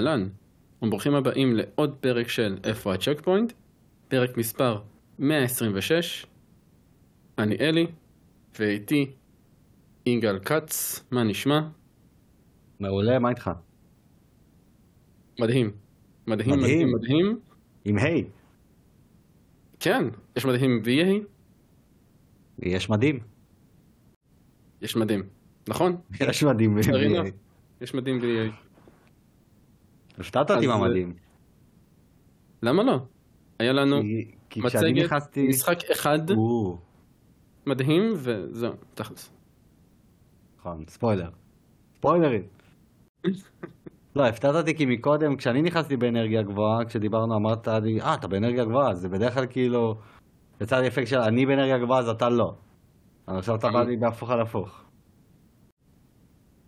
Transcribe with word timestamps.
אהלן, 0.00 0.28
וברוכים 0.82 1.14
הבאים 1.14 1.56
לעוד 1.56 1.96
פרק 2.00 2.28
של 2.28 2.58
איפה 2.64 2.94
הצ'ק 2.94 3.20
פוינט, 3.20 3.52
פרק 4.08 4.36
מספר 4.36 4.82
126. 5.18 6.26
אני 7.38 7.56
אלי, 7.60 7.86
ואיתי 8.58 9.10
יגאל 10.06 10.38
כץ, 10.38 11.04
מה 11.10 11.24
נשמע? 11.24 11.60
מעולה, 12.80 13.18
מה 13.18 13.28
איתך? 13.28 13.50
מדהים. 15.40 15.70
מדהים, 16.26 16.60
מדהים, 16.60 16.92
מדהים. 16.92 17.40
עם 17.84 17.98
היי, 17.98 18.24
כן, 19.80 20.04
יש 20.36 20.44
מדהים 20.46 20.80
ויהי, 20.84 21.20
יש 22.58 22.90
מדהים. 22.90 23.20
יש 24.82 24.96
מדהים. 24.96 25.22
נכון? 25.68 25.96
יש 26.20 26.44
מדהים. 26.44 26.78
קרינה. 26.82 27.22
יש 27.80 27.94
מדהים 27.94 28.18
ויהי. 28.22 28.50
הפתעת 30.20 30.50
אותי 30.50 30.64
עם 30.64 30.70
אז- 30.70 30.76
המדהים. 30.82 31.14
למה 32.62 32.82
לא? 32.82 32.98
היה 33.58 33.72
לנו 33.72 34.00
כי- 34.00 34.30
כי 34.50 34.60
מצגת, 34.60 34.82
נכנסתי... 35.04 35.48
משחק 35.48 35.78
אחד 35.92 36.30
או, 36.30 36.78
מדהים, 37.66 38.12
וזהו, 38.16 38.72
תכלס. 38.94 39.32
נכון, 40.58 40.84
ספוילר. 40.88 41.30
ספוילרים. 41.98 42.42
לא, 44.16 44.26
הפתעת 44.26 44.54
אותי 44.54 44.74
כי 44.76 44.86
מקודם, 44.86 45.36
כשאני 45.36 45.62
נכנסתי 45.62 45.96
באנרגיה 45.96 46.42
גבוהה, 46.42 46.84
כשדיברנו 46.84 47.36
אמרת 47.36 47.68
לי, 47.68 48.00
אה, 48.00 48.14
אתה 48.14 48.28
באנרגיה 48.28 48.64
גבוהה, 48.64 48.90
אז 48.90 48.98
זה 49.00 49.08
בדרך 49.08 49.34
כלל 49.34 49.46
כאילו, 49.46 49.94
יצא 50.60 50.76
לי 50.80 50.88
אפקט 50.88 51.06
של 51.06 51.18
אני 51.18 51.46
באנרגיה 51.46 51.78
גבוהה 51.78 52.00
אז 52.00 52.08
אתה 52.08 52.28
לא. 52.28 52.54
אבל 53.28 53.38
עכשיו 53.38 53.54
אתה 53.56 53.68
בא 53.70 53.82
לי 53.82 53.96
בהפוך 53.96 54.30
על 54.30 54.40
הפוך. 54.40 54.82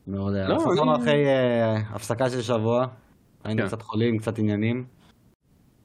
מעולה. 0.07 0.49
לא, 0.49 0.57
אז 0.57 0.79
אני- 0.79 0.97
אחרי 0.97 1.27
אה, 1.27 1.77
הפסקה 1.77 2.31
של 2.31 2.41
שבוע, 2.43 2.87
היינו 3.45 3.63
כן. 3.63 3.69
קצת 3.69 3.83
חולים, 3.83 4.19
קצת 4.19 4.39
עניינים. 4.39 4.85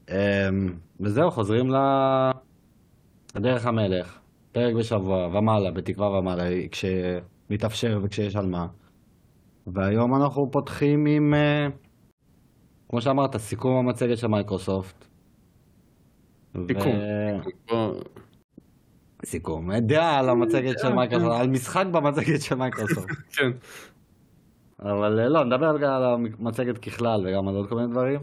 אמ, 0.10 0.16
וזהו, 1.00 1.32
חוזרים 1.32 1.70
לדרך 3.36 3.66
המלך, 3.66 4.20
פרק 4.52 4.74
בשבוע 4.76 5.38
ומעלה, 5.38 5.72
בתקווה 5.72 6.10
ומעלה, 6.10 6.50
כשמתאפשר 6.72 8.00
וכשיש 8.04 8.36
על 8.36 8.46
מה. 8.46 8.68
והיום 9.68 10.16
אנחנו 10.16 10.52
פותחים 10.52 11.06
עם, 11.06 11.34
אה, 11.34 11.68
כמו 12.90 13.02
שאמרת, 13.02 13.38
סיכום 13.38 13.76
המצגת 13.78 14.18
של 14.18 14.28
מייקרוסופט. 14.28 15.06
סיכום. 16.68 16.96
ו- 17.72 18.00
סיכום. 19.26 19.72
דעה 19.76 20.20
על 20.20 20.30
המצגת 20.30 20.80
של 20.80 20.94
מייקרוסופט, 20.94 21.40
על 21.40 21.48
משחק 21.48 21.86
במצגת 21.92 22.42
של 22.42 22.56
מייקרוסופט. 22.56 23.10
כן. 23.36 23.52
אבל 24.82 25.20
אה, 25.20 25.30
לא, 25.30 25.46
נדבר 25.46 25.76
רגע 25.76 25.88
על 25.96 26.04
המצגת 26.04 26.78
ככלל 26.78 27.28
וגם 27.28 27.48
על 27.48 27.56
עוד 27.56 27.70
כל 27.70 27.76
מיני 27.76 27.88
דברים. 27.92 28.20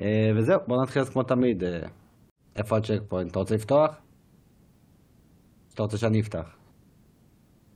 אה, 0.00 0.30
וזהו, 0.36 0.60
בוא 0.66 0.82
נתחיל 0.82 1.02
אז 1.02 1.10
כמו 1.10 1.22
תמיד. 1.22 1.64
אה, 1.64 1.80
איפה 2.56 2.76
ה 2.76 3.00
checkpoint? 3.08 3.30
אתה 3.30 3.38
רוצה 3.38 3.54
לפתוח? 3.54 4.00
אתה 5.74 5.82
רוצה 5.82 5.96
שאני 5.98 6.20
אפתח? 6.20 6.56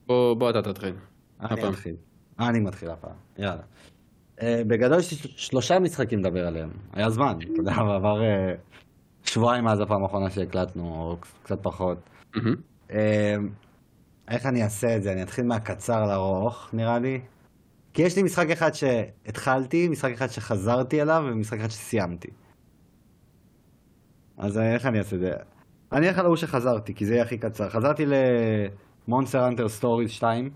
בוא 0.07 0.35
בוא 0.35 0.51
אתה 0.51 0.63
תתחיל. 0.63 0.95
אני 1.41 1.49
הפעם. 1.53 1.71
מתחיל. 1.71 1.97
אני 2.41 2.61
מתחיל 2.61 2.91
הפעם, 2.91 3.17
יאללה. 3.39 3.63
אה, 4.43 4.63
בגדול 4.67 4.99
יש 4.99 5.15
שלושה 5.37 5.79
משחקים 5.79 6.19
לדבר 6.19 6.47
עליהם. 6.47 6.71
היה 6.93 7.11
זמן, 7.11 7.37
אתה 7.43 7.61
יודע, 7.61 7.73
עבר 7.73 8.23
אה, 8.23 8.55
שבועיים 9.25 9.65
מאז 9.65 9.81
הפעם 9.81 10.03
האחרונה 10.03 10.31
שהקלטנו, 10.31 10.83
או 10.85 11.17
קצת 11.43 11.59
פחות. 11.63 11.99
מהמם. 12.37 12.55
אה, 12.91 13.35
איך 14.31 14.47
אני 14.47 14.63
אעשה 14.63 14.97
את 14.97 15.03
זה? 15.03 15.13
אני 15.13 15.23
אתחיל 15.23 15.45
מהקצר 15.47 16.03
לארוך, 16.05 16.71
נראה 16.73 16.99
לי. 16.99 17.21
כי 17.97 18.03
יש 18.03 18.17
לי 18.17 18.23
משחק 18.23 18.51
אחד 18.51 18.75
שהתחלתי, 18.75 19.89
משחק 19.89 20.13
אחד 20.13 20.27
שחזרתי 20.27 21.03
אליו, 21.03 21.25
ומשחק 21.27 21.59
אחד 21.61 21.71
שסיימתי. 21.71 22.29
אז 24.39 24.59
אה, 24.59 24.75
איך 24.75 24.87
אני 24.87 24.99
אעשה 24.99 25.17
את 25.17 25.21
זה? 25.21 25.31
אני 25.93 26.09
אלך 26.09 26.19
על 26.19 26.25
ההוא 26.25 26.37
שחזרתי, 26.37 26.95
כי 26.95 27.07
זה 27.07 27.15
יהיה 27.15 27.23
הכי 27.23 27.39
קצר. 27.39 27.69
חזרתי 27.69 28.05
ל 29.09 29.14
Monster 29.14 29.49
Hunter 29.49 29.69
Stories 29.69 30.11
2, 30.11 30.51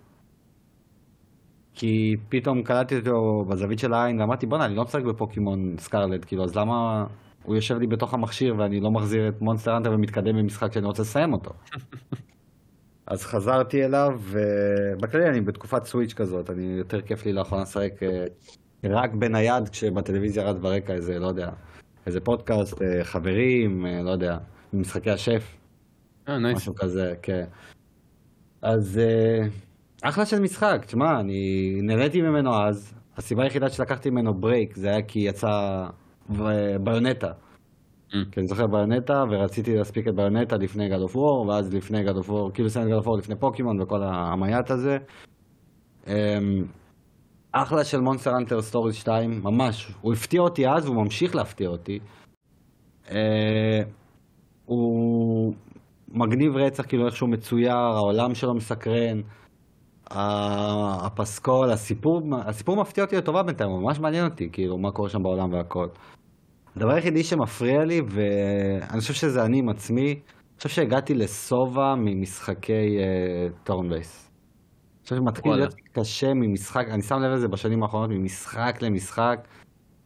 כי 1.75 2.17
פתאום 2.29 2.63
קלטתי 2.63 2.97
אותו 2.97 3.45
בזווית 3.49 3.79
של 3.79 3.93
העין, 3.93 4.21
ואמרתי, 4.21 4.47
בואנה, 4.47 4.65
אני 4.65 4.77
לא 4.77 4.83
משחק 4.83 5.03
ב 5.03 5.12
Pokemon 5.12 5.75
Scarlet, 5.79 6.25
כאילו, 6.25 6.45
אז 6.45 6.57
למה 6.57 7.05
הוא 7.43 7.55
יושב 7.55 7.75
לי 7.79 7.87
בתוך 7.87 8.15
המכשיר 8.15 8.55
ואני 8.59 8.81
לא 8.81 8.91
מחזיר 8.91 9.29
את 9.29 9.41
Monster 9.41 9.77
Hunter 9.77 9.93
ומתקדם 9.93 10.37
במשחק 10.39 10.73
שאני 10.73 10.87
רוצה 10.87 11.03
לסיים 11.03 11.33
אותו? 11.33 11.51
אז 13.11 13.25
חזרתי 13.25 13.85
אליו, 13.85 14.21
ובכללי 14.23 15.29
אני 15.29 15.41
בתקופת 15.41 15.85
Switch 15.85 16.13
כזאת, 16.13 16.51
אני 16.51 16.63
יותר 16.63 17.01
כיף 17.01 17.27
לי 17.27 17.33
לאחרונה 17.33 17.63
לשחק 17.63 18.03
אה, 18.03 18.25
רק 18.85 19.15
בנייד, 19.15 19.69
כשבטלוויזיה 19.69 20.45
רץ 20.45 20.57
ברקע 20.57 20.93
איזה, 20.93 21.19
לא 21.19 21.27
יודע, 21.27 21.51
איזה 22.07 22.21
פודקאסט, 22.21 22.83
אה, 22.83 23.05
חברים, 23.05 23.87
אה, 23.87 24.03
לא 24.03 24.11
יודע, 24.11 24.39
משחקי 24.73 25.11
השף, 25.11 25.57
אה, 26.29 26.39
nice. 26.39 26.57
משהו 26.57 26.75
כזה, 26.75 27.15
כן. 27.23 27.45
אז 28.63 29.01
אחלה 30.03 30.27
של 30.27 30.41
משחק, 30.41 30.85
תשמע, 30.87 31.21
אני 31.21 31.73
נהניתי 31.83 32.23
ממנו 32.23 32.63
אז, 32.63 32.95
הסיבה 33.17 33.43
היחידה 33.43 33.69
שלקחתי 33.69 34.11
ממנו 34.11 34.35
break 34.35 34.77
זה 34.77 34.89
היה 34.89 35.03
כי 35.03 35.19
יצא 35.19 35.87
Bayonetta. 36.81 37.33
Mm. 38.11 38.17
כי 38.33 38.41
אני 38.41 38.47
זוכר 38.47 38.67
Bayonetta, 38.67 39.25
ורציתי 39.31 39.77
להספיק 39.77 40.09
את 40.09 40.15
Bayonetta 40.15 40.57
לפני 40.57 40.89
God 40.89 41.11
of 41.11 41.15
War, 41.15 41.49
ואז 41.49 41.75
לפני 41.75 42.09
God 42.09 42.25
of 42.25 42.29
War, 42.29 42.53
כאילו 42.55 42.71
סיימת 42.71 42.91
God 42.91 43.03
of 43.03 43.07
War 43.07 43.19
לפני 43.19 43.37
פוקימון 43.37 43.81
וכל 43.83 44.03
המייט 44.03 44.71
הזה. 44.71 44.99
אמ, 46.07 46.65
אחלה 47.53 47.85
של 47.85 48.01
Monster 48.01 48.37
Hunter 48.37 48.63
Stories 48.63 48.95
2, 48.95 49.41
ממש. 49.43 49.93
הוא 50.01 50.13
הפתיע 50.13 50.41
אותי 50.41 50.69
אז, 50.69 50.87
והוא 50.87 51.05
ממשיך 51.05 51.35
להפתיע 51.35 51.69
אותי. 51.69 51.99
אה, 53.11 53.83
הוא 54.67 55.55
מגניב 56.09 56.57
רצח, 56.57 56.87
כאילו 56.87 57.07
איך 57.07 57.17
שהוא 57.17 57.31
מצויר, 57.31 57.77
העולם 57.77 58.35
שלו 58.35 58.55
מסקרן. 58.55 59.21
הפסקול, 60.11 61.71
הסיפור, 61.71 62.21
הסיפור 62.47 62.77
מפתיע 62.81 63.05
אותי 63.05 63.17
לטובה 63.17 63.43
בינתיים, 63.43 63.71
הוא 63.71 63.83
ממש 63.83 64.01
מעניין 64.01 64.25
אותי, 64.25 64.49
כאילו, 64.53 64.79
מה 64.79 64.91
קורה 64.91 65.09
שם 65.09 65.23
בעולם 65.23 65.53
והכל. 65.53 65.89
הדבר 66.77 66.93
היחידי 66.95 67.23
שמפריע 67.23 67.85
לי, 67.85 68.01
ואני 68.09 69.01
חושב 69.01 69.15
שזה 69.15 69.45
אני 69.45 69.59
עם 69.59 69.69
עצמי, 69.69 70.07
אני 70.11 70.57
חושב 70.57 70.69
שהגעתי 70.69 71.15
לשובע 71.15 71.95
ממשחקי 71.99 72.99
turn 73.65 73.89
base. 73.89 74.31
אני 74.31 75.03
חושב 75.03 75.17
שמתחיל. 75.17 75.53
להיות 75.53 75.75
קשה 75.93 76.35
ממשחק, 76.35 76.85
אני 76.91 77.03
שם 77.03 77.15
לב 77.15 77.33
לזה 77.33 77.49
בשנים 77.49 77.83
האחרונות, 77.83 78.11
ממשחק 78.11 78.83
למשחק, 78.83 79.37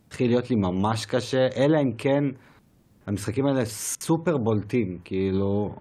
התחיל 0.07 0.31
להיות 0.31 0.51
לי 0.51 0.57
ממש 0.57 1.07
קשה, 1.07 1.47
אלא 1.57 1.79
אם 1.83 1.93
כן 1.99 2.25
המשחקים 3.07 3.47
האלה 3.47 3.65
סופר 3.65 4.37
בולטים, 4.37 4.99
כאילו, 5.05 5.75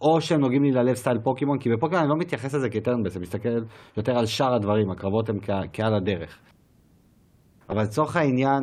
או 0.00 0.20
שהם 0.20 0.40
נוגעים 0.40 0.62
לי 0.62 0.70
ללב 0.70 0.94
סטייל 0.94 1.18
פוקימון, 1.24 1.58
כי 1.58 1.70
בפוקימון 1.70 2.02
אני 2.02 2.10
לא 2.10 2.16
מתייחס 2.18 2.54
לזה 2.54 2.68
כ 2.70 2.81
turn 2.81 3.02
base, 3.02 3.16
אני 3.16 3.22
מסתכל 3.22 3.48
יותר 3.96 4.18
על 4.18 4.26
שאר 4.26 4.54
הדברים, 4.54 4.90
הקרבות 4.90 5.28
הם 5.28 5.36
כעל 5.72 5.94
הדרך. 5.94 6.38
אבל 7.70 7.82
לצורך 7.82 8.16
העניין, 8.16 8.62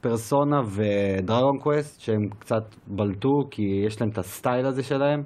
Persona 0.00 0.60
ו 0.66 0.79
Dragon 0.79 1.58
Quest, 1.58 2.00
שהם 2.00 2.28
קצת 2.38 2.62
בלטו, 2.86 3.48
כי 3.50 3.62
יש 3.86 4.00
להם 4.00 4.10
את 4.10 4.18
הסטייל 4.18 4.66
הזה 4.66 4.82
שלהם, 4.82 5.22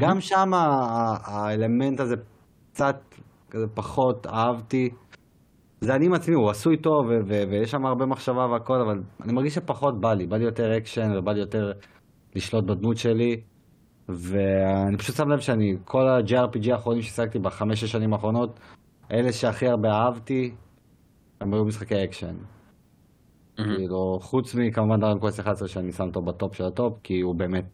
גם 0.00 0.20
שם 0.20 0.50
האלמנט 1.24 2.00
הזה 2.00 2.14
קצת 2.72 2.96
כזה 3.50 3.66
פחות 3.74 4.26
אהבתי. 4.26 4.90
זה 5.80 5.94
אני 5.94 6.06
עם 6.06 6.12
עצמי, 6.12 6.34
הוא 6.34 6.50
עשוי 6.50 6.76
טוב, 6.76 7.06
ו- 7.06 7.20
ו- 7.28 7.44
ויש 7.50 7.70
שם 7.70 7.86
הרבה 7.86 8.06
מחשבה 8.06 8.46
והכל, 8.46 8.80
אבל 8.80 9.02
אני 9.24 9.32
מרגיש 9.32 9.54
שפחות 9.54 10.00
בא 10.00 10.14
לי, 10.14 10.26
בא 10.26 10.36
לי 10.36 10.44
יותר 10.44 10.76
אקשן, 10.76 11.12
ובא 11.18 11.32
לי 11.32 11.40
יותר 11.40 11.72
לשלוט 12.36 12.64
בדמות 12.64 12.96
שלי. 12.96 13.40
ואני 14.08 14.96
פשוט 14.98 15.16
שם 15.16 15.28
לב 15.28 15.38
שאני, 15.40 15.76
כל 15.84 16.08
ה-JRPG 16.08 16.72
האחרונים 16.72 17.02
ששיחקתי 17.02 17.38
בחמש-שש 17.38 17.92
שנים 17.92 18.12
האחרונות, 18.12 18.60
אלה 19.12 19.32
שהכי 19.32 19.68
הרבה 19.68 19.88
אהבתי, 19.88 20.54
הם 21.40 21.54
היו 21.54 21.64
משחקי 21.64 22.04
אקשן. 22.04 22.34
כאילו, 23.64 24.18
חוץ 24.22 24.54
מכמובן 24.54 25.00
Dragon 25.00 25.18
Quest 25.18 25.40
11 25.40 25.68
שאני 25.68 25.92
שם 25.92 26.04
אותו 26.04 26.22
ב 26.22 26.30
top 26.30 26.54
של 26.54 26.64
ה 26.64 26.71
top, 26.71 26.98
כי 27.02 27.20
הוא 27.20 27.34
באמת 27.34 27.64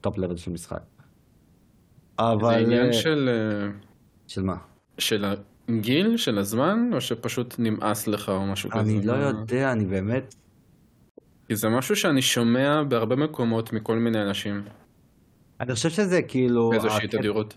top 0.00 0.18
level 0.18 0.36
של 0.36 0.50
משחק. 0.50 0.80
זה 2.20 2.32
אבל... 2.32 2.64
עניין 2.64 2.86
אה, 2.86 2.92
של... 2.92 3.28
אה, 3.28 3.68
של 4.26 4.42
מה? 4.42 4.56
של 4.98 5.24
הגיל, 5.68 6.16
של 6.16 6.38
הזמן, 6.38 6.90
או 6.92 7.00
שפשוט 7.00 7.54
נמאס 7.58 8.06
לך 8.06 8.28
או 8.28 8.46
משהו 8.46 8.70
כזה? 8.70 8.80
אני 8.80 9.06
לא 9.06 9.12
יודע, 9.12 9.72
אני 9.72 9.84
באמת... 9.84 10.34
כי 11.46 11.56
זה 11.56 11.68
משהו 11.68 11.96
שאני 11.96 12.22
שומע 12.22 12.82
בהרבה 12.88 13.16
מקומות 13.16 13.72
מכל 13.72 13.98
מיני 13.98 14.22
אנשים, 14.22 14.62
אני 15.60 15.74
חושב 15.74 15.90
שזה 15.90 16.22
כאילו... 16.22 16.70
באיזושהי 16.70 17.08
תדירות. 17.08 17.54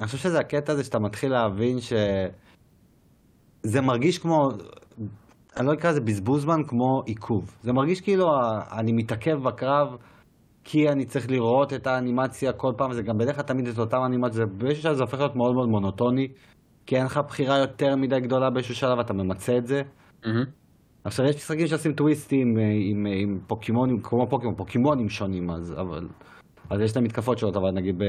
אני 0.00 0.06
חושב 0.06 0.18
שזה 0.18 0.38
הקטע 0.38 0.72
הזה 0.72 0.84
שאתה 0.84 0.98
מתחיל 0.98 1.32
להבין 1.32 1.80
ש... 1.80 1.92
זה 3.62 3.80
מרגיש 3.80 4.18
כמו... 4.18 4.50
אני 5.56 5.66
לא 5.66 5.72
אקרא 5.72 5.90
לזה 5.90 6.00
בזבוז 6.00 6.42
זמן 6.42 6.60
כמו 6.66 7.02
עיכוב. 7.06 7.56
זה 7.62 7.72
מרגיש 7.72 8.00
כאילו 8.00 8.26
אני 8.78 8.92
מתעכב 8.92 9.42
בקרב 9.42 9.96
כי 10.64 10.88
אני 10.88 11.04
צריך 11.04 11.30
לראות 11.30 11.72
את 11.72 11.86
האנימציה 11.86 12.52
כל 12.52 12.72
פעם, 12.76 12.92
זה 12.92 13.02
גם 13.02 13.18
בדרך 13.18 13.36
כלל 13.36 13.44
תמיד 13.44 13.66
את 13.68 13.78
אותם 13.78 13.98
אנימציה, 14.06 14.46
באיזשהו 14.46 14.82
שלב 14.82 14.94
זה 14.94 15.02
הופך 15.02 15.18
להיות 15.18 15.36
מאוד 15.36 15.54
מאוד 15.54 15.68
מונוטוני, 15.68 16.28
כי 16.86 16.96
אין 16.96 17.04
לך 17.04 17.20
בחירה 17.28 17.58
יותר 17.58 17.96
מדי 17.96 18.20
גדולה 18.20 18.50
באיזשהו 18.50 18.74
שלב, 18.74 18.98
אתה 18.98 19.12
ממצה 19.12 19.56
את 19.58 19.66
זה. 19.66 19.82
מהמם. 20.26 20.44
עכשיו 21.04 21.26
יש 21.26 21.36
משחקים 21.36 21.66
שעושים 21.66 21.92
טוויסטים 21.92 22.58
אה, 22.58 22.62
עם, 22.90 23.06
עם 23.06 23.38
פוקימונים, 23.46 24.00
כמו 24.02 24.26
פוקימון, 24.30 24.54
פוקימונים 24.54 25.08
שונים 25.08 25.50
אז, 25.50 25.72
אבל... 25.72 26.08
אז 26.70 26.80
יש 26.80 26.96
להם 26.96 27.04
מתקפות 27.04 27.38
שונות, 27.38 27.56
אבל 27.56 27.70
נגיד 27.70 27.98
ב... 27.98 28.04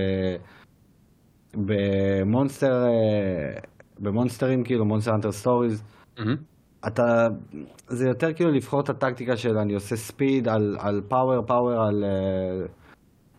במונסטר... 1.54 2.86
אה, 2.86 3.60
במונסטרים, 4.00 4.64
כאילו, 4.64 4.86
Monster 4.86 5.12
Hunter 5.16 5.32
Stories, 5.32 5.84
אתה... 6.88 7.28
זה 7.88 8.08
יותר 8.08 8.34
כאילו 8.34 8.52
לבחור 8.52 8.82
את 8.82 8.90
הטקטיקה 8.90 9.38
של 9.38 9.58
אני 9.58 9.74
עושה 9.74 9.96
speed 9.96 10.48
על, 10.48 10.78
על 10.80 11.02
power, 11.10 11.42
power 11.48 11.82
על... 11.82 12.04
אה, 12.04 12.66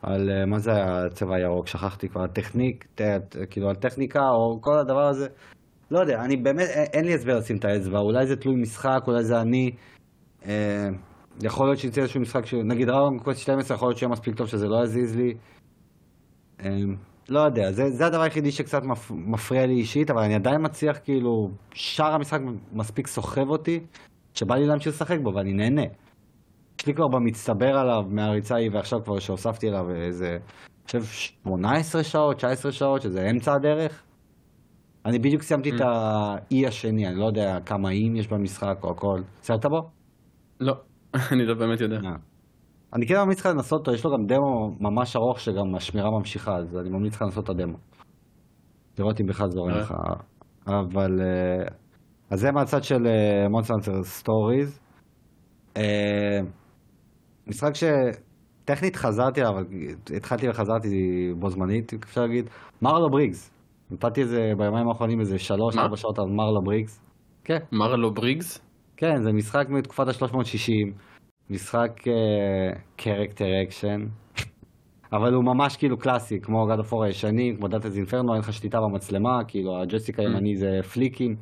על 0.02 0.44
מה 0.46 0.58
זה 0.58 0.72
הצבע 0.84 1.37
הירוק, 1.37 1.66
שכחתי 1.66 2.08
כבר, 2.08 2.26
technique, 2.26 2.84
ת, 2.94 3.00
כאילו 3.50 3.69
על 3.69 3.75
טכניקה 3.75 4.28
או 4.31 4.58
כל 4.60 4.78
הדבר 4.78 5.06
הזה. 5.08 5.26
לא 5.90 5.98
יודע, 5.98 6.25
אני 6.25 6.37
באמת, 6.37 6.69
אין 6.93 7.04
לי 7.04 7.14
הסבר 7.14 7.38
לשים 7.38 7.56
את 7.56 7.64
האצבע, 7.64 7.98
אולי 7.98 8.26
זה 8.26 8.37
תלוי 8.37 8.56
משחק, 8.56 9.00
אולי 9.06 9.25
זה 9.25 9.40
אני. 9.40 9.70
אה, 10.46 10.88
יכול 11.42 11.66
להיות 11.66 11.78
שיצא 11.78 12.00
איזשהו 12.00 12.20
משחק, 12.20 12.46
ש... 12.46 12.54
נגיד 12.54 12.88
ראון 12.88 13.19
קווסט 13.19 13.40
12, 13.40 13.76
יכול 13.76 13.88
להיות 13.88 13.99
שיהיה 13.99 14.10
מספיק 14.10 14.34
טוב 14.34 14.46
שזה 14.46 14.66
לא 14.66 14.84
יזיז 14.84 15.16
לי. 15.16 15.34
אה, 16.60 16.70
לא 17.28 17.40
יודע, 17.40 17.73
זה, 17.73 17.90
זה 17.90 18.06
הדבר 18.06 18.20
היחידי 18.20 18.50
שקצת 18.50 18.82
מפ, 18.82 19.11
מפריע 19.11 19.67
לי 19.67 19.75
אישית, 19.75 20.11
אבל 20.11 20.23
אני 20.23 20.34
עדיין 20.34 20.56
מצליח, 20.64 20.99
כאילו, 21.05 21.49
שאר 21.75 22.14
המשחק 22.14 22.38
מספיק 22.73 23.06
סוחב 23.06 23.49
אותי, 23.49 23.81
שבא 24.34 24.55
לי 24.55 24.67
להמשיך 24.67 24.94
לשחק 24.94 25.17
בו, 25.23 25.34
ואני 25.34 25.52
נהנה. 25.52 25.82
יש 26.81 26.87
לי 26.87 26.94
כבר 26.94 27.08
במצטבר 27.08 27.78
עליו 27.78 28.02
מהריצה 28.11 28.55
ההיא, 28.55 28.70
ועכשיו 28.73 28.99
כבר 29.05 29.19
שהוספתי 29.19 29.69
אליו 29.69 29.90
איזה, 29.90 30.31
אני 30.31 31.00
חושב, 31.00 31.02
18 31.44 32.05
שעות, 32.05 32.37
19 32.37 32.73
שעות, 32.73 33.02
שזה 33.02 33.31
אמצע 33.31 33.52
הדרך. 33.55 34.02
אני 35.06 35.19
בדיוק 35.19 35.43
סיימתי 35.43 35.70
את 35.70 35.81
האי 35.81 36.67
השני, 36.67 37.06
אני 37.06 37.17
לא 37.17 37.26
יודע 37.26 37.58
כמה 37.67 37.90
איים 37.90 38.17
יש 38.17 38.28
במשחק 38.28 38.76
או 38.82 38.90
הכל. 38.90 39.20
סיימת 39.43 39.67
בו? 39.67 39.81
לא, 40.61 40.75
אני 41.32 41.46
לא 41.46 41.55
באמת 41.55 41.81
יודע. 41.81 41.99
אה. 42.92 42.96
אני 42.96 43.06
כן 43.06 43.14
ממליץ 43.22 43.40
לך 43.40 43.46
לנסות 43.46 43.78
אותו, 43.78 43.92
יש 43.92 44.04
לו 44.04 44.10
גם 44.10 44.26
דמו 44.26 44.76
ממש 44.80 45.16
ארוך 45.16 45.40
שגם 45.40 45.74
השמירה 45.76 46.10
ממשיכה, 46.10 46.56
אז 46.56 46.76
אני 46.76 46.90
ממליץ 46.90 47.14
לך 47.14 47.22
לנסות 47.22 47.44
את 47.44 47.50
הדמו. 47.50 47.78
לראות 48.98 49.20
אם 49.20 49.26
בכלל 49.26 49.46
זורם 49.50 49.70
לך. 49.70 49.94
אבל... 50.66 51.20
אה, 51.20 51.68
אז 52.30 52.40
זה 52.40 52.52
מהצד 52.52 52.82
של 52.82 53.06
Monster 53.50 54.02
Stories. 54.02 54.80
משחק 57.46 57.72
שטכנית 57.74 58.96
חזרתי 58.96 59.40
עליו, 59.40 59.54
התחלתי 60.16 60.48
וחזרתי 60.48 60.88
בו 61.38 61.50
זמנית, 61.50 61.92
אפשר 61.92 62.20
להגיד, 62.20 62.50
Marlow 62.82 63.10
Briggs. 63.10 63.50
נתתי 63.90 64.20
איזה 64.20 64.52
ביומיים 64.58 64.88
האחרונים 64.88 65.20
איזה 65.20 65.38
שלוש, 65.38 65.76
ארבע 65.78 65.96
שעות 65.96 66.18
על 66.18 66.24
מרלו 66.24 66.62
בריגס. 66.64 67.00
כן. 67.44 67.58
מרלו 67.72 68.14
בריגס? 68.14 68.66
כן, 68.96 69.22
זה 69.22 69.32
משחק 69.32 69.66
מתקופת 69.68 70.08
ה-360, 70.08 70.92
משחק 71.50 71.90
character 72.96 73.44
אה, 73.44 73.66
action, 73.66 74.00
אבל 75.12 75.34
הוא 75.34 75.44
ממש 75.44 75.76
כאילו 75.76 75.98
קלאסי, 75.98 76.40
כמו 76.43 76.66
God 76.72 76.78
of 76.78 76.93
War 76.93 77.04
הישנים, 77.04 77.56
כמו 77.56 77.69
Dante's 77.68 77.88
Inferno, 77.96 78.32
אין 78.32 78.40
לך 78.40 78.52
שליטה 78.52 78.78
במצלמה, 78.81 79.44
כאילו 79.48 79.82
הג'ויסטיק 79.82 80.18
הימני 80.19 80.52
אמ. 80.54 80.58
זה 80.58 80.88
פליקים. 80.93 81.34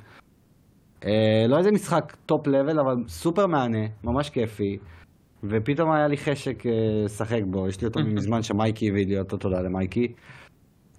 אה, 1.00 1.06
לא 1.49 1.59
איזה 1.59 1.71
משחק 1.71 2.17
top 2.26 2.47
level, 2.47 2.81
אבל 2.81 2.95
סופר 3.09 3.47
מהנה, 3.47 3.87
ממש 4.05 4.31
כיפי. 4.31 4.77
ופתאום 5.51 5.93
היה 5.93 6.09
לי 6.09 6.17
חשק 6.17 6.67
אה, 6.67 6.73
לשחק 7.05 7.43
אה, 7.43 7.50
בו, 7.50 7.69
יש 7.69 7.81
לי 7.81 7.87
אותו 7.87 8.00
מזמן 8.17 8.43
שמייקי 8.43 8.89
הביא 8.89 9.07
לי 9.07 9.19
אותו, 9.19 9.37
תודה 9.37 9.61
למייקי. 9.61 10.07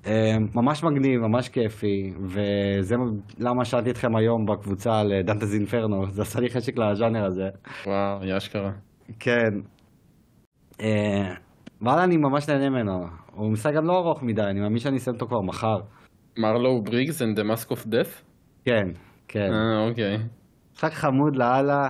אה, 0.08 0.38
ממש 0.56 0.84
מגניב, 0.84 1.22
ממש 1.22 1.50
כיפי, 1.50 2.14
וזה 2.22 2.96
למה 3.40 3.66
שאלתי 3.66 3.90
אתכם 3.90 4.16
היום 4.16 4.46
בקבוצה 4.46 5.00
על 5.00 5.22
Dante's 5.24 5.56
Inferno, 5.56 6.06
זה 6.16 6.22
עשה 6.22 6.40
לי 6.40 6.50
חשק 6.50 6.78
לז'אנר 6.78 7.26
הזה. 7.26 7.50
וואו, 7.86 8.38
אשכרה. 8.38 8.72
כן. 9.20 9.60
אה, 10.82 11.34
וואלה, 11.82 12.04
אני 12.04 12.18
ממש 12.18 12.50
נהנה 12.50 12.70
ממנו. 12.70 12.92
הוא 13.34 13.52
משחק 13.52 13.74
גם 13.76 13.86
לא 13.86 13.98
ארוך 13.98 14.24
מדי, 14.24 14.42
אני 14.42 14.60
מאמין 14.60 14.78
שאני 14.78 14.98
אסיים 14.98 15.16
אותו 15.16 15.28
כבר 15.28 15.42
מחר. 15.42 15.78
מרלו 16.38 16.82
בריגס 16.84 17.22
and 17.22 17.40
the 17.40 17.44
mask 17.44 17.72
of 17.72 17.86
death? 17.86 18.24
כן, 18.66 18.88
כן. 19.28 19.54
אה, 19.54 19.90
אוקיי. 19.90 20.18
משחק 20.74 20.92
חמוד 20.94 21.36
לאללה. 21.36 21.90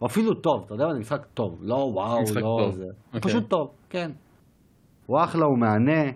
או 0.00 0.06
אפילו 0.06 0.34
טוב, 0.34 0.62
אתה 0.64 0.74
יודע 0.74 0.86
מה? 0.86 0.92
זה 0.92 0.98
משחק 0.98 1.26
טוב. 1.34 1.58
לא 1.62 1.74
וואו, 1.74 2.20
לא 2.34 2.40
טוב. 2.40 2.70
זה. 2.70 2.84
אוקיי. 3.06 3.20
פשוט 3.20 3.50
טוב, 3.50 3.68
כן. 3.90 4.10
הוא 5.06 5.18
אחלה, 5.24 5.44
הוא 5.44 5.58
מהנה. 5.58 6.10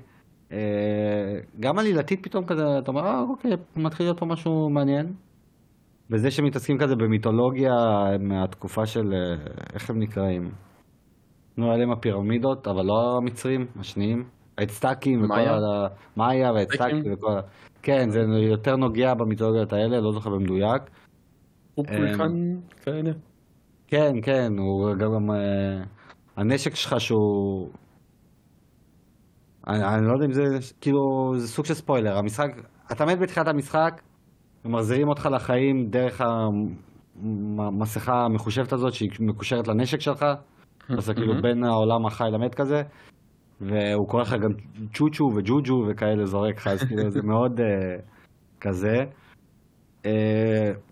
אה, 0.52 1.40
גם 1.60 1.78
עלילתית 1.78 2.22
פתאום 2.22 2.44
כזה, 2.46 2.62
אתה 2.78 2.90
אומר, 2.90 3.06
אה, 3.06 3.20
אוקיי, 3.20 3.50
מתחיל 3.76 4.06
להיות 4.06 4.20
פה 4.20 4.26
משהו 4.26 4.70
מעניין. 4.70 5.06
וזה 6.10 6.30
שמתעסקים 6.30 6.78
כזה 6.78 6.96
במיתולוגיה 6.96 7.72
מהתקופה 8.20 8.86
של, 8.86 9.12
אה, 9.12 9.34
איך 9.74 9.90
הם 9.90 9.98
נקראים? 9.98 10.50
נו, 11.56 11.72
אלה 11.72 11.82
עם 11.82 11.92
הפירמידות, 11.92 12.68
אבל 12.68 12.84
לא 12.84 13.16
המצרים, 13.16 13.66
השניים. 13.80 14.24
האצטקים 14.58 15.24
וכל 15.24 15.34
ה... 15.34 15.88
מאיה 16.16 16.52
והאצטקים 16.52 17.12
וכל 17.12 17.38
ה... 17.38 17.40
כן, 17.82 18.10
זה 18.10 18.20
יותר 18.50 18.76
נוגע 18.76 19.14
במיתולוגיות 19.14 19.72
האלה, 19.72 20.00
לא 20.00 20.12
זוכר 20.12 20.30
במדויק. 20.30 20.82
הוא 21.74 21.86
פולחן 21.86 22.32
כאלה. 22.82 23.10
כן, 23.86 24.12
כן, 24.22 24.52
הוא 24.58 24.94
גם... 24.98 25.30
אה, 25.30 25.84
הנשק 26.36 26.74
שלך 26.74 27.00
שהוא 27.00 27.68
אני, 29.68 29.84
אני 29.84 30.06
לא 30.06 30.12
יודע 30.12 30.26
אם 30.26 30.32
זה, 30.32 30.42
כאילו, 30.80 30.98
זה 31.36 31.48
סוג 31.48 31.64
של 31.64 31.74
ספוילר. 31.74 32.18
המשחק, 32.18 32.46
אתה 32.92 33.06
מת 33.06 33.18
בתחילת 33.18 33.48
המשחק, 33.48 34.02
ומחזירים 34.64 35.08
אותך 35.08 35.28
לחיים 35.32 35.86
דרך 35.90 36.20
המסכה 37.58 38.24
המחושבת 38.24 38.72
הזאת, 38.72 38.92
שהיא 38.92 39.10
מקושרת 39.20 39.68
לנשק 39.68 40.00
שלך. 40.00 40.24
אז 40.98 41.04
זה 41.04 41.14
כאילו 41.14 41.42
בין 41.42 41.64
העולם 41.64 42.06
החי 42.06 42.28
למת 42.32 42.54
כזה. 42.54 42.82
והוא 43.60 44.08
קורא 44.08 44.22
לך 44.22 44.32
גם 44.32 44.50
צ'וצ'ו 44.94 45.24
וג'וג'ו 45.36 45.84
וכאלה 45.88 46.26
זורק 46.26 46.56
לך, 46.56 46.66
אז 46.66 46.82
כאילו 46.82 47.10
זה 47.10 47.22
מאוד 47.30 47.60
uh, 47.60 47.62
כזה. 48.60 49.04
Uh, 50.02 50.06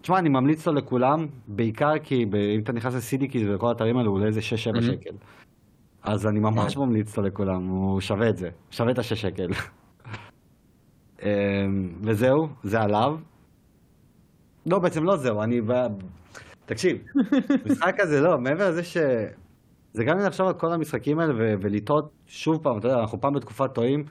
תשמע, 0.00 0.18
אני 0.18 0.28
ממליץ 0.28 0.66
לו 0.66 0.74
לכולם, 0.74 1.26
בעיקר 1.48 1.98
כי 2.02 2.24
אם 2.54 2.60
אתה 2.62 2.72
נכנס 2.72 2.94
לסידיקיז 2.94 3.42
ולכל 3.42 3.68
האתרים 3.68 3.96
האלו, 3.96 4.10
הוא 4.10 4.16
עולה 4.16 4.26
איזה 4.26 4.40
6-7 4.40 4.82
שקל. 4.82 5.16
אז 6.02 6.26
אני 6.26 6.40
ממש 6.40 6.76
ממליץ 6.86 7.18
לו 7.18 7.24
לכולם, 7.24 7.68
הוא 7.68 8.00
שווה 8.00 8.28
את 8.28 8.36
זה, 8.36 8.48
שווה 8.70 8.92
את 8.92 8.98
השש 8.98 9.20
שקל. 9.20 9.48
אמ, 11.22 11.28
וזהו, 12.02 12.48
זה 12.62 12.80
עליו. 12.80 13.16
לא, 14.66 14.78
בעצם 14.78 15.04
לא 15.04 15.16
זהו, 15.16 15.42
אני... 15.42 15.60
תקשיב, 16.66 16.96
משחק 17.66 18.00
הזה 18.00 18.20
לא, 18.20 18.38
מעבר 18.38 18.68
לזה 18.68 18.82
ש... 18.82 18.96
זה 19.92 20.04
גם 20.04 20.18
לחשוב 20.26 20.46
על 20.46 20.54
כל 20.54 20.72
המשחקים 20.72 21.18
האלה 21.18 21.34
ו- 21.34 21.54
ולטעות 21.62 22.12
שוב 22.26 22.62
פעם, 22.62 22.78
אתה 22.78 22.88
יודע, 22.88 23.00
אנחנו 23.00 23.20
פעם 23.20 23.32
בתקופת 23.34 23.74
טועים, 23.74 24.04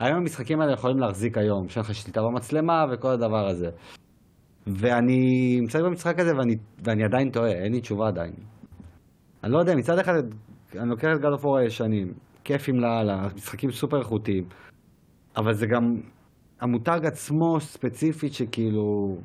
היום 0.00 0.16
המשחקים 0.16 0.60
האלה 0.60 0.72
יכולים 0.72 0.98
להחזיק 0.98 1.38
היום, 1.38 1.68
שאין 1.68 1.84
לך 1.84 1.94
שליטה 1.94 2.20
במצלמה 2.22 2.84
וכל 2.92 3.08
הדבר 3.08 3.46
הזה. 3.48 3.68
ואני 4.66 5.20
משחק 5.60 5.80
במשחק 5.80 6.18
הזה 6.18 6.36
ואני, 6.36 6.54
ואני 6.84 7.04
עדיין 7.04 7.30
טועה, 7.30 7.50
אין 7.50 7.72
לי 7.72 7.80
תשובה 7.80 8.08
עדיין. 8.08 8.32
אני 9.44 9.52
לא 9.52 9.58
יודע, 9.58 9.74
מצד 9.74 9.98
אחד 9.98 10.12
אני 10.78 10.90
לוקח 10.90 11.08
את 11.14 11.40
of 11.40 11.44
War 11.44 11.58
הישנים, 11.60 12.12
כיפים 12.44 12.80
לאללה, 12.80 13.28
משחקים 13.34 13.70
סופר 13.70 13.98
איכותיים, 13.98 14.44
אבל 15.36 15.52
זה 15.52 15.66
גם 15.66 15.82
המותג 16.60 17.00
עצמו 17.06 17.60
ספציפית 17.60 18.32
שכאילו, 18.32 19.16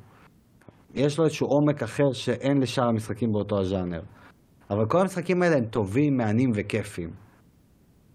יש 0.96 1.18
לו 1.18 1.26
איזשהו 1.26 1.48
עומק 1.48 1.84
אחר 1.84 2.12
שאין 2.14 2.58
לשאר 2.62 2.84
המשחקים 2.84 3.32
באותו 3.32 3.60
הז'אנר. 3.60 4.02
אבל 4.70 4.86
כל 4.90 5.00
המשחקים 5.02 5.42
האלה 5.42 5.58
הם 5.58 5.66
טובים, 5.66 6.18
מהנים 6.18 6.52
וכיפים. 6.56 7.10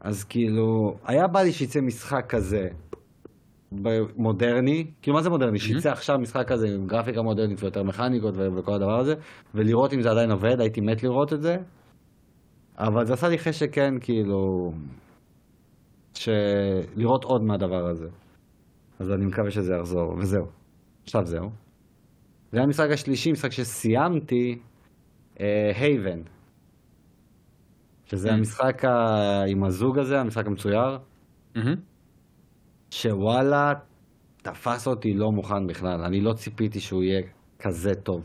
אז 0.01 0.25
כאילו, 0.25 0.95
היה 1.05 1.27
בא 1.27 1.41
לי 1.41 1.53
שיצא 1.53 1.81
משחק 1.81 2.25
כזה, 2.29 2.69
מודרני, 4.17 4.87
כאילו 5.03 5.17
מה 5.17 5.23
זה 5.23 5.31
מודרני? 5.31 5.59
Mm-hmm. 5.59 5.61
שיצא 5.61 5.91
עכשיו 5.91 6.19
משחק 6.19 6.49
כזה 6.49 6.67
עם 6.69 6.87
גרפיקה 6.87 7.23
מודרנית 7.23 7.63
ויותר 7.63 7.83
מכניקות 7.83 8.35
וכל 8.37 8.75
הדבר 8.75 9.01
הזה, 9.01 9.15
ולראות 9.55 9.93
אם 9.93 10.03
זה 10.03 10.11
עדיין 10.11 10.31
עובד, 10.31 10.61
הייתי 10.61 10.81
מת 10.81 11.03
לראות 11.03 11.33
את 11.33 11.43
זה, 11.43 11.57
אבל 12.79 13.05
זה 13.05 13.13
עשה 13.13 13.29
לי 13.29 13.39
חשק 13.39 13.75
כן, 13.75 13.95
כאילו, 14.01 14.73
לראות 16.97 17.25
עוד 17.25 17.43
מהדבר 17.43 17.89
הזה. 17.91 18.09
אז 18.99 19.11
אני 19.11 19.27
מקווה 19.27 19.51
שזה 19.51 19.75
יחזור, 19.75 20.15
וזהו. 20.19 20.47
עכשיו 21.05 21.25
זהו. 21.25 21.66
זה 22.53 22.61
המשחק 22.61 22.91
השלישי, 22.93 23.33
משחק 23.33 23.53
שסיימתי, 23.53 24.59
הייבן. 25.75 26.21
Uh, 26.21 26.37
שזה 28.05 28.29
mm. 28.29 28.33
המשחק 28.33 28.85
ה... 28.85 28.89
עם 29.49 29.65
הזוג 29.65 29.99
הזה, 29.99 30.21
המשחק 30.21 30.47
המצויר. 30.47 30.99
Mm-hmm. 31.57 31.77
שוואלה, 32.91 33.73
תפס 34.43 34.87
אותי 34.87 35.15
לא 35.15 35.31
מוכן 35.31 35.67
בכלל. 35.67 36.05
אני 36.05 36.21
לא 36.21 36.33
ציפיתי 36.33 36.81
שהוא 36.81 37.03
יהיה 37.03 37.23
כזה 37.59 37.95
טוב. 37.95 38.21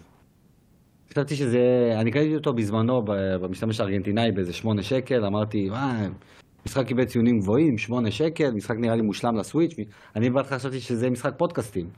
חשבתי 1.10 1.36
שזה, 1.36 1.60
אני 2.02 2.12
קניתי 2.12 2.36
אותו 2.36 2.54
בזמנו 2.54 3.02
במשתמש 3.42 3.80
הארגנטינאי 3.80 4.32
באיזה 4.32 4.54
שמונה 4.54 4.82
שקל, 4.82 5.26
אמרתי, 5.26 5.70
מה, 5.70 6.08
משחק 6.66 6.86
קיבל 6.88 7.06
ציונים 7.06 7.40
גבוהים, 7.40 7.78
שמונה 7.78 8.12
שקל, 8.12 8.52
משחק 8.52 8.76
נראה 8.80 8.96
לי 8.96 9.02
מושלם 9.02 9.36
ל 9.36 9.40
Switch, 9.40 9.72
אני 10.16 10.30
בהתחלה 10.30 10.60
חשבתי 10.60 10.80
שזה 10.80 11.10
משחק 11.10 11.32
פודקאסטים. 11.38 11.90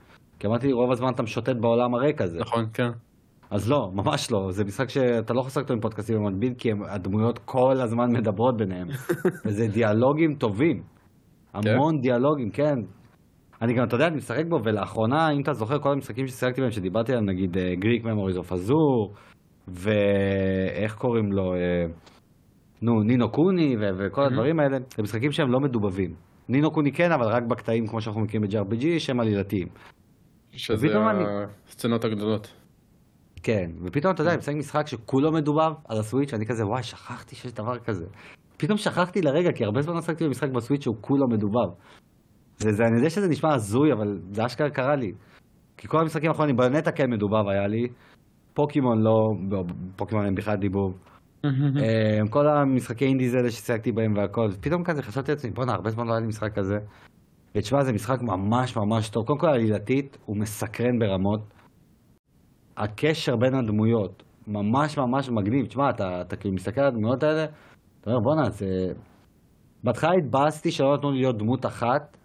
כי 0.43 0.47
אמרתי, 0.47 0.71
רוב 0.71 0.91
הזמן 0.91 1.09
אתה 1.13 1.23
משוטט 1.23 1.55
בעולם 1.61 1.95
הריק 1.95 2.21
הזה. 2.21 2.39
נכון, 2.39 2.65
כן. 2.73 2.89
אז 3.51 3.69
לא, 3.69 3.91
ממש 3.93 4.31
לא. 4.31 4.51
זה 4.51 4.63
משחק 4.63 4.89
שאתה 4.89 5.33
לא 5.33 5.43
לשחק 5.45 5.61
אותו 5.61 5.73
עם 5.73 5.79
פודקאסטים 5.79 6.17
במקביל, 6.17 6.53
כי 6.57 6.69
הדמויות 6.89 7.39
כל 7.39 7.81
הזמן 7.81 8.11
מדברות 8.11 8.57
ביניהם. 8.57 8.87
וזה 9.45 9.67
דיאלוגים 9.67 10.35
טובים. 10.35 10.83
המון 11.53 12.01
דיאלוגים, 12.01 12.49
כן. 12.49 12.75
אני 13.61 13.73
גם, 13.73 13.83
אתה 13.87 13.95
יודע, 13.95 14.07
אני 14.07 14.15
משחק 14.15 14.43
בו, 14.49 14.59
ולאחרונה, 14.63 15.31
אם 15.31 15.41
אתה 15.41 15.53
זוכר, 15.53 15.79
כל 15.79 15.91
המשחקים 15.91 16.27
ששיחקתי 16.27 16.61
בהם, 16.61 16.71
שדיברתי 16.71 17.11
עליהם, 17.11 17.29
נגיד 17.29 17.57
Greak 17.79 18.03
Memories 18.03 18.37
of 18.37 18.53
Azur, 18.53 19.13
ואיך 19.67 20.95
קוראים 20.95 21.31
לו, 21.31 21.53
אה, 21.53 21.85
נו, 22.81 23.03
נינו 23.03 23.31
קוני, 23.31 23.75
וכל 23.97 24.23
הדברים 24.23 24.59
האלה, 24.59 24.77
זה 24.95 25.03
משחקים 25.03 25.31
שהם 25.31 25.51
לא 25.51 25.59
מדובבים. 25.59 26.13
נינו 26.49 26.71
קוני 26.71 26.91
כן, 26.91 27.11
אבל 27.11 27.25
רק 27.27 27.43
בקטעים, 27.43 27.87
כמו 27.87 28.01
שאנחנו 28.01 28.21
מכירים 28.21 28.47
ב-JRPG, 28.47 28.99
שהם 28.99 29.19
עלילתיים. 29.19 29.67
שזה 30.55 30.87
הסצנות 31.67 32.05
הגדולות. 32.05 32.53
כן, 33.43 33.65
ופתאום 33.85 34.13
אתה 34.13 34.21
יודע, 34.21 34.31
אני 34.31 34.37
משחק 34.37 34.55
משחק 34.55 34.87
שכולו 34.87 35.31
מדובב 35.31 35.71
על 35.89 35.99
הסוויץ', 35.99 36.33
אני 36.33 36.45
כזה, 36.45 36.65
וואי, 36.65 36.83
שכחתי 36.83 37.35
שיש 37.35 37.53
דבר 37.53 37.79
כזה. 37.79 38.05
פתאום 38.57 38.77
שכחתי 38.77 39.21
לרגע, 39.21 39.51
כי 39.55 39.63
הרבה 39.63 39.81
זמן 39.81 39.93
לא 39.93 39.99
עסקתי 39.99 40.25
במשחק 40.25 40.49
בסוויץ' 40.49 40.83
שהוא 40.83 40.95
כולו 41.01 41.27
מדובב. 41.27 41.69
זה, 42.57 42.71
זה, 42.71 42.83
אני 42.83 42.97
יודע 42.97 43.09
שזה 43.09 43.27
נשמע 43.29 43.53
הזוי, 43.53 43.93
אבל 43.93 44.19
זה 44.31 44.45
אשכרה 44.45 44.69
קרה 44.69 44.95
לי. 44.95 45.11
כי 45.77 45.87
כל 45.87 45.97
המשחקים 45.99 46.29
האחרונים, 46.29 46.55
ביונטה 46.55 46.91
כן 46.91 47.09
מדובב 47.09 47.47
היה 47.51 47.67
לי, 47.67 47.87
פוקימון 48.53 48.97
לא, 49.01 49.33
לא, 49.51 49.63
פוקימון 49.95 50.25
הם 50.25 50.35
בכלל 50.35 50.55
דיבוב. 50.55 50.93
אה, 51.83 52.19
כל 52.29 52.47
המשחקי 52.47 53.05
אינדיז 53.05 53.35
האלה 53.35 53.51
ששיחקתי 53.51 53.91
בהם 53.91 54.13
והכל, 54.17 54.47
פתאום 54.61 54.83
כזה 54.83 55.01
חשבתי 55.03 55.31
לעצמי, 55.31 55.51
בואנה, 55.51 55.73
הרבה 55.73 55.89
זמן 55.89 56.07
לא 56.07 56.11
היה 56.11 56.19
לי 56.19 56.27
משחק 56.27 56.55
כזה. 56.55 56.75
ותשמע, 57.55 57.83
זה 57.83 57.93
משחק 57.93 58.21
ממש 58.21 58.77
ממש 58.77 59.09
טוב. 59.09 59.25
קודם 59.25 59.39
כל, 59.39 59.47
עלילתית, 59.47 60.17
הוא 60.25 60.37
מסקרן 60.37 60.99
ברמות. 60.99 61.39
הקשר 62.77 63.35
בין 63.35 63.55
הדמויות, 63.55 64.23
ממש 64.47 64.97
ממש 64.97 65.29
מגניב. 65.29 65.65
תשמע, 65.65 65.89
אתה, 65.89 66.21
אתה 66.21 66.35
כאילו 66.35 66.55
מסתכל 66.55 66.81
על 66.81 66.87
הדמויות 66.87 67.23
האלה, 67.23 67.45
אתה 68.01 68.11
אומר, 68.11 68.19
בואנה, 68.19 68.49
זה... 68.49 68.93
בהתחלה 69.83 70.11
התבאסתי 70.13 70.71
שלא 70.71 70.93
נתנו 70.97 71.11
לי 71.11 71.17
להיות 71.17 71.37
דמות 71.37 71.65
אחת, 71.65 72.17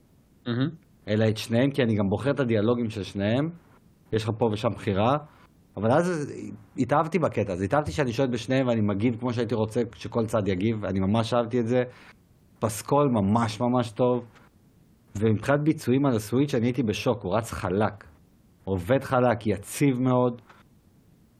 מהמם. 0.46 0.68
אלא 1.08 1.28
את 1.28 1.36
שניהם, 1.36 1.70
כי 1.70 1.82
אני 1.82 1.94
גם 1.94 2.08
בוחר 2.08 2.30
את 2.30 2.40
הדיאלוגים 2.40 2.90
של 2.90 3.02
שניהם. 3.02 3.50
יש 4.12 4.24
לך 4.24 4.30
פה 4.38 4.48
ושם 4.52 4.68
בחירה. 4.68 5.16
אבל 5.76 5.90
אז 5.92 6.32
התאהבתי 6.76 7.18
בקטע 7.18 7.52
הזה, 7.52 7.64
התאהבתי 7.64 7.92
שאני 7.92 8.12
שולט 8.12 8.30
בשניהם 8.30 8.66
ואני 8.66 8.80
מגיב 8.80 9.16
כמו 9.20 9.32
שהייתי 9.32 9.54
רוצה 9.54 9.80
שכל 9.94 10.26
צד 10.26 10.48
יגיב, 10.48 10.84
אני 10.84 11.00
ממש 11.00 11.34
אהבתי 11.34 11.60
את 11.60 11.66
זה. 11.66 11.84
פסקול 12.58 13.08
ממש 13.08 13.60
ממש 13.60 13.90
טוב. 13.90 14.24
ומבחינת 15.20 15.60
ביצועים 15.60 16.06
על 16.06 16.16
הסוויץ' 16.16 16.54
אני 16.54 16.66
הייתי 16.66 16.82
בשוק, 16.82 17.22
הוא 17.22 17.36
רץ 17.36 17.52
חלק. 17.52 18.04
עובד 18.64 19.04
חלק, 19.04 19.46
יציב 19.46 20.00
מאוד. 20.00 20.42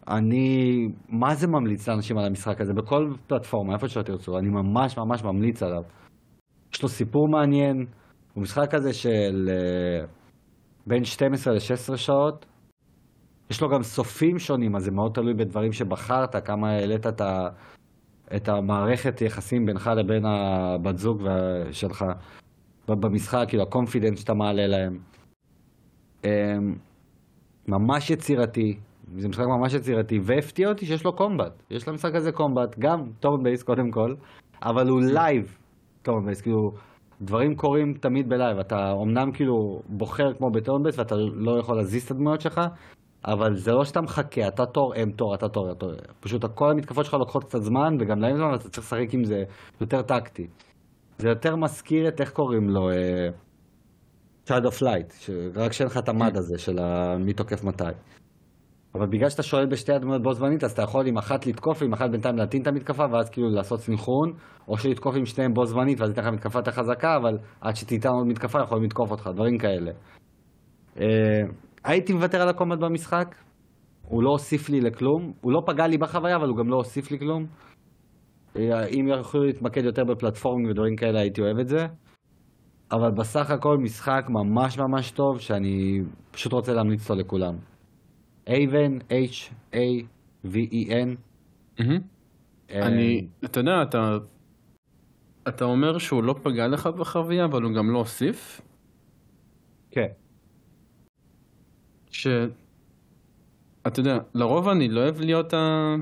אני, 0.08 0.88
מה 1.08 1.35
זה 1.35 1.47
ממליץ 1.47 1.88
לאנשים 1.88 2.18
על 2.18 2.25
המשחק 2.25 2.61
הזה? 2.61 2.73
בכל 2.73 3.12
פלטפורמה, 3.26 3.75
איפה 3.75 3.88
שלא 3.88 4.02
תרצו, 4.02 4.38
אני 4.38 4.49
ממש 4.49 4.99
ממש 4.99 5.25
ממליץ 5.25 5.62
עליו. 5.62 5.82
יש 6.75 6.82
לו 6.82 6.88
סיפור 6.88 7.28
מעניין, 7.28 7.87
הוא 8.35 8.42
משחק 8.42 8.70
כזה 8.70 8.92
של 8.92 9.49
אה, 9.50 10.06
בין 10.87 11.04
12 11.04 11.54
ל-16 11.54 11.97
שעות. 11.97 12.47
יש 13.50 13.62
לו 13.62 13.68
גם 13.68 13.82
סופים 13.82 14.38
שונים, 14.38 14.76
אז 14.76 14.82
זה 14.85 14.90
מאוד 14.90 15.12
תלוי 15.14 15.35
בדברים 15.35 15.73
שבחרת, 15.73 16.47
כמה 16.47 16.70
העלית 16.70 17.06
את, 17.06 17.20
ה, 17.20 17.49
את 18.37 18.49
המערכת 18.49 19.20
יחסים 19.20 19.66
בינך 19.66 19.90
לבין 19.97 20.23
הבת 20.26 20.99
זוג 20.99 21.23
שלך 21.70 22.04
במשחק, 22.95 23.45
כאילו 23.49 23.62
ה 23.62 23.68
confidence 23.68 24.20
שאתה 24.21 24.35
מעלה 24.35 24.66
להם. 24.66 24.99
אמ, 26.25 26.75
ממש 27.68 28.11
יצירתי, 28.11 28.78
זה 29.16 29.28
משחק 29.28 29.45
ממש 29.45 29.75
יצירתי, 29.75 30.18
והפתיע 30.23 30.68
אותי 30.68 30.87
שיש 30.87 31.04
לו 31.04 31.12
combat. 31.12 31.62
יש 31.71 31.88
למשחק 31.88 32.14
הזה 32.14 32.33
combat, 32.32 32.78
גם 32.78 33.11
turn 33.20 33.42
base 33.42 33.62
קודם 33.62 33.90
כל, 33.90 34.14
אבל 34.62 34.88
הוא 34.88 35.00
live 35.00 35.56
turn 36.02 36.25
base, 36.26 36.40
כאילו 36.40 36.73
דברים 37.21 37.57
קורים 37.57 37.95
תמיד 37.95 38.28
ב 38.28 38.33
live. 38.33 38.58
אתה 38.59 38.92
אומנם 38.92 39.33
כאילו 39.33 39.83
בוחר 39.88 40.35
כמו 40.35 40.50
ב 40.50 40.57
turn 40.57 40.82
base 40.82 40.99
ואתה 40.99 41.14
לא 41.16 41.59
יכול 41.59 41.76
להזיז 41.76 42.04
את 42.04 42.11
הדמויות 42.11 42.40
שלך, 42.40 42.61
אבל 43.25 43.57
זה 43.57 43.73
לא 43.73 43.85
שאתה 43.85 44.00
מחכה, 44.00 44.49
אתה 44.49 44.66
תור, 44.66 44.95
הם 44.97 45.11
תור, 45.11 45.35
אתה 45.35 45.49
תור, 45.49 45.71
אתה 45.71 45.75
תור. 45.75 45.92
פשוט 46.21 46.45
כל 46.54 46.71
המתקפות 46.71 47.04
שלך 47.04 47.14
לוקחות 47.14 47.45
קצת 47.45 47.62
זמן, 47.62 47.97
וגם 48.00 48.21
להם 48.21 48.37
זמן, 48.37 48.50
ואתה 48.52 48.68
צריך 48.68 48.87
לשחק 48.87 49.14
עם 49.14 49.25
זה 49.25 49.45
יותר 49.80 50.02
טקטי. 50.02 50.47
זה 51.18 51.28
יותר 51.28 51.56
מזכיר 51.56 52.08
את, 52.08 52.20
איך 52.20 52.30
קוראים 52.30 52.68
לו? 52.68 52.90
אה, 52.90 53.28
Child 54.46 54.64
of 54.64 54.82
Light, 54.82 55.12
שרק 55.14 55.72
שאין 55.72 55.88
לך 55.88 55.98
את 55.98 56.08
המד 56.08 56.37
הזה 56.37 56.58
של 56.58 56.76
מי 57.25 57.32
תוקף 57.32 57.64
מתי. 57.64 57.84
אבל 58.94 59.06
בגלל 59.06 59.28
שאתה 59.28 59.42
שולט 59.42 59.66
בשתי 59.66 59.92
הדמויות 59.92 60.22
בו 60.22 60.32
זמנית, 60.32 60.64
אז 60.64 60.72
אתה 60.72 60.82
יכול 60.82 61.06
עם 61.06 61.18
אחת 61.18 61.46
לתקוף, 61.46 61.82
ועם 61.82 61.92
אחת 61.92 62.10
בינתיים 62.10 62.37
להטעין 62.37 62.62
את 62.62 62.66
המתקפה, 62.66 63.04
ואז 63.12 63.30
כאילו 63.30 63.48
לעשות 63.50 63.80
סנכרון, 63.80 64.32
או 64.68 64.76
שלתקוף 64.76 65.16
עם 65.16 65.25
שניהם 65.25 65.54
בו 65.54 65.64
זמנית, 65.64 66.00
ואז 66.00 66.08
ייתן 66.10 66.22
לך 66.22 66.28
מתקפה 66.28 66.58
יותר 66.58 66.70
חזקה, 66.70 67.16
אבל 67.16 67.38
עד 67.60 67.76
שתיתן 67.76 68.08
עוד 68.08 68.26
מתקפה 68.26 68.58
יכולים 68.62 68.84
לתקוף 68.84 69.10
אותך, 69.10 69.30
דברים 69.34 69.58
כאלה. 69.58 69.90
אה, 71.00 71.06
הייתי 71.84 72.12
מוותר 72.12 72.42
על 72.42 72.48
הקומט 72.48 72.78
במשחק, 72.78 73.34
הוא 74.02 74.22
לא 74.22 74.30
הוסיף 74.30 74.68
לי 74.68 74.80
לכלום, 74.80 75.32
הוא 75.40 75.52
לא 75.52 75.60
פגע 75.66 75.87
לי 75.87 75.98
בחוויה, 75.98 76.37
אבל 76.37 76.48
הוא 76.48 76.56
גם 76.58 76.68
לא 76.68 76.76
הוסיף 76.76 77.10
לי 77.10 77.18
כלום. 77.18 77.46
אה, 78.57 78.87
אם 78.87 79.09
יכולו 79.21 79.45
להתמקד 79.45 79.85
יותר 79.85 80.05
בפלטפורמים 80.05 80.71
ודברים 80.71 80.97
כאלה, 80.97 81.21
הייתי 81.21 81.40
אוהב 81.40 81.59
את 81.59 81.69
זה. 81.69 81.87
אבל 82.93 83.11
בסך 83.11 83.50
הכל 83.50 83.78
משחק 83.78 84.26
ממש 84.28 84.78
ממש 84.78 85.11
טוב, 85.11 85.40
שאני 85.40 86.00
פשוט 86.31 86.52
רוצה 86.52 86.73
להמליץ 86.73 87.11
אותו 87.11 87.21
לכולם. 87.21 87.55
אייבן, 88.47 88.99
H-A-V-E-N. 88.99 91.09
מהמם. 91.78 91.99
אה, 92.71 92.87
אני, 92.87 93.26
אתה 93.45 93.61
יודע, 93.61 93.83
אתה, 93.83 94.17
אתה 95.49 95.64
אומר 95.64 95.99
שהוא 95.99 96.25
לא 96.25 96.35
פגע 96.43 96.69
לך 96.69 96.87
בחוויה, 96.87 97.45
אבל 97.45 97.62
הוא 97.62 97.73
גם 97.73 97.90
לא 97.90 97.99
הוסיף, 97.99 98.61
כן. 99.90 100.09
ש... 102.11 102.26
אתה 103.87 104.00
יודע, 104.00 104.19
לרוב 104.35 104.69
אני 104.69 104.88
לא 104.88 105.00
אוהב 105.00 105.21
להיות 105.21 105.55
ה... 105.55 105.95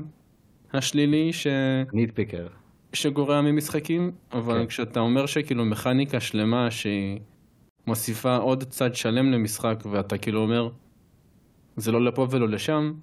השלילי 0.73 1.33
ש... 1.33 1.47
ניטפיקר. 1.93 2.47
שגורע 2.93 3.41
ממשחקים, 3.41 4.11
אבל 4.31 4.59
כן. 4.59 4.67
כשאתה 4.67 4.99
אומר 4.99 5.25
שכאילו 5.25 5.65
מכניקה 5.65 6.19
שלמה 6.19 6.71
שהיא 6.71 7.19
מוסיפה 7.87 8.35
עוד 8.35 8.63
צד 8.63 8.95
שלם 8.95 9.31
למשחק, 9.31 9.83
ואתה 9.91 10.17
כאילו 10.17 10.41
אומר, 10.41 10.69
זה 11.75 11.91
לא 11.91 12.05
לפה 12.05 12.27
ולא 12.31 12.49
לשם, 12.49 12.93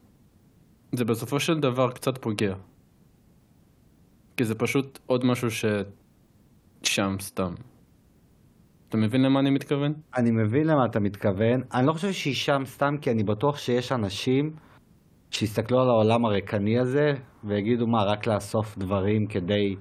זה 0.92 1.04
בסופו 1.04 1.40
של 1.40 1.60
דבר 1.60 1.90
קצת 1.90 2.18
פוגע. 2.18 2.54
כי 4.36 4.44
זה 4.44 4.54
פשוט 4.54 4.98
עוד 5.06 5.24
משהו 5.24 5.48
ששם 5.50 7.16
סתם. 7.20 7.54
אתה 8.88 8.96
מבין 8.96 9.22
למה 9.22 9.40
אני 9.40 9.50
מתכוון? 9.50 9.92
אני 10.16 10.30
מבין 10.30 10.66
למה 10.66 10.84
אתה 10.86 11.00
מתכוון. 11.00 11.62
אני 11.74 11.86
לא 11.86 11.92
חושב 11.92 12.12
שהיא 12.12 12.34
שם 12.34 12.62
סתם, 12.64 12.94
כי 13.00 13.10
אני 13.10 13.22
בטוח 13.22 13.58
שיש 13.58 13.92
אנשים 13.92 14.56
שיסתכלו 15.30 15.80
על 15.80 15.88
העולם 15.88 16.24
הריקני 16.24 16.78
הזה, 16.78 17.12
ויגידו 17.44 17.86
מה, 17.86 18.04
רק 18.04 18.26
לאסוף 18.26 18.78
דברים 18.78 19.26
כדי 19.26 19.74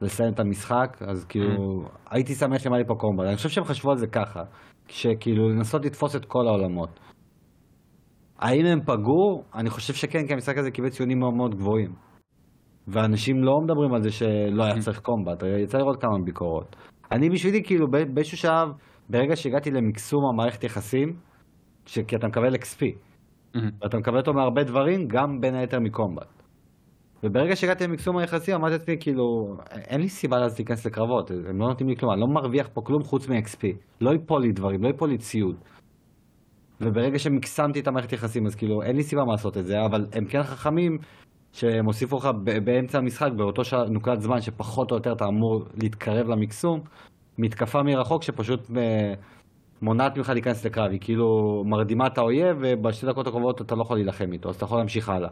לסיים 0.00 0.32
את 0.32 0.40
המשחק? 0.40 1.02
אז 1.08 1.24
כאילו, 1.24 1.82
הייתי 2.10 2.34
שמח 2.34 2.66
היה 2.66 2.78
לי 2.78 2.84
פה 2.86 2.94
קומבט. 2.94 3.24
אני 3.26 3.36
חושב 3.36 3.48
שהם 3.48 3.64
חשבו 3.64 3.90
על 3.90 3.96
זה 3.96 4.06
ככה, 4.06 4.40
שכאילו 4.88 5.48
לנסות 5.48 5.84
לתפוס 5.84 6.16
את 6.16 6.24
כל 6.24 6.46
העולמות. 6.48 7.00
האם 8.38 8.66
הם 8.66 8.80
פגעו? 8.80 9.42
אני 9.54 9.70
חושב 9.70 9.94
שכן, 9.94 10.26
כי 10.26 10.32
המשחק 10.32 10.58
הזה 10.58 10.70
קיבל 10.70 10.88
ציונים 10.88 11.18
מאוד 11.18 11.34
מאוד 11.34 11.54
גבוהים. 11.54 11.92
ואנשים 12.88 13.44
לא 13.44 13.52
מדברים 13.64 13.94
על 13.94 14.02
זה 14.02 14.10
שלא 14.10 14.64
היה 14.64 14.78
צריך 14.78 15.00
קומבט, 15.00 15.42
יצא 15.62 15.78
לראות 15.78 16.00
כמה 16.00 16.10
ביקורות. 16.24 16.76
אני 17.12 17.30
בשבילי, 17.30 17.62
כאילו, 17.64 17.86
באיזשהו 18.14 18.36
שלב, 18.38 18.68
ברגע 19.10 19.36
שהגעתי 19.36 19.70
למקסום 19.70 20.20
המערכת 20.32 20.64
יחסים, 20.64 21.08
ש- 21.86 21.98
כי 21.98 22.16
אתה 22.16 22.26
מקבל 22.26 22.54
XP, 22.54 22.86
ואתה 23.82 23.98
מקבל 23.98 24.16
אותו 24.18 24.32
מהרבה 24.32 24.64
דברים, 24.64 25.06
גם 25.08 25.40
בין 25.40 25.54
היתר 25.54 25.80
מקומבט. 25.80 26.41
וברגע 27.22 27.56
שהגעתי 27.56 27.84
למקסום 27.84 28.16
היחסים, 28.16 28.54
אמרתי 28.54 28.72
לעצמי, 28.72 28.96
כאילו, 29.00 29.56
אין 29.70 30.00
לי 30.00 30.08
סיבה 30.08 30.36
אז 30.44 30.58
להיכנס 30.58 30.86
לקרבות, 30.86 31.30
הם 31.30 31.60
לא 31.60 31.66
נותנים 31.66 31.88
לי 31.88 31.96
כלום, 31.96 32.12
אני 32.12 32.20
לא 32.20 32.26
מרוויח 32.26 32.68
פה 32.72 32.80
כלום 32.80 33.02
חוץ 33.02 33.28
מ-XP. 33.28 33.66
לא 34.00 34.10
ייפול 34.10 34.42
לי 34.42 34.52
דברים, 34.52 34.82
לא 34.82 34.88
ייפול 34.88 35.08
לי 35.08 35.18
ציוד. 35.18 35.56
וברגע 36.80 37.18
שמקסמתי 37.18 37.80
את 37.80 37.88
המערכת 37.88 38.12
יחסים, 38.12 38.46
אז 38.46 38.54
כאילו, 38.54 38.82
אין 38.82 38.96
לי 38.96 39.02
סיבה 39.02 39.22
לעשות 39.30 39.58
את 39.58 39.66
זה, 39.66 39.84
אבל 39.84 40.06
הם 40.12 40.24
כן 40.24 40.42
חכמים, 40.42 40.98
שהם 41.52 41.86
הוסיפו 41.86 42.16
לך 42.16 42.28
באמצע 42.64 42.98
המשחק, 42.98 43.30
באותו 43.36 43.64
שע- 43.64 43.84
נקודת 43.88 44.20
זמן 44.20 44.40
שפחות 44.40 44.90
או 44.90 44.96
יותר 44.96 45.12
אתה 45.12 45.24
אמור 45.24 45.64
להתקרב 45.82 46.28
למקסום, 46.28 46.80
מתקפה 47.38 47.82
מרחוק 47.82 48.22
שפשוט 48.22 48.60
אה, 48.76 49.14
מונעת 49.82 50.16
ממך 50.16 50.28
להיכנס 50.28 50.66
לקרב, 50.66 50.90
היא 50.90 51.00
כאילו 51.00 51.62
מרדימה 51.66 52.06
את 52.06 52.18
האויב, 52.18 52.56
ובשתי 52.60 53.06
דקות 53.06 53.26
הקרובות 53.26 53.60
אתה 53.60 53.74
לא 53.74 53.82
יכול 53.82 53.96
להילחם 53.96 54.32
איתו, 54.32 54.48
אז 54.48 54.54
אתה 54.56 54.64
יכול 54.64 54.78
להמשיך 54.78 55.08
הלאה. 55.08 55.28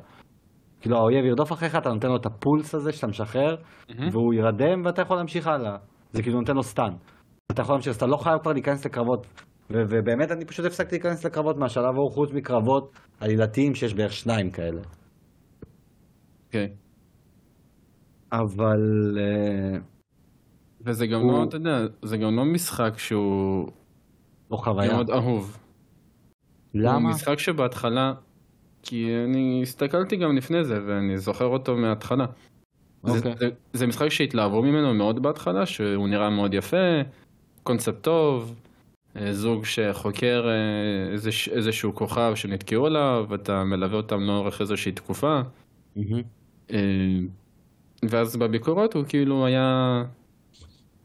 כאילו 0.80 0.96
האויב 0.96 1.24
ירדוף 1.24 1.52
אחריך, 1.52 1.76
אתה 1.76 1.88
נותן 1.88 2.08
לו 2.08 2.16
את 2.16 2.26
הפולס 2.26 2.74
הזה 2.74 2.92
שאתה 2.92 3.06
משחרר, 3.06 3.56
והוא 4.12 4.34
ירדם 4.34 4.84
ואתה 4.84 5.02
יכול 5.02 5.16
להמשיך 5.16 5.46
הלאה. 5.46 5.76
זה 6.12 6.22
כאילו 6.22 6.38
נותן 6.40 6.54
לו 6.56 6.62
סטן. 6.62 6.90
אתה 7.52 7.62
יכול 7.62 7.74
להמשיך, 7.74 7.90
אז 7.90 7.96
אתה 7.96 8.06
לא 8.06 8.16
חייב 8.16 8.38
כבר 8.42 8.52
להיכנס 8.52 8.86
לקרבות. 8.86 9.26
ו- 9.70 9.82
ובאמת 9.90 10.30
אני 10.30 10.44
פשוט 10.44 10.66
הפסקתי 10.66 10.94
להיכנס 10.96 11.24
לקרבות 11.26 11.56
מהשלב 11.56 11.84
ההוא, 11.94 12.10
חוץ 12.10 12.30
מקרבות 12.32 12.92
עלילתיים 13.20 13.74
שיש 13.74 13.94
בערך 13.94 14.12
שניים 14.12 14.50
כאלה. 14.50 14.80
אוקיי. 16.46 16.68
אבל... 18.32 18.80
אה, 19.18 19.78
וזה 20.86 21.06
גם 21.06 21.20
הוא- 21.20 21.32
לא, 21.32 21.44
אתה 21.48 21.56
יודע, 21.56 21.78
זה 22.04 22.16
גם 22.16 22.36
לא 22.36 22.44
משחק 22.44 22.98
שהוא 22.98 23.68
לא 24.50 24.56
חוויה. 24.56 24.92
מאוד 24.92 25.10
אהוב. 25.10 25.56
הוא 26.72 26.82
למה? 26.82 27.08
משחק 27.10 27.38
שבהתחלה, 27.38 28.12
כי 28.82 29.10
אני 29.24 29.60
הסתכלתי 29.62 30.16
גם 30.16 30.36
לפני 30.36 30.64
זה, 30.64 30.80
ואני 30.86 31.18
זוכר 31.18 31.44
אותו 31.44 31.76
מההתחלה. 31.76 32.26
זה, 33.04 33.18
אוקיי. 33.18 33.34
זה, 33.38 33.48
זה 33.72 33.86
משחק 33.86 34.08
שהתלהבו 34.08 34.62
ממנו 34.62 34.94
מאוד 34.94 35.22
בהתחלה, 35.22 35.66
שהוא 35.66 36.08
נראה 36.08 36.30
מאוד 36.30 36.54
יפה, 36.54 37.00
קונספט 37.62 38.02
טוב, 38.02 38.54
אה, 39.16 39.32
זוג 39.32 39.64
שחוקר 39.64 40.48
אה, 40.48 41.12
איזה, 41.12 41.30
איזשהו 41.50 41.94
כוכב 41.94 42.32
שנתקעו 42.34 42.86
עליו, 42.86 43.26
ואתה 43.28 43.64
מלווה 43.64 43.96
אותם 43.96 44.20
לאורך 44.20 44.60
איזושהי 44.60 44.92
תקופה. 44.92 45.40
אה, 46.70 46.76
ואז 48.02 48.36
בביקורות 48.36 48.94
הוא 48.94 49.04
כאילו 49.08 49.46
היה 49.46 50.04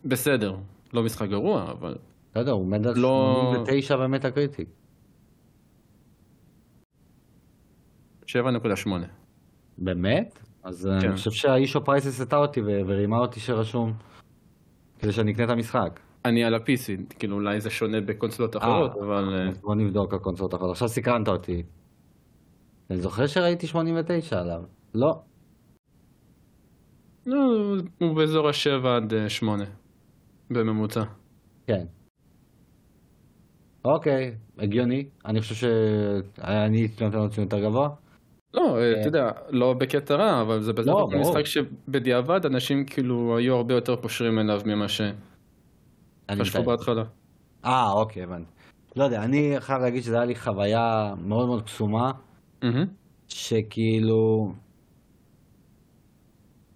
בסדר, 0.05 0.55
לא 0.93 1.03
משחק 1.03 1.29
גרוע, 1.29 1.71
אבל 1.71 1.95
בסדר, 2.31 2.51
הוא 2.51 2.61
עומד 2.61 2.87
על 2.87 2.97
לא- 2.97 3.53
89 3.65 3.97
במטה 3.97 4.31
קריטיק. 4.31 4.67
7.8. 8.35 8.89
באמת? 9.77 10.39
אז 10.63 10.87
אה, 10.87 11.01
כן. 11.01 11.07
אני 11.07 11.15
חושב 11.15 11.31
שהאישו 11.31 11.83
פרייס 11.83 12.07
הסתה 12.07 12.37
אותי 12.37 12.61
ורימה 12.61 13.17
אותי 13.17 13.39
שרשום 13.39 13.93
כדי 14.99 15.11
שאני 15.11 15.31
אקנה 15.31 15.45
את 15.45 15.49
המשחק. 15.49 15.99
אני 16.25 16.43
על 16.43 16.53
ה-PC, 16.53 17.15
כאילו 17.19 17.35
אולי 17.35 17.61
זה 17.61 17.69
שונה 17.69 18.01
בקונסולות 18.01 18.57
אחרות, 18.57 18.91
אבל 19.01 19.35
אה, 19.35 19.51
בוא 19.61 19.75
נבדוק 19.75 20.13
הקונסולות 20.13 20.53
האחרות. 20.53 20.71
עכשיו 20.71 20.87
סקרנת 20.87 21.27
אותי. 21.27 21.63
אני 22.89 22.97
זוכר 22.97 23.27
שראיתי 23.27 23.67
89 23.67 24.39
עליו. 24.39 24.63
לא. 24.95 25.21
לא, 27.25 27.37
הוא 27.99 28.15
באזור 28.15 28.47
ה-7 28.47 28.87
עד 28.87 29.13
8 29.27 29.63
בממוצע. 30.49 31.03
כן. 31.67 31.85
אוקיי, 33.85 34.35
הגיוני. 34.57 35.09
אני 35.25 35.41
חושב 35.41 35.55
שאני 35.55 36.77
הייתי 36.77 37.05
נותן 37.05 37.17
לו 37.17 37.29
ציון 37.29 37.43
יותר 37.43 37.59
גבוה. 37.59 37.89
לא, 38.55 38.77
אה, 38.77 38.99
אתה 38.99 39.07
יודע, 39.07 39.31
לא 39.49 39.73
בקטע 39.73 40.15
רע, 40.15 40.41
אבל 40.41 40.61
זה 40.61 40.73
בסך 40.73 40.87
לא. 40.87 41.07
משחק 41.19 41.45
שבדיעבד 41.45 42.45
אנשים 42.45 42.85
כאילו 42.85 43.37
היו 43.37 43.55
הרבה 43.55 43.73
יותר 43.73 43.95
פושרים 43.95 44.39
אליו 44.39 44.61
ממה 44.65 44.85
שחשבו. 44.87 46.63
בהתחלה. 46.63 47.03
אה, 47.65 47.91
אוקיי, 47.91 48.23
הבנתי. 48.23 48.51
לא 48.95 49.03
יודע, 49.03 49.23
אני 49.23 49.55
חייב 49.59 49.81
להגיד 49.81 50.03
שזה 50.03 50.15
היה 50.15 50.25
לי 50.25 50.35
חוויה 50.35 51.13
מאוד 51.17 51.47
מאוד 51.47 51.61
קסומה. 51.61 52.11
שכאילו... 53.27 54.51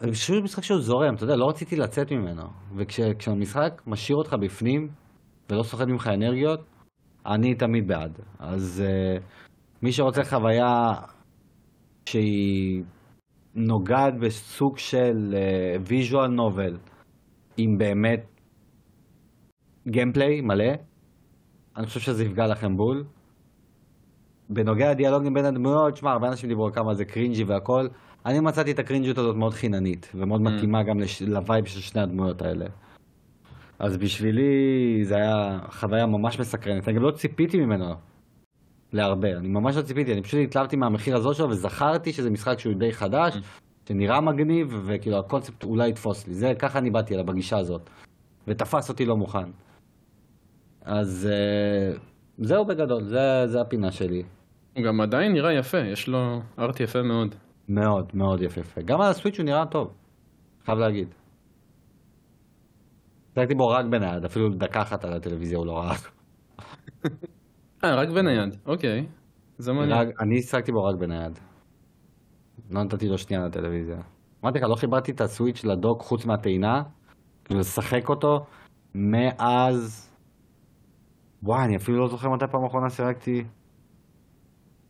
אני 0.02 0.12
חושב 0.12 0.34
שזה 0.34 0.42
משחק 0.42 0.64
שהוא 0.64 0.82
זורם, 0.82 1.16
אתה 1.16 1.24
יודע, 1.24 1.36
לא 1.36 1.50
רציתי 1.50 1.76
לצאת 1.76 2.12
ממנו. 2.12 2.44
וכשהמשחק 2.76 3.82
משאיר 3.88 4.18
אותך 4.18 4.36
בפנים, 4.42 4.88
ולא 5.50 5.64
סוחט 5.64 5.88
ממך 5.88 6.08
אנרגיות, 6.08 6.60
אני 7.26 7.56
תמיד 7.56 7.88
בעד. 7.88 8.20
אז 8.40 8.84
אה, 8.86 9.22
מי 9.82 9.92
שרוצה 9.92 10.24
חוויה 10.24 10.94
שהיא 12.12 12.84
נוגעת 13.56 14.14
בסוג 14.20 14.78
של 14.78 15.36
visual 15.88 16.28
novel, 16.28 16.78
עם 17.58 17.78
באמת 17.78 18.26
gameplay 19.88 20.42
מלא, 20.42 20.74
אני 21.78 21.86
חושב 21.86 22.00
שזה 22.00 22.24
יפגע 22.24 22.48
לכם 22.48 22.78
בול. 22.78 23.04
בנוגע 24.50 24.92
לדיאלוגים 24.92 25.34
בין 25.34 25.46
הדמויות, 25.46 25.98
שמע, 25.98 26.12
הרבה 26.12 26.28
אנשים 26.28 26.50
דיברו 26.50 26.72
כמה 26.72 26.94
זה 26.94 27.06
cringy 27.06 27.44
והכל. 27.44 27.88
אני 28.26 28.40
מצאתי 28.40 28.72
את 28.72 28.80
הקרינג'יות 28.80 29.18
הזאת 29.18 29.36
מאוד 29.36 29.54
חיננית, 29.54 30.12
ומאוד 30.16 30.42
אמ. 30.42 30.50
מתאימה 30.50 30.84
גם 30.84 31.00
לש... 31.00 31.22
ל 31.22 31.31
vibe 31.31 31.66
של 31.66 31.80
שני 31.80 32.02
הדמויות 32.02 32.42
האלה. 32.42 32.66
אז 33.80 33.98
בשבילי 33.98 34.52
זה 35.04 35.16
היה 35.16 35.60
חוויה 35.72 36.06
ממש 36.06 36.40
מסקרנת. 36.40 36.88
אני 36.88 36.96
גם 36.96 37.04
לא 37.04 37.12
ציפיתי 37.12 37.58
ממנו 37.58 37.86
להרבה, 38.94 39.38
אני 39.38 39.48
ממש 39.48 39.76
לא 39.76 39.82
ציפיתי, 39.82 40.14
אני 40.14 40.22
פשוט 40.24 40.40
התלהבתי 40.44 40.76
מהמחיר 40.76 41.16
הזול 41.16 41.34
שלו, 41.34 41.50
וזכרתי 41.50 42.14
שזה 42.14 42.30
משחק 42.30 42.60
שהוא 42.60 42.74
די 42.74 42.92
חדש, 42.92 43.34
אמ. 43.36 43.40
שנראה 43.90 44.22
מגניב, 44.22 44.82
וכאילו 44.86 45.20
הקונספט 45.20 45.64
אולי 45.64 45.90
יתפוס 45.90 46.28
לי. 46.28 46.34
זה, 46.34 46.54
ככה 46.60 46.80
אני 46.80 46.90
באתי 46.92 47.14
אליו 47.14 47.26
בגישה 47.26 47.58
הזאת. 47.58 47.90
ותפס 48.48 48.90
אותי 48.90 49.06
לא 49.06 49.18
מוכן. 49.18 49.50
אז 50.82 51.30
אה, 51.32 51.98
זהו 52.38 52.66
בגדול, 52.66 53.04
זה, 53.04 53.44
זה 53.48 53.62
הפינה 53.62 53.92
שלי. 53.92 54.24
הוא 54.76 54.84
גם 54.84 55.02
עדיין 55.02 55.34
נראה 55.34 55.54
יפה, 55.54 55.78
יש 55.78 56.08
לו 56.08 56.42
ארט 56.60 56.80
יפה 56.80 57.02
מאוד. 57.02 57.36
מאוד 57.70 58.12
מאוד 58.14 58.42
יפהפה. 58.42 58.82
גם 58.82 59.02
על 59.02 59.10
הסוויץ' 59.10 59.38
הוא 59.38 59.46
נראה 59.46 59.66
טוב, 59.66 59.94
חייב 60.66 60.80
להגיד. 60.80 61.08
שיחקתי 63.34 63.56
בו 63.56 63.68
רק 63.68 63.86
בנייד, 63.86 64.26
אפילו 64.26 64.50
דקה 64.50 64.82
אחת 64.82 65.06
על 65.06 65.14
הטלוויזיה 65.14 65.58
הוא 65.58 65.66
לא 65.66 65.78
ראה. 65.78 65.96
אה, 67.84 67.96
רק 67.96 68.10
בנייד, 68.10 68.58
אוקיי. 68.66 69.06
זה 69.58 69.74
מעניין. 69.74 70.00
רק- 70.00 70.22
אני 70.22 70.42
שיחקתי 70.42 70.72
בו 70.72 70.84
רק 70.84 70.96
בנייד. 71.00 71.40
לא 72.70 72.84
נתתי 72.84 73.08
לו 73.08 73.18
שנייה 73.18 73.46
לטלוויזיה. 73.46 73.98
אמרתי 74.44 74.60
לך, 74.60 74.66
לא 74.70 74.76
חיברתי 74.76 75.12
את 75.12 75.22
הסוויץ' 75.22 75.64
לדוק 75.66 76.02
חוץ 76.02 76.26
מהטעינה, 76.26 76.82
כאילו 77.46 77.60
לשחק 77.60 78.10
אותו, 78.10 78.38
מאז... 78.96 80.10
וואי, 81.44 81.66
אני 81.66 81.76
אפילו 81.78 82.00
לא 82.00 82.08
זוכר 82.08 82.30
מתי 82.30 82.46
פעם 82.52 82.66
אחרונה 82.66 82.90
שיחקתי. 82.90 83.44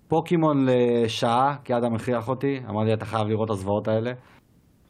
פוקימון 0.08 0.66
לשעה, 0.66 1.58
כי 1.64 1.74
אדם 1.78 1.96
הכריח 1.96 2.30
אותי, 2.30 2.60
אמר 2.70 2.84
לי 2.84 2.94
אתה 2.94 3.06
חייב 3.06 3.28
לראות 3.28 3.46
את 3.46 3.54
הזוועות 3.54 3.88
האלה. 3.88 4.12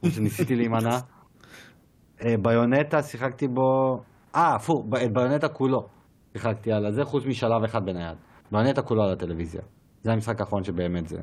שניסיתי 0.05 0.55
להימנע. 0.55 0.97
אה, 2.25 2.35
ביונטה 2.41 3.01
שיחקתי 3.01 3.47
בו... 3.47 3.97
אה, 4.35 4.55
הפוך, 4.55 4.85
את 5.05 5.13
ביונטה 5.13 5.47
כולו 5.49 5.98
שיחקתי 6.33 6.71
על 6.71 6.85
הזה, 6.85 7.05
חוץ 7.05 7.25
משלב 7.25 7.63
אחד 7.63 7.85
בנייד. 7.85 8.17
ביונטה 8.51 8.81
כולו 8.81 9.03
על 9.03 9.11
הטלוויזיה. 9.11 9.61
זה 10.03 10.13
המשחק 10.13 10.41
האחרון 10.41 10.63
שבאמת 10.63 11.07
זה. 11.07 11.19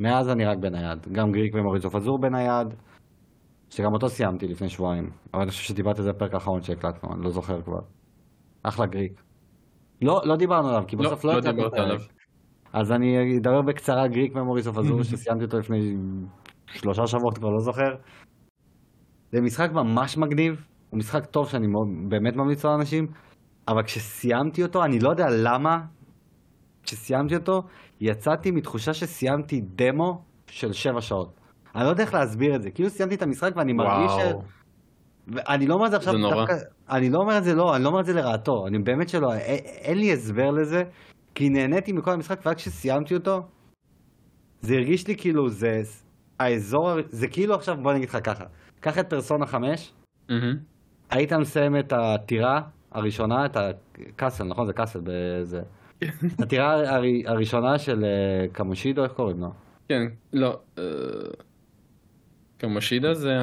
מאז 0.00 0.28
אני 0.28 0.44
רק 0.44 0.58
בנייד. 0.58 1.08
גם 1.12 1.32
גריק 1.32 1.54
ומוריצו 1.54 1.90
פזור 1.90 2.18
בנייד, 2.18 2.74
שגם 3.70 3.92
אותו 3.92 4.08
סיימתי 4.08 4.48
לפני 4.48 4.68
שבועיים. 4.68 5.10
אבל 5.34 5.42
אני 5.42 5.50
חושב 5.50 5.62
שדיברתי 5.62 5.98
על 5.98 6.04
זה 6.04 6.12
בפרק 6.12 6.34
האחרון 6.34 6.62
שהקלטנו, 6.62 7.14
אני 7.14 7.24
לא 7.24 7.30
זוכר 7.30 7.62
כבר. 7.62 7.80
אחלה 8.62 8.86
Greak. 8.86 9.22
לא, 10.02 10.22
לא 10.24 10.36
דיברנו 10.36 10.68
עליו, 10.68 10.84
כי 10.86 10.96
לא, 10.96 11.02
בסוף 11.02 11.24
לא 11.24 11.32
לא 11.32 11.38
הקלטנו 11.38 11.56
דיברת. 11.56 11.74
עליו. 11.74 12.00
אז 12.72 12.92
אני 12.92 13.38
אדבר 13.38 13.62
בקצרה 13.62 14.08
Greak 14.08 14.34
Memories 14.34 14.66
of 14.66 14.78
Azur, 14.78 15.02
שסיימתי 15.08 15.44
אותו 15.44 15.58
לפני 15.58 15.96
שלושה 16.66 17.06
שבועות, 17.06 17.38
כבר 17.38 17.50
לא 17.50 17.60
זוכר. 17.60 17.94
זה 19.32 19.40
משחק 19.40 19.70
ממש 19.72 20.16
מגניב, 20.16 20.66
הוא 20.90 20.98
משחק 20.98 21.26
טוב 21.26 21.48
שאני 21.48 21.66
מאוד, 21.66 21.88
באמת 22.08 22.36
ממליץ 22.36 22.64
לאנשים, 22.64 23.06
אבל 23.68 23.82
כשסיימתי 23.82 24.62
אותו, 24.62 24.84
אני 24.84 24.98
לא 24.98 25.10
יודע 25.10 25.26
למה, 25.30 25.80
כשסיימתי 26.82 27.36
אותו, 27.36 27.62
יצאתי 28.00 28.50
מתחושה 28.50 28.94
שסיימתי 28.94 29.60
דמו 29.60 30.22
של 30.46 30.72
שבע 30.72 31.00
שעות. 31.00 31.40
אני 31.74 31.84
לא 31.84 31.88
יודע 31.88 32.02
איך 32.02 32.14
להסביר 32.14 32.56
את 32.56 32.62
זה, 32.62 32.70
כאילו 32.70 32.90
סיימתי 32.90 33.14
את 33.14 33.22
המשחק 33.22 33.52
ואני 33.56 33.72
מרגיש 33.72 34.12
ש... 34.12 34.34
ואני 35.26 35.66
לא 35.66 35.74
אומר 35.74 35.86
את 35.86 35.90
זה 35.90 35.96
עכשיו 35.96 36.12
זה 36.12 36.18
נורא. 36.18 36.34
דווקא, 36.34 36.54
אני 36.90 37.10
לא 37.10 37.18
אומר 37.18 37.38
את 37.38 37.44
זה 37.44 37.54
לא, 37.54 37.76
אני 37.76 37.84
לא 37.84 37.88
אומר 37.88 38.00
את 38.00 38.06
זה 38.06 38.12
לרעתו, 38.12 38.66
אני 38.66 38.78
באמת 38.78 39.08
שלא, 39.08 39.34
אין 39.82 39.98
לי 39.98 40.12
הסבר 40.12 40.50
לזה, 40.50 40.82
כי 41.34 41.48
נהניתי 41.48 41.92
מכל 41.92 42.10
המשחק, 42.10 42.40
ורק 42.46 42.56
כשסיימתי 42.56 43.14
אותו, 43.14 43.42
זה 44.60 44.74
הרגיש 44.74 45.08
לי 45.08 45.16
כאילו 45.16 45.48
זה 45.48 45.82
האזור, 46.40 46.90
זה 47.08 47.28
כאילו 47.28 47.54
עכשיו, 47.54 47.76
בוא 47.82 47.92
נגיד 47.92 48.08
לך 48.08 48.18
ככה, 48.24 48.44
קח 48.80 48.98
את 48.98 49.10
פרסונה 49.10 49.46
5, 49.46 49.92
מהמם. 50.28 50.56
היית 51.10 51.32
מסיים 51.32 51.76
את 51.76 51.92
הטירה 51.92 52.60
הראשונה, 52.98 53.46
את 53.46 53.56
הקאסל, 53.56 54.44
נכון? 54.44 54.66
זה 54.66 54.72
קאסל 54.72 55.00
בזה. 55.04 55.62
הטירה 56.38 56.74
הר- 56.96 57.02
הראשונה 57.26 57.78
של 57.78 58.04
אה, 58.04 58.46
קמושידו, 58.52 59.04
איך 59.04 59.12
קוראים 59.12 59.40
לו? 59.40 59.50
כן, 59.88 60.02
לא. 60.32 60.60
אה, 60.78 60.82
קמושידה 62.58 63.14
זה 63.14 63.36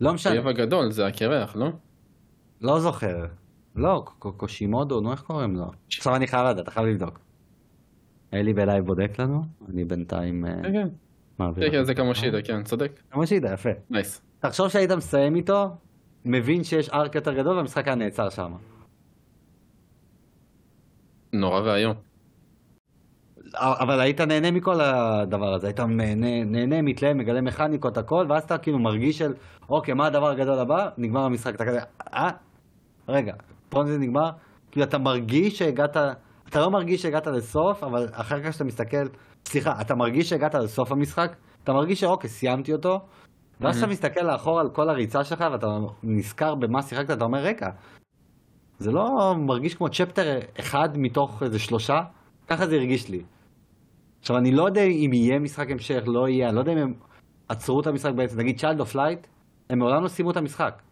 לא 0.00 0.14
משנה, 0.14 0.32
האויב 0.32 0.48
הגדול, 0.48 0.90
זה 0.90 1.06
הקרח, 1.06 1.56
לא? 1.56 1.68
לא 2.60 2.80
זוכר. 2.80 3.26
לא, 3.76 4.04
קושימודו, 4.18 5.00
נו, 5.00 5.12
איך 5.12 5.20
קוראים 5.22 5.56
לו? 5.56 5.70
עכשיו 5.96 6.16
אני 6.16 6.26
חייב 6.26 6.46
לדעת, 6.46 6.68
חייב 6.68 6.86
לבדוק. 6.86 7.20
אלי 8.34 8.54
ב 8.54 8.60
live 8.60 8.84
בודק 8.84 9.18
לנו, 9.18 9.42
אני 9.68 9.84
בינתיים 9.84 10.46
אה, 10.46 10.50
כן, 10.62 10.72
כן. 10.72 10.88
כן, 11.60 11.70
כן. 11.70 11.84
זה 11.84 11.94
קמושידה, 11.94 12.42
כן, 12.42 12.62
צודק. 12.62 13.00
קמושידה, 13.08 13.52
יפה. 13.52 13.70
nice. 13.90 14.22
תחשוב 14.40 14.68
שהיית 14.68 14.90
מסיים 14.90 15.36
איתו, 15.36 15.68
מבין 16.24 16.64
שיש 16.64 16.88
arc 16.90 17.14
יותר 17.14 17.32
גדול 17.32 17.56
והמשחק 17.56 17.86
היה 17.86 17.96
נעצר 17.96 18.30
שם. 18.30 18.52
נורא 21.32 21.60
ואיום. 21.60 21.94
אבל 23.56 24.00
היית 24.00 24.20
נהנה 24.20 24.50
מכל 24.50 24.80
הדבר 24.80 25.54
הזה, 25.54 25.66
היית 25.66 25.80
נהנה, 25.80 26.44
נהנה 26.44 26.82
מתלהם, 26.82 27.18
מגלה 27.18 27.40
מכניקות, 27.40 27.98
הכל, 27.98 28.26
ואז 28.28 28.42
אתה 28.42 28.58
כאילו 28.58 28.78
מרגיש 28.78 29.18
של, 29.18 29.32
אוקיי, 29.68 29.94
מה 29.94 30.06
הדבר 30.06 30.30
הגדול 30.30 30.58
הבא? 30.58 30.88
נגמר 30.98 31.20
המשחק, 31.20 31.54
אתה 31.54 31.64
כזה, 31.64 31.78
אה? 32.14 32.30
רגע, 33.08 33.32
פה 33.68 33.84
זה 33.86 33.98
נגמר? 33.98 34.30
כאילו 34.70 34.86
אתה 34.86 34.98
מרגיש 34.98 35.58
שהגעת, 35.58 35.96
אתה 36.48 36.60
לא 36.60 36.70
מרגיש 36.70 37.02
שהגעת 37.02 37.26
לסוף, 37.26 37.84
אבל 37.84 38.08
אחר 38.12 38.42
כך 38.42 38.48
כשאתה 38.48 38.64
מסתכל 38.64 39.06
סליחה, 39.46 39.80
אתה 39.80 39.94
מרגיש 39.94 40.28
שהגעת 40.28 40.54
לסוף 40.54 40.92
המשחק? 40.92 41.36
אתה 41.64 41.72
מרגיש 41.72 42.00
שאוקיי, 42.00 42.30
סיימתי 42.30 42.72
אותו, 42.72 43.00
ואז 43.60 43.78
אתה 43.78 43.86
מסתכל 43.86 44.20
לאחור 44.20 44.60
על 44.60 44.70
כל 44.70 44.88
הריצה 44.88 45.24
שלך 45.24 45.44
ואתה 45.52 45.78
נזכר 46.02 46.54
במה 46.54 46.82
שיחקת, 46.82 47.10
אתה 47.10 47.24
אומר, 47.24 47.38
רגע, 47.38 47.70
זה 48.78 48.92
לא 48.92 49.34
מרגיש 49.38 49.74
כמו 49.74 49.88
chapter 49.88 50.38
אחד 50.60 50.88
מתוך 50.98 51.42
איזה 51.42 51.58
שלושה? 51.58 52.00
ככה 52.46 52.66
זה 52.66 52.76
הרגיש 52.76 53.08
לי. 53.08 53.22
עכשיו, 54.20 54.36
אני 54.36 54.52
לא 54.52 54.66
יודע 54.66 54.82
אם 54.82 55.10
יהיה 55.12 55.38
משחק 55.38 55.70
המשך, 55.70 56.02
לא 56.06 56.28
יהיה, 56.28 56.48
אני 56.48 56.56
לא 56.56 56.60
יודע 56.60 56.72
אם 56.72 56.78
הם 56.78 56.94
עצרו 57.48 57.80
את 57.80 57.86
המשחק 57.86 58.12
בעצם. 58.12 58.38
נגיד 58.40 58.58
Child 58.58 58.80
of 58.80 58.94
Light, 58.94 59.26
הם 59.70 59.78
מעולם 59.78 60.02
לא 60.02 60.08
סיימו 60.08 60.30
את 60.30 60.36
המשחק. 60.36 60.82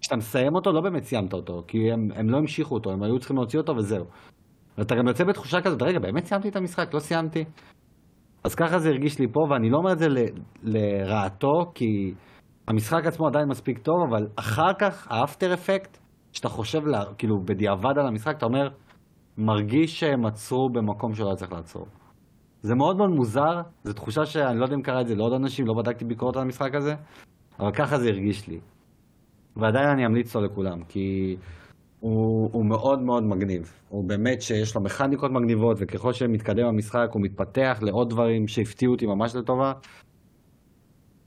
כשאתה 0.00 0.16
מסיים 0.16 0.54
אותו, 0.54 0.72
לא 0.72 0.80
באמת 0.80 1.04
סיימת 1.04 1.32
אותו, 1.32 1.64
כי 1.66 1.92
הם, 1.92 2.08
הם 2.14 2.30
לא 2.30 2.36
המשיכו 2.36 2.74
אותו, 2.74 2.92
הם 2.92 3.02
היו 3.02 3.18
צריכים 3.18 3.36
להוציא 3.36 3.58
אותו 3.58 3.76
וזהו. 3.76 4.04
ואתה 4.78 4.94
גם 4.94 5.08
יוצא 5.08 5.24
בתחושה 5.24 5.60
כזאת, 5.60 5.82
רגע, 5.82 5.98
באמת 5.98 6.24
סיימתי 6.26 6.48
את 6.48 6.56
המשחק? 6.56 6.94
לא 6.94 7.00
סיימתי? 7.00 7.44
אז 8.44 8.54
ככה 8.54 8.78
זה 8.78 8.88
הרגיש 8.88 9.18
לי 9.18 9.26
פה, 9.32 9.40
ואני 9.50 9.70
לא 9.70 9.78
אומר 9.78 9.92
את 9.92 9.98
זה 9.98 10.08
ל- 10.08 10.32
לרעתו, 10.62 11.72
כי 11.74 12.14
המשחק 12.68 13.06
עצמו 13.06 13.26
עדיין 13.26 13.48
מספיק 13.48 13.78
טוב, 13.78 13.96
אבל 14.08 14.26
אחר 14.36 14.72
כך, 14.78 15.06
האפטר 15.10 15.54
אפקט, 15.54 15.98
שאתה 16.32 16.48
חושב, 16.48 16.86
לה, 16.86 17.04
כאילו, 17.18 17.36
בדיעבד 17.44 17.98
על 17.98 18.06
המשחק, 18.06 18.36
אתה 18.36 18.46
אומר, 18.46 18.68
מרגיש 19.38 20.00
שהם 20.00 20.26
עצרו 20.26 20.68
במקום 20.72 21.12
שלא 21.14 21.26
היה 21.26 21.36
צריך 21.36 21.52
לעצור. 21.52 21.86
זה 22.62 22.74
מאוד 22.74 22.96
מאוד 22.96 23.10
מוזר, 23.10 23.60
זו 23.84 23.92
תחושה 23.92 24.24
שאני 24.24 24.58
לא 24.58 24.64
יודע 24.64 24.76
אם 24.76 24.82
קרה 24.82 25.00
את 25.00 25.06
זה 25.06 25.14
לעוד 25.14 25.32
אנשים, 25.32 25.66
לא 25.66 25.74
בדקתי 25.82 26.04
ביקורת 26.04 26.36
על 26.36 26.42
המשחק 26.42 26.74
הזה, 26.74 26.94
אבל 27.60 27.72
ככה 27.72 27.98
זה 27.98 28.08
הרגיש 28.08 28.48
לי. 28.48 28.60
ועדיין 29.56 29.88
אני 29.88 30.06
אמליץ 30.06 30.34
לו 30.36 30.42
לכולם, 30.42 30.84
כי 30.84 31.36
הוא, 32.00 32.50
הוא 32.52 32.66
מאוד 32.66 33.00
מאוד 33.00 33.22
מגניב. 33.22 33.72
הוא 33.88 34.04
באמת 34.04 34.42
שיש 34.42 34.74
לו 34.74 34.80
מכניקות 34.80 35.30
מגניבות, 35.30 35.76
וככל 35.80 36.12
שמתקדם 36.12 36.66
המשחק 36.66 37.08
הוא 37.12 37.22
מתפתח 37.22 37.78
לעוד 37.82 38.10
דברים 38.10 38.48
שהפתיעו 38.48 38.92
אותי 38.92 39.06
ממש 39.06 39.34
לטובה. 39.34 39.72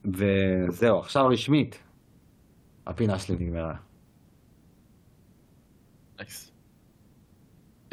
וזהו, 0.05 0.99
עכשיו 0.99 1.27
רשמית, 1.27 1.79
הפינה 2.87 3.19
שלי 3.19 3.35
נגמרה. 3.35 3.75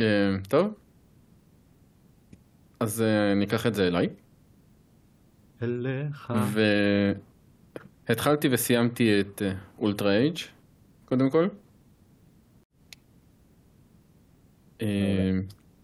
אה, 0.00 0.36
טוב. 0.48 0.74
אז 2.80 3.02
אה, 3.02 3.34
ניקח 3.34 3.66
את 3.66 3.74
זה 3.74 3.86
אליי. 3.86 4.08
אליך. 5.62 6.32
והתחלתי 8.06 8.48
וסיימתי 8.50 9.20
את 9.20 9.42
אולטרה 9.78 10.16
אייג' 10.16 10.38
קודם 11.04 11.30
כל. 11.30 11.44
אה, 11.44 11.48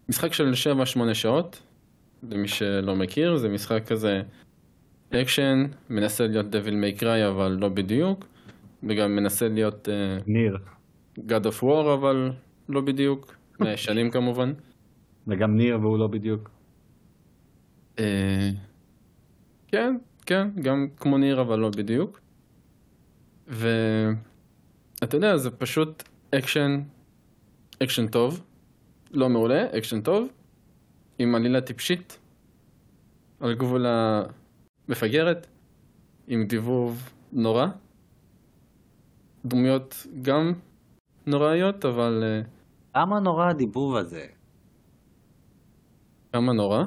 משחק 0.09 0.33
של 0.33 0.51
7-8 1.11 1.13
שעות, 1.13 1.61
למי 2.31 2.47
שלא 2.47 2.95
מכיר, 2.95 3.37
זה 3.37 3.49
משחק 3.49 3.87
כזה 3.87 4.21
אקשן, 5.13 5.65
מנסה 5.89 6.27
להיות 6.27 6.49
Devil 6.49 6.75
May 6.75 6.93
Cry 6.93 7.27
אבל 7.27 7.57
לא 7.61 7.69
בדיוק, 7.69 8.25
וגם 8.83 9.15
מנסה 9.15 9.47
להיות 9.47 9.89
אה, 9.89 10.17
Nier. 10.27 10.57
God 11.17 11.45
of 11.45 11.63
War 11.63 11.93
אבל 11.93 12.31
לא 12.69 12.81
בדיוק, 12.81 13.35
מהישנים 13.59 14.11
כמובן. 14.11 14.53
וגם 15.27 15.55
Nier 15.55 15.79
והוא 15.79 15.99
לא 15.99 16.07
בדיוק. 16.07 16.49
אה, 17.99 18.49
כן, 19.67 19.95
כן, 20.25 20.47
גם 20.61 20.87
כמו 20.97 21.17
Nier 21.17 21.41
אבל 21.41 21.59
לא 21.59 21.69
בדיוק. 21.69 22.19
ואתה 23.47 25.17
יודע, 25.17 25.37
זה 25.37 25.51
פשוט 25.51 26.03
אקשן, 26.35 26.81
אקשן 27.83 28.07
טוב, 28.07 28.43
לא 29.11 29.29
מעולה, 29.29 29.77
אקשן 29.77 30.01
טוב, 30.01 30.27
עם 31.19 31.35
עלילה 31.35 31.61
טיפשית, 31.61 32.19
על 33.39 33.53
גבול 33.53 33.85
המפגרת, 33.85 35.47
עם 36.27 36.45
דיבוב 36.45 37.09
נורא. 37.33 37.65
דמויות 39.45 40.07
גם 40.21 40.53
נוראיות, 41.25 41.85
אבל 41.85 42.23
אה, 42.23 42.41
למה 43.01 43.19
נורא 43.19 43.49
הדיבוב 43.49 43.95
הזה? 43.95 44.25
כמה 46.33 46.53
נורא. 46.53 46.83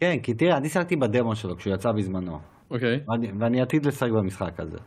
כן, 0.00 0.18
כי 0.22 0.34
תראה, 0.34 0.56
אני 0.56 0.68
שיחקתי 0.68 0.96
בדמו 0.96 1.36
שלו 1.36 1.56
כשהוא 1.56 1.74
יצא 1.74 1.92
בזמנו. 1.92 2.38
אוקיי. 2.70 3.00
ואני, 3.08 3.32
ואני 3.38 3.60
עתיד 3.60 3.86
לשחק 3.86 4.10
במשחק 4.10 4.60
הזה. 4.60 4.78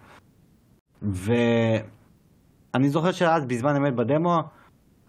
ואני 1.02 2.90
זוכר 2.90 3.12
שאז 3.12 3.46
בזמן 3.46 3.76
אמת 3.76 3.96
בדמו, 3.96 4.44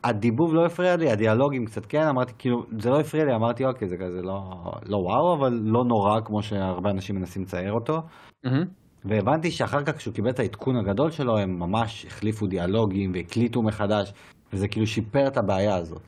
הדיבוב 0.08 0.54
לא 0.54 0.66
הפריע 0.66 0.96
לי, 0.96 1.10
הדיאלוגים 1.10 1.64
קצת 1.64 1.86
כן, 1.86 2.02
אמרתי 2.02 2.32
כאילו, 2.38 2.62
זה 2.78 2.90
לא 2.90 3.00
הפריע 3.00 3.24
לי, 3.24 3.34
אמרתי 3.34 3.64
אוקיי, 3.64 3.88
זה 3.88 3.96
כזה 3.96 4.22
לא, 4.22 4.40
לא 4.86 4.96
וואו, 4.96 5.34
אבל 5.38 5.52
לא 5.62 5.84
נורא 5.84 6.20
כמו 6.24 6.42
שהרבה 6.42 6.90
אנשים 6.90 7.16
מנסים 7.16 7.42
לצייר 7.42 7.72
אותו. 7.72 8.02
מהמם. 8.44 8.64
והבנתי 9.04 9.50
שאחר 9.50 9.84
כך 9.84 9.96
כשהוא 9.96 10.14
קיבל 10.14 10.30
את 10.30 10.38
העדכון 10.38 10.76
הגדול 10.76 11.10
שלו, 11.10 11.38
הם 11.38 11.58
ממש 11.58 12.06
החליפו 12.06 12.46
דיאלוגים 12.46 13.12
והקליטו 13.14 13.62
מחדש, 13.62 14.12
וזה 14.52 14.68
כאילו 14.68 14.86
שיפר 14.86 15.26
את 15.26 15.36
הבעיה 15.36 15.76
הזאת. 15.76 16.02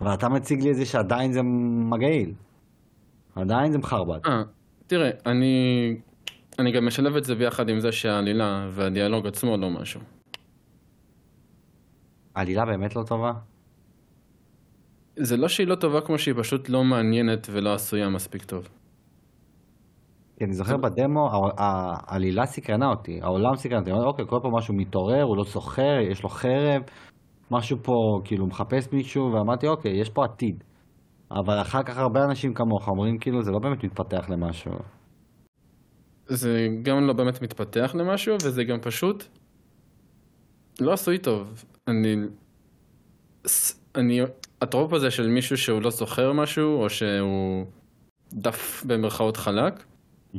ואתה 0.00 0.28
מציג 0.28 0.62
לי 0.62 0.70
את 0.70 0.76
זה 0.76 0.86
שעדיין 0.86 1.32
זה 1.32 1.40
מגעיל. 1.90 2.32
עדיין 3.36 3.72
זה 3.72 3.78
מחרבט. 3.78 4.26
אה, 4.26 4.42
תראה, 4.86 5.10
אני, 5.26 5.54
אני 6.58 6.72
גם 6.72 6.86
משלב 6.86 7.16
את 7.16 7.24
זה 7.24 7.34
ביחד 7.34 7.68
עם 7.68 7.80
זה 7.80 7.92
שהעלילה 7.92 8.66
והדיאלוג 8.70 9.26
עצמו 9.26 9.56
לא 9.56 9.70
משהו. 9.70 10.00
העלילה 12.34 12.64
באמת 12.64 12.96
לא 12.96 13.02
טובה? 13.02 13.30
זה 15.16 15.36
לא 15.36 15.48
שהיא 15.48 15.66
לא 15.66 15.74
טובה 15.74 16.00
כמו 16.00 16.18
שהיא 16.18 16.34
פשוט 16.38 16.68
לא 16.68 16.84
מעניינת 16.84 17.46
ולא 17.52 17.74
עשויה 17.74 18.08
מספיק 18.08 18.44
טוב. 18.44 18.68
כי 20.36 20.44
אני 20.44 20.52
זוכר 20.52 20.76
בדמו, 20.76 21.28
הע- 21.32 21.98
העלילה 22.08 22.46
סקרנה 22.46 22.86
אותי, 22.86 23.20
העולם 23.22 23.56
סקרנה 23.56 23.80
אותי, 23.80 23.90
אוקיי, 23.92 24.24
כל 24.28 24.38
פעם 24.42 24.50
משהו 24.58 24.74
מתעורר, 24.74 25.22
הוא 25.22 25.36
לא 25.36 25.44
זוכר, 25.44 25.98
יש 26.10 26.22
לו 26.22 26.28
חרב, 26.28 26.82
משהו 27.50 27.76
פה 27.82 27.92
כאילו 28.24 28.46
מחפש 28.46 28.92
מישהו, 28.92 29.22
ואמרתי, 29.32 29.66
אוקיי, 29.68 30.00
יש 30.00 30.10
פה 30.10 30.24
עתיד. 30.24 30.64
אבל 31.30 31.60
אחר 31.60 31.82
כך 31.82 31.98
הרבה 31.98 32.24
אנשים 32.24 32.54
כמוך 32.54 32.88
אומרים, 32.88 33.18
כאילו, 33.18 33.42
זה 33.42 33.50
לא 33.50 33.58
באמת 33.62 33.84
מתפתח 33.84 34.30
למשהו. 34.30 34.72
זה 36.26 36.66
גם 36.82 37.06
לא 37.06 37.12
באמת 37.12 37.42
מתפתח 37.42 37.94
למשהו, 37.94 38.34
וזה 38.34 38.64
גם 38.64 38.80
פשוט 38.80 39.24
לא 40.80 40.92
עשוי 40.92 41.18
טוב. 41.18 41.64
אני... 41.92 42.16
אני... 43.94 44.20
הטרופ 44.60 44.92
הזה 44.92 45.10
של 45.10 45.28
מישהו 45.28 45.58
שהוא 45.58 45.82
לא 45.82 45.90
זוכר 45.90 46.32
משהו, 46.32 46.82
או 46.82 46.90
שהוא 46.90 47.66
דף 48.32 48.84
במרכאות 48.86 49.36
חלק, 49.36 49.84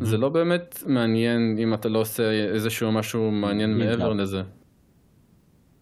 זה 0.02 0.18
לא 0.18 0.30
באמת 0.30 0.84
מעניין 0.88 1.58
אם 1.60 1.74
אתה 1.74 1.90
לא 1.90 2.00
עושה 2.00 2.32
איזשהו 2.32 2.92
משהו 2.92 3.32
מעניין. 3.32 3.78
מעבר 3.78 4.14
לזה. 4.14 4.42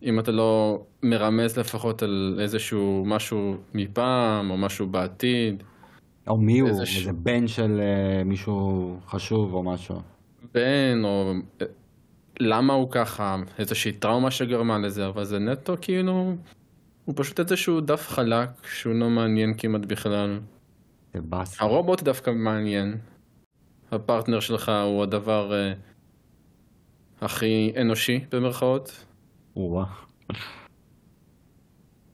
אם 0.03 0.19
אתה 0.19 0.31
לא 0.31 0.83
מרמז 1.03 1.57
לפחות 1.57 2.03
על 2.03 2.39
איזשהו 2.41 3.03
משהו 3.07 3.55
מפעם, 3.73 4.51
או 4.51 4.57
משהו 4.57 4.87
בעתיד. 4.87 5.63
או 6.27 6.37
מי 6.37 6.59
הוא, 6.59 6.69
איזה 6.69 7.13
בן 7.13 7.47
של 7.47 7.79
אה, 7.81 8.23
מישהו 8.23 8.97
חשוב 9.07 9.53
או 9.53 9.63
משהו. 9.63 9.95
בן, 10.53 11.01
או 11.03 11.33
למה 12.41 12.73
הוא 12.73 12.91
ככה, 12.91 13.35
איזושהי 13.59 13.91
טראומה 13.91 14.31
שגרמה 14.31 14.77
לזה, 14.77 15.07
אבל 15.07 15.23
זה 15.23 15.39
נטו 15.39 15.75
כאילו, 15.81 16.35
הוא 17.05 17.15
פשוט 17.17 17.39
איזשהו 17.39 17.81
דף 17.81 18.07
חלק 18.07 18.49
שהוא 18.65 18.93
לא 18.93 19.09
מעניין 19.09 19.53
כמעט 19.57 19.85
בכלל. 19.85 20.39
הרובוט 21.59 22.03
דווקא 22.03 22.31
מעניין. 22.31 22.97
הפרטנר 23.91 24.39
שלך 24.39 24.71
הוא 24.85 25.03
הדבר 25.03 25.53
אה, 25.53 25.73
הכי 27.21 27.73
אנושי 27.81 28.19
במרכאות. 28.31 29.05
וואו. 29.55 29.85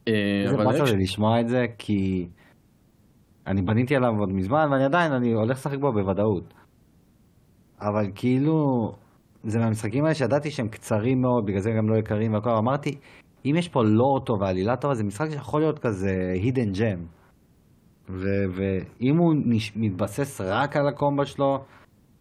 אה, 0.08 0.44
איזה 0.44 0.58
באסה 0.58 0.86
זה 0.86 0.96
לשמוע 0.96 1.42
את 1.42 1.48
זה, 1.48 1.66
כי 1.78 2.28
אני 3.48 3.62
בניתי 3.62 3.96
עליו 3.96 4.20
עוד 4.20 4.30
מזמן, 4.30 4.68
ואני 4.72 4.86
עדיין, 4.86 5.12
אני 5.12 5.32
הולך 5.32 5.58
לשחק 5.58 5.78
בו 5.78 5.94
בוודאות. 5.94 6.54
אבל 7.82 8.12
כאילו, 8.16 8.92
זה 9.48 9.60
מהמשחקים 9.60 10.04
האלה 10.04 10.16
שידעתי 10.16 10.52
שהם 10.52 10.68
קצרים 10.68 11.22
מאוד, 11.22 11.46
בגלל 11.46 11.60
זה 11.60 11.72
גם 11.78 11.90
לא 11.90 11.96
יקרים 11.98 12.34
והכל, 12.34 12.50
אמרתי, 12.50 12.98
אם 13.46 13.56
יש 13.58 13.70
פה 13.70 13.84
לור 13.84 14.20
טוב 14.26 14.42
ועלילה 14.42 14.76
טובה, 14.76 14.96
זה 14.96 15.04
משחק 15.04 15.30
שיכול 15.32 15.62
להיות 15.62 15.80
כזה 15.80 16.34
gem. 16.74 17.00
ו- 18.10 18.46
ואם 18.56 19.18
הוא 19.18 19.36
נש- 19.46 19.72
מתבסס 19.76 20.42
רק 20.42 20.78
על 20.78 20.88
הקומבה 20.88 21.26
שלו, 21.26 21.66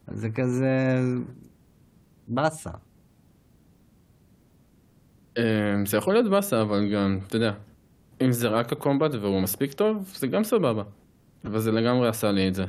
זה 0.06 0.30
כזה 0.30 0.98
באסה. 2.28 2.70
אה, 5.38 5.42
זה 5.86 5.96
יכול 5.96 6.14
להיות 6.14 6.30
באסה, 6.30 6.62
אבל 6.62 6.92
גם, 6.94 7.18
אתה 7.26 7.36
יודע, 7.36 7.52
אם 8.22 8.32
זה 8.32 8.48
רק 8.48 8.72
הקומבט 8.72 9.14
והוא 9.14 9.42
מספיק 9.42 9.72
טוב, 9.72 10.12
זה 10.18 10.26
גם 10.26 10.44
סבבה. 10.44 10.82
אבל 11.44 11.58
זה 11.58 11.72
לגמרי 11.72 12.08
עשה 12.08 12.32
לי 12.32 12.48
את 12.48 12.54
זה. 12.54 12.64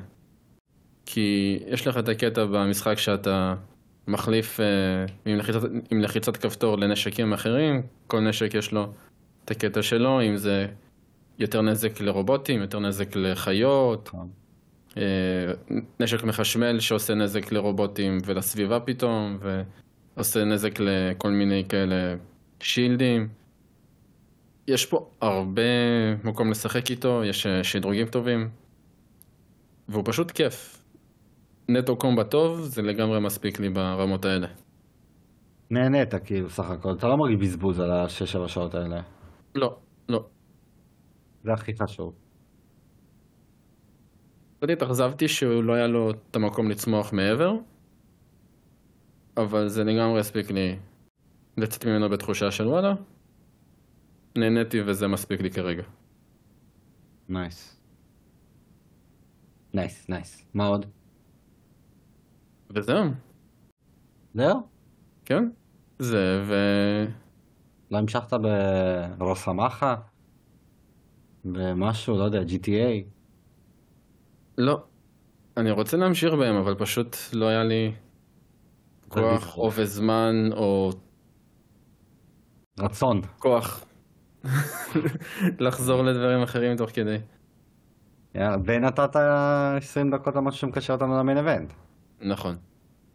כי 1.05 1.59
יש 1.67 1.87
לך 1.87 1.97
את 1.97 2.09
הקטע 2.09 2.45
במשחק 2.45 2.97
שאתה 2.97 3.53
מחליף 4.07 4.59
אה, 4.59 4.65
עם, 5.25 5.37
לחיצת, 5.37 5.59
עם 5.91 6.01
לחיצת 6.01 6.37
כפתור 6.37 6.77
לנשקים 6.77 7.33
אחרים, 7.33 7.81
כל 8.07 8.19
נשק 8.19 8.53
יש 8.53 8.71
לו 8.71 8.93
את 9.45 9.51
הקטע 9.51 9.81
שלו, 9.81 10.21
אם 10.21 10.37
זה 10.37 10.67
יותר 11.39 11.61
נזק 11.61 12.01
לרובוטים, 12.01 12.61
יותר 12.61 12.79
נזק 12.79 13.15
לחיות. 13.15 14.11
אה, 14.97 15.03
נשק 15.99 16.23
מחשמל 16.23 16.79
שעושה 16.79 17.13
נזק 17.13 17.51
לרובוטים 17.51 18.17
ולסביבה 18.25 18.79
פתאום, 18.79 19.37
ועושה 20.15 20.43
נזק 20.43 20.79
לכל 20.79 21.29
מיני 21.29 21.63
כאלה 21.69 22.15
שילדים. 22.59 23.27
יש 24.67 24.85
פה 24.85 25.09
הרבה 25.21 25.61
מקום 26.23 26.51
לשחק 26.51 26.91
איתו, 26.91 27.23
יש 27.23 27.45
אה, 27.45 27.63
שדרוגים 27.63 28.07
טובים, 28.07 28.49
והוא 29.89 30.03
פשוט 30.05 30.31
כיף. 30.31 30.76
נטו 31.69 31.97
קומבה 31.97 32.23
טוב, 32.23 32.61
זה 32.61 32.81
לגמרי 32.81 33.19
מספיק 33.19 33.59
לי 33.59 33.69
ברמות 33.69 34.25
האלה. 34.25 34.47
נהנית 35.71 36.15
כאילו 36.25 36.49
סך 36.49 36.69
הכל, 36.69 36.93
אתה 36.93 37.07
לא 37.07 37.17
מרגיש 37.17 37.37
בזבוז 37.37 37.79
על 37.79 37.91
השש-שבע 37.91 38.47
שעות 38.47 38.75
האלה. 38.75 39.01
לא, 39.55 39.77
לא. 40.09 40.25
זה 41.43 41.53
הכי 41.53 41.71
חשוב. 41.83 42.13
קצת 44.57 44.69
התאכזבתי 44.69 45.27
שהוא 45.27 45.63
לא 45.63 45.73
היה 45.73 45.87
לו 45.87 46.11
את 46.11 46.35
המקום 46.35 46.69
לצמוח 46.69 47.13
מעבר, 47.13 47.51
אבל 49.37 49.67
זה 49.67 49.83
לגמרי 49.83 50.19
הספיק 50.19 50.51
לי 50.51 50.79
לצאת 51.57 51.85
ממנו 51.85 52.09
בתחושה 52.09 52.51
של 52.51 52.67
וואלה, 52.67 52.93
נהניתי 54.37 54.81
וזה 54.81 55.07
מספיק 55.07 55.41
לי 55.41 55.51
כרגע. 55.51 55.83
נייס. 57.29 57.81
נייס, 59.73 60.09
נייס. 60.09 60.45
מה 60.53 60.65
עוד? 60.67 60.96
וזהו, 62.69 63.03
זהו? 64.33 64.67
כן? 65.25 65.49
זה 65.99 66.43
ו... 66.47 66.53
לא 67.91 67.97
המשכת 67.97 68.33
ברוסמחה? 69.17 69.95
במשהו, 71.45 72.17
לא 72.17 72.23
יודע, 72.23 72.41
GTA? 72.41 73.03
לא. 74.57 74.83
אני 75.57 75.71
רוצה 75.71 75.97
להמשיך 75.97 76.33
בהם, 76.33 76.55
אבל 76.55 76.75
פשוט 76.75 77.15
לא 77.33 77.45
היה 77.47 77.63
לי 77.63 77.91
כוח. 79.07 79.57
או 79.57 79.71
וזמן 79.75 80.35
או 80.53 80.91
רצון. 82.79 83.21
כוח 83.39 83.85
לחזור 85.59 86.03
לדברים 86.03 86.43
אחרים 86.43 86.77
תוך 86.77 86.89
כדי. 86.89 87.17
יאללה, 88.35 88.57
ונתת 88.65 89.15
20 89.77 90.11
דקות 90.11 90.35
למשהו 90.35 90.59
שמקשר 90.59 90.93
אותנו 90.93 91.17
למיין 91.17 91.37
אבנט. 91.37 91.73
נכון. 92.21 92.55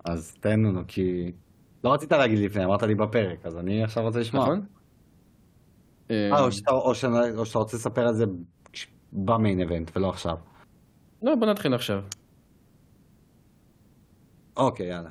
אז 0.05 0.35
תן 0.41 0.61
לנו, 0.61 0.81
כי... 0.89 1.33
לא 1.85 1.93
רצית 1.93 2.13
להגיד 2.13 2.39
לפני, 2.39 2.65
אמרת 2.65 2.83
לי 2.83 2.95
בפרק, 2.95 3.47
אז 3.47 3.59
אני 3.59 3.85
עכשיו 3.85 4.03
רוצה 4.03 4.21
לשמוע. 4.21 4.43
נכון? 4.43 4.67
אה, 6.11 6.41
או 6.41 6.53
שאתה, 6.53 6.71
או, 6.71 6.95
שאתה, 6.95 7.39
או 7.39 7.47
שאתה 7.47 7.59
רוצה 7.59 7.77
לספר 7.77 8.07
על 8.07 8.15
זה 8.15 8.25
ב 9.13 9.22
main 9.22 9.61
event 9.61 9.97
ולא 9.97 10.09
עכשיו. 10.09 10.37
לא, 11.23 11.35
בוא 11.35 11.47
נתחיל 11.47 11.75
עכשיו. 11.75 12.03
אוקיי, 14.57 14.87
יאללה. 14.87 15.11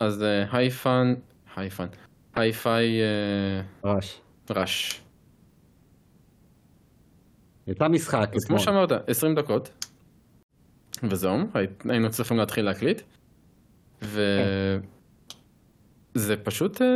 אז 0.00 0.22
אה, 0.22 0.56
Hi-Fi, 0.56 1.14
Hi-Fi, 1.56 1.86
Hi-Fi 2.34 3.00
אה, 3.02 3.90
Rush. 3.90 4.20
Rush. 4.50 5.02
יצא 7.66 7.88
משחק 7.88 8.30
אז 8.34 8.44
כמו. 8.44 8.58
שאמרת, 8.58 9.08
20 9.08 9.34
דקות, 9.34 9.87
וזהו, 11.02 11.38
הי- 11.54 11.66
היינו 11.88 12.10
צריכים 12.10 12.36
להתחיל 12.36 12.64
להקליט, 12.64 13.02
וזה 14.02 14.76
פשוט 16.42 16.82
אה, 16.82 16.86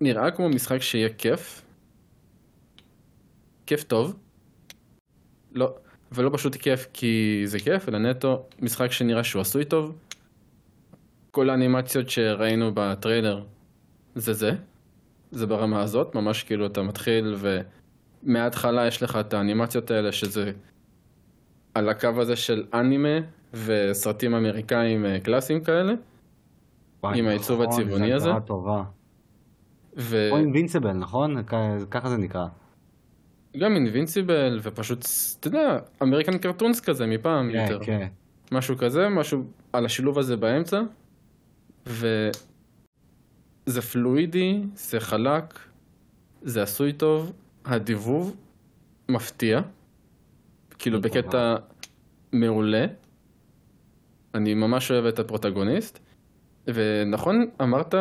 נראה 0.00 0.30
כמו 0.30 0.48
משחק 0.48 0.82
שיהיה 0.82 1.08
כיף, 1.08 1.62
כיף 3.66 3.82
טוב, 3.84 4.16
לא, 5.52 5.74
ולא 6.12 6.30
פשוט 6.32 6.56
כיף 6.56 6.86
כי 6.92 7.42
זה 7.44 7.58
כיף, 7.58 7.88
אלא 7.88 7.98
נטו 7.98 8.46
משחק 8.60 8.92
שנראה 8.92 9.24
שהוא 9.24 9.40
עשוי 9.42 9.64
טוב. 9.64 9.98
כל 11.30 11.50
האנימציות 11.50 12.10
שראינו 12.10 12.70
בטריילר 12.74 13.44
זה 14.14 14.32
זה, 14.32 14.50
זה 15.30 15.46
ברמה 15.46 15.82
הזאת, 15.82 16.14
ממש 16.14 16.42
כאילו 16.42 16.66
אתה 16.66 16.82
מתחיל 16.82 17.36
ומההתחלה 18.24 18.86
יש 18.86 19.02
לך 19.02 19.16
את 19.20 19.34
האנימציות 19.34 19.90
האלה 19.90 20.12
שזה 20.12 20.52
על 21.74 21.88
הקו 21.88 22.08
הזה 22.16 22.36
של 22.36 22.64
אנימה 22.74 23.18
וסרטים 23.52 24.34
אמריקאים 24.34 25.06
אה, 25.06 25.20
קלאסיים 25.20 25.64
כאלה, 25.64 25.92
וואי, 27.02 27.18
עם 27.18 27.28
העיצוב 27.28 27.62
נכון, 27.62 27.80
הצבעוני 27.80 28.12
הזה. 28.12 28.30
טובה. 28.46 28.82
וגם 29.96 30.32
או 30.32 30.36
אינבינסיבל, 30.36 30.92
נכון? 30.92 31.42
ככה 31.90 32.08
זה 32.08 32.16
נקרא. 32.16 32.46
אינבינסיבל 33.54 34.60
ופשוט, 34.62 35.04
אתה 35.40 35.48
יודע, 35.48 35.78
אמריקן 36.02 36.38
קרטונס 36.38 36.80
כזה 36.80 37.06
מפעם 37.06 37.52
כן, 37.52 37.58
יותר. 37.58 37.84
כן. 37.84 38.08
משהו 38.52 38.76
כזה, 38.78 39.08
משהו 39.08 39.44
על 39.72 39.84
השילוב 39.84 40.18
הזה 40.18 40.36
באמצע, 40.36 40.80
וזה 41.86 42.32
פלואידי, 43.92 44.62
זה 44.74 45.00
חלק, 45.00 45.58
זה 46.42 46.62
עשוי 46.62 46.92
טוב, 46.92 47.32
הדיבוב 47.64 48.36
מפתיע, 49.08 49.60
כאילו 50.82 51.00
בקטע 51.00 51.54
מעולה, 52.32 52.84
אני 54.34 54.54
ממש 54.54 54.90
אוהב 54.90 55.04
את 55.04 55.18
הפרוטגוניסט, 55.18 55.98
ונכון, 56.66 57.46
אמרת 57.62 57.94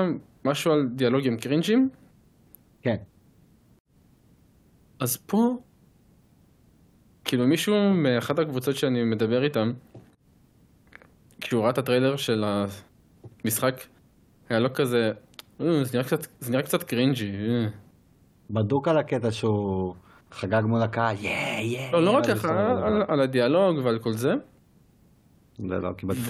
משהו 0.45 0.71
על 0.71 0.87
דיאלוגים 0.95 1.37
קרינג'ים, 1.37 1.89
כן. 2.81 2.95
אז 4.99 5.17
פה, 5.17 5.57
כאילו 7.23 7.47
מישהו 7.47 7.75
מאחת 7.93 8.39
הקבוצות 8.39 8.75
שאני 8.75 9.03
מדבר 9.03 9.43
איתם, 9.43 9.71
כשהוא 11.41 11.61
ראה 11.61 11.69
את 11.69 11.77
הטריילר 11.77 12.15
של 12.15 12.43
המשחק, 13.45 13.81
היה 14.49 14.59
לו 14.59 14.73
כזה, 14.73 15.11
"אה, 15.61 15.83
זה 15.83 15.97
נראה 15.97 16.03
קצת, 16.03 16.27
זה 16.39 16.51
נראה 16.51 16.63
קצת 16.63 16.83
קרינג'י. 16.83 17.31
אה." 17.31 17.67
בדוק 18.49 18.87
על 18.87 18.97
הקטע 18.97 19.31
שהוא 19.31 19.95
חגג 20.31 20.61
מול 20.65 20.81
הקהל, 20.81 21.15
יא, 21.19 21.50
לא, 21.91 22.03
לא 22.03 22.11
רק 22.11 22.23
של 22.23 22.47
על, 23.09 23.21
הדיאלוג 23.21 23.77
ועל 23.83 23.99
כל 23.99 24.13
זה, 24.13 24.33
זה 25.57 25.75
לא 25.75 25.93
קיבלתי. 25.93 26.21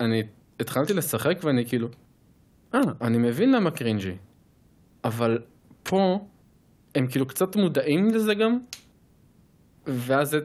ואני 0.00 0.22
התחלתי 0.60 0.94
לשחק 0.94 1.38
ואני 1.44 1.66
כאילו, 1.66 1.88
אה, 2.74 2.80
אני 3.00 3.18
מבין 3.18 3.52
למה 3.52 3.70
cringy, 3.70 4.16
אבל 5.04 5.38
פה 5.82 6.18
הם 6.94 7.06
כאילו 7.06 7.26
קצת 7.26 7.56
מודעים 7.56 8.06
לזה 8.06 8.34
גם, 8.34 8.58
ואז 9.86 10.30
זה 10.30 10.38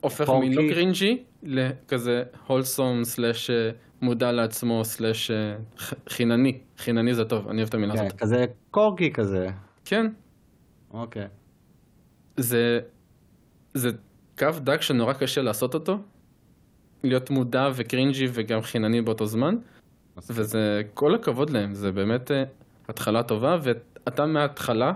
הופך. 0.00 0.28
מלא 0.28 0.62
cringy 0.72 1.22
לכזה 1.42 2.22
wholesome 2.46 3.04
slash 3.04 3.50
אה, 3.50 3.70
מודע 4.02 4.32
לעצמו 4.32 4.84
slash 4.84 5.30
אה, 5.30 5.56
חינני, 6.08 6.58
חינני 6.78 7.14
זה 7.14 7.24
טוב, 7.24 7.48
אני 7.48 7.56
אוהב 7.56 7.68
את 7.68 7.74
המילה 7.74 7.96
כן, 7.96 8.06
הזאת. 8.06 8.18
כזה 8.18 8.44
קורקי 8.70 9.12
כזה. 9.12 9.46
כן, 9.84 10.06
אוקיי. 10.90 11.26
זה, 12.36 12.80
זה 13.74 13.90
קו 14.38 14.48
דק 14.64 14.82
שנורא 14.82 15.12
קשה 15.12 15.42
לעשות 15.42 15.74
אותו, 15.74 15.98
להיות 17.04 17.30
מודע 17.30 17.68
וקרינג'י 17.74 18.26
וגם 18.32 18.62
חינני 18.62 19.02
באותו 19.02 19.26
זמן. 19.26 19.56
וזה 20.16 20.82
כל 20.94 21.14
הכבוד 21.14 21.50
להם, 21.50 21.74
זה 21.74 21.92
באמת 21.92 22.30
אה, 22.30 22.44
התחלה 22.88 23.22
טובה, 23.22 23.58
ואתה 23.62 24.26
מההתחלה 24.26 24.92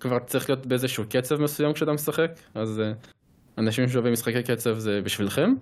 כבר 0.00 0.18
צריך 0.18 0.50
להיות 0.50 0.66
באיזשהו 0.66 1.04
קצב 1.08 1.40
מסוים 1.40 1.72
כשאתה 1.72 1.92
משחק, 1.92 2.30
אז 2.54 2.80
אה, 2.80 2.92
אנשים 3.58 3.88
שאוהבים 3.88 4.12
משחקי 4.12 4.42
קצב 4.42 4.78
זה 4.78 5.00
בשבילכם, 5.04 5.54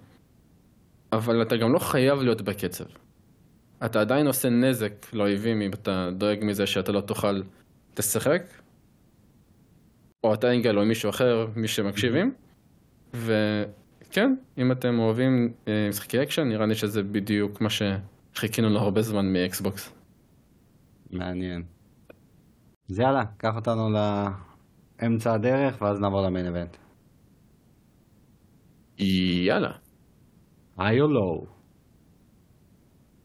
אבל 1.13 1.43
אתה 1.43 1.57
גם 1.57 1.73
לא 1.73 1.79
חייב 1.79 2.21
להיות 2.23 2.43
בקצב. 2.43 2.85
אתה 3.85 4.01
עדיין 4.01 4.27
עושה 4.27 4.49
נזק 4.49 4.93
לאויבים 5.13 5.61
אם 5.63 5.71
אתה 5.73 6.11
דואג 6.19 6.39
מזה 6.43 6.67
שאתה 6.67 6.93
לא 6.93 7.01
תוכל 7.01 7.41
לשחק, 7.99 8.43
או 10.25 10.35
אתה 10.35 10.53
יגאל 10.53 10.79
או 10.79 10.87
מישהו 10.87 11.11
אחר, 11.11 11.47
מי 11.57 11.69
שמקשיבים, 11.69 12.35
וכן, 13.15 14.35
אם 14.59 14.73
אתם 14.73 14.99
אוהבים 14.99 15.53
אה, 15.69 15.89
משחקי 15.89 16.23
אקשן, 16.23 16.49
נראה 16.49 16.67
לי 16.67 16.75
שזה 16.75 17.03
בדיוק 17.03 17.61
מה 17.61 17.69
שחיכינו 17.71 18.69
לו 18.69 18.79
הרבה 18.81 19.03
זמן 19.03 19.33
מ 19.33 19.43
Xbox. 19.43 19.93
מעניין. 21.11 21.63
אז 22.91 22.99
יאללה, 22.99 23.25
קח 23.37 23.57
אותנו 23.57 23.89
לאמצע 23.91 25.35
הדרך, 25.35 25.83
ואז 25.83 26.01
נעבור 26.01 26.23
ל 26.23 26.27
main 26.27 26.47
event. 26.47 26.77
יאללה. 28.99 29.73
high 30.79 31.01
or 31.01 31.09
low? 31.09 31.43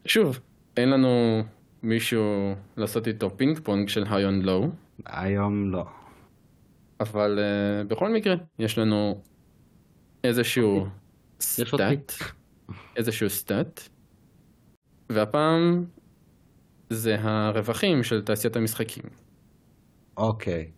שוב, 0.04 0.40
אין 0.76 0.90
לנו 0.90 1.42
מישהו 1.82 2.54
לעשות 2.76 3.06
איתו 3.06 3.36
פינג 3.36 3.58
פונג 3.58 3.88
של 3.88 4.04
היון 4.10 4.42
לואו, 4.42 4.68
היום 5.06 5.70
לא. 5.70 5.84
אבל 7.00 7.38
uh, 7.38 7.88
בכל 7.88 8.12
מקרה, 8.12 8.34
יש 8.58 8.78
לנו 8.78 9.22
איזשהו 10.28 10.80
אותי. 10.80 10.90
stat, 11.40 12.12
איזשהו 12.96 13.30
stat, 13.30 13.80
והפעם 15.10 15.84
זה 16.90 17.16
הרווחים 17.20 18.02
של 18.02 18.22
תעשיית 18.22 18.56
המשחקים. 18.56 19.04
אוקיי. 20.16 20.70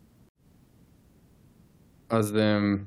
אז 2.08 2.34
um, 2.37 2.78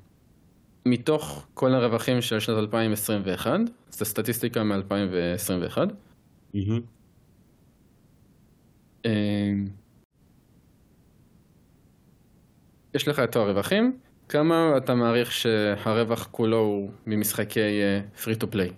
מתוך 0.85 1.47
כל 1.53 1.73
הרווחים 1.73 2.21
של 2.21 2.39
שנת 2.39 2.57
2021, 2.57 3.59
זו 3.91 4.05
סטטיסטיקה 4.05 4.63
מ-2021, 4.63 5.77
מהמם. 6.53 6.81
אמ, 9.05 9.67
יש 12.93 13.07
לך 13.07 13.19
את 13.19 13.35
הרווחים, 13.35 13.99
כמה 14.31 14.77
אתה 14.77 14.95
מעריך 14.95 15.31
שהרווח 15.31 16.27
כולו 16.31 16.57
הוא 16.57 16.91
ממשחקי 17.05 17.59
free 18.23 18.35
to 18.35 18.51
play? 18.51 18.69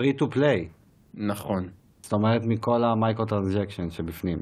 free 0.00 0.20
to 0.20 0.34
play. 0.34 0.66
נכון. 1.14 1.68
זאת 2.02 2.12
אומרת 2.12 2.42
מכל 2.44 2.84
המייקרו 2.84 3.24
טרנזקשן 3.24 3.90
שבפנים. 3.90 4.38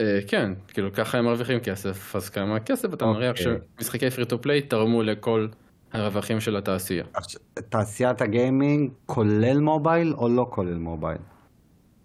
אה, 0.00 0.18
כן, 0.28 0.52
כאילו 0.68 0.92
ככה 0.92 1.18
הם 1.18 1.24
מרוויחים 1.24 1.60
כסף, 1.60 2.16
אז 2.16 2.28
כמה 2.28 2.60
כסף 2.60 2.94
אתה 2.94 3.06
מעריך 3.06 3.38
אוקיי. 3.38 3.56
שמשחקי 3.78 4.10
free 4.10 4.24
to 4.24 4.42
play 4.42 4.62
תרמו 4.62 5.02
לכל 5.02 5.48
הרווחים 5.92 6.40
של 6.40 6.56
התעשייה. 6.56 7.04
תעשיית 7.68 8.20
הגיימינג 8.20 8.90
כולל 9.06 9.60
מובייל 9.60 10.14
או 10.14 10.28
לא 10.28 10.46
כולל 10.50 10.78
מובייל? 10.78 11.18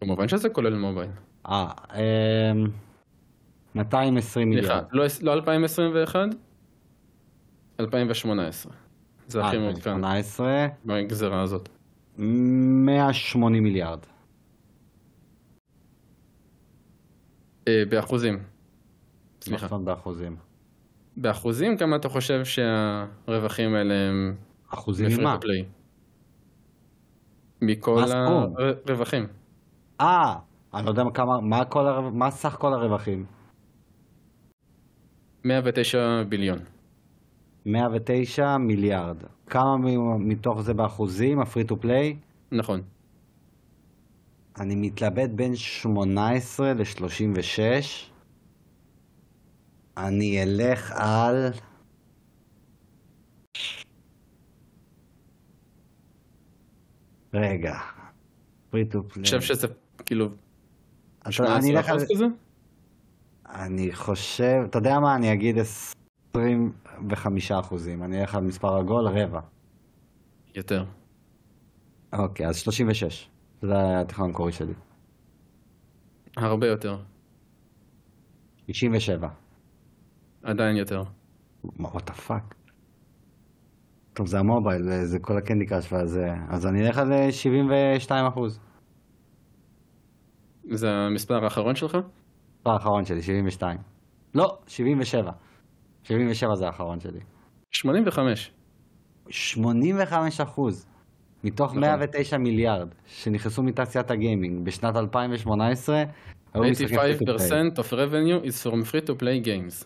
כמובן 0.01 0.27
שזה 0.27 0.49
כולל 0.49 0.75
מובייל. 0.75 1.10
אה, 1.49 1.71
אמ, 1.95 2.67
220 3.78 4.22
סליחה, 4.54 4.68
מיליארד. 4.74 4.86
לא 4.92 5.04
לא 5.22 5.34
2021, 5.34 6.20
2018. 7.80 8.74
זה 9.28 9.46
הכי 9.46 9.56
אה, 9.56 9.62
מעודכן 9.62 9.82
18, 9.82 10.68
בגזרה 10.86 11.42
הזאת. 11.42 11.70
180 12.18 13.63
מיליארד. 13.63 14.00
אה, 17.68 17.84
באחוזים. 17.90 18.40
סליחה. 19.42 19.78
באחוזים. 19.78 20.36
באחוזים 21.18 21.78
כמה 21.78 21.96
אתה 21.96 22.10
חושב 22.10 22.42
שהרווחים 22.46 23.76
האלה 23.76 23.94
הם 23.94 24.36
אחוזים 24.74 25.08
ממה? 25.20 25.38
מכל? 27.62 28.04
הרווחים. 28.88 29.28
אה, 30.02 30.36
אני 30.74 30.86
לא 30.86 30.90
יודע 30.90 31.04
כמה, 31.13 31.42
מה 31.42 31.66
כל 31.66 31.88
הרו- 31.88 32.12
מה 32.12 32.32
סך 32.32 32.56
כל 32.60 32.74
הרווחים? 32.74 33.26
109 35.47 36.23
ביליון. 36.29 36.60
109 37.65 38.57
מיליארד. 38.57 39.17
כמה 39.45 39.77
מתוך 40.19 40.62
זה 40.62 40.73
באחוזים, 40.73 41.39
הפרי 41.39 41.63
טו 41.63 41.79
פליי? 41.79 42.17
נכון. 42.51 42.81
אני 44.60 44.75
מתלבט 44.75 45.29
בין 45.29 45.55
18 45.55 46.73
ל-36. 46.73 47.60
אני 49.97 50.43
אלך 50.43 50.91
על... 50.95 51.51
רגע. 57.33 57.75
פרי 58.69 58.86
טו 58.86 59.03
פליי. 59.03 59.29
אני 59.29 59.39
חושב 59.39 59.41
שזה 59.41 59.67
כאילו 60.05 60.29
אני 61.25 61.33
18 61.33 61.71
אלך 61.71 61.89
על... 61.89 61.99
כזה? 61.99 62.25
אני 63.49 63.93
חושב, 63.93 64.55
אתה 64.69 64.77
יודע 64.77 64.99
מה, 64.99 65.15
אני 65.15 65.33
אגיד 65.33 65.57
25 65.57 67.51
אחוזים. 67.51 68.03
אני 68.03 68.21
אלך 68.21 68.36
על 68.36 68.43
מספר 68.43 68.77
עגול, 68.77 69.07
רבע. 69.07 69.39
יותר. 70.55 70.86
אוקיי, 72.13 72.47
אז 72.47 72.57
36. 72.57 73.29
זה 73.62 73.73
היה 73.73 74.01
התכנון 74.01 74.29
המקורי 74.29 74.51
שלי. 74.51 74.73
הרבה 76.38 76.67
יותר. 76.67 76.97
97. 78.65 79.27
עדיין 80.43 80.77
יותר. 80.77 81.03
מה, 81.63 81.89
what 81.89 82.01
the 82.10 82.29
fuck? 82.29 82.55
טוב, 84.13 84.27
זה 84.27 84.39
המובייל, 84.39 84.81
זה 85.03 85.19
כל 85.19 85.38
הקנדי 85.38 85.65
קראש 85.65 85.93
והזה. 85.93 86.27
אז 86.49 86.67
אני 86.67 86.88
אלך 86.88 86.97
על 86.97 87.13
אה, 87.13 87.31
72 87.31 88.25
אחוז. 88.25 88.60
זה 90.71 90.88
המספר 90.89 91.43
האחרון 91.43 91.75
שלך? 91.75 91.97
המספר 92.67 92.73
האחרון 92.73 93.06
שלי, 93.06 93.21
72. 93.21 93.77
לא, 94.36 94.58
77. 94.67 95.32
77 96.03 96.56
זה 96.56 96.67
האחרון 96.67 96.99
שלי. 96.99 97.19
85. 97.71 98.51
85 99.30 100.41
אחוז. 100.41 100.86
מתוך 101.43 101.71
נכון. 101.71 101.82
109 101.82 102.38
מיליארד 102.38 102.88
שנכנסו 103.06 103.63
מתעשיית 103.63 104.12
הגיימינג 104.12 104.65
בשנת 104.65 104.95
2018, 104.95 106.03
היו 106.53 106.63
משחקים 106.63 106.97
free 106.97 107.19
to 107.19 107.23
play. 107.23 107.77
85% 107.77 107.80
of 107.80 107.91
revenue 107.91 108.47
is 108.47 108.67
from 108.67 108.91
free 108.91 109.08
to 109.08 109.13
play 109.21 109.45
games. 109.45 109.86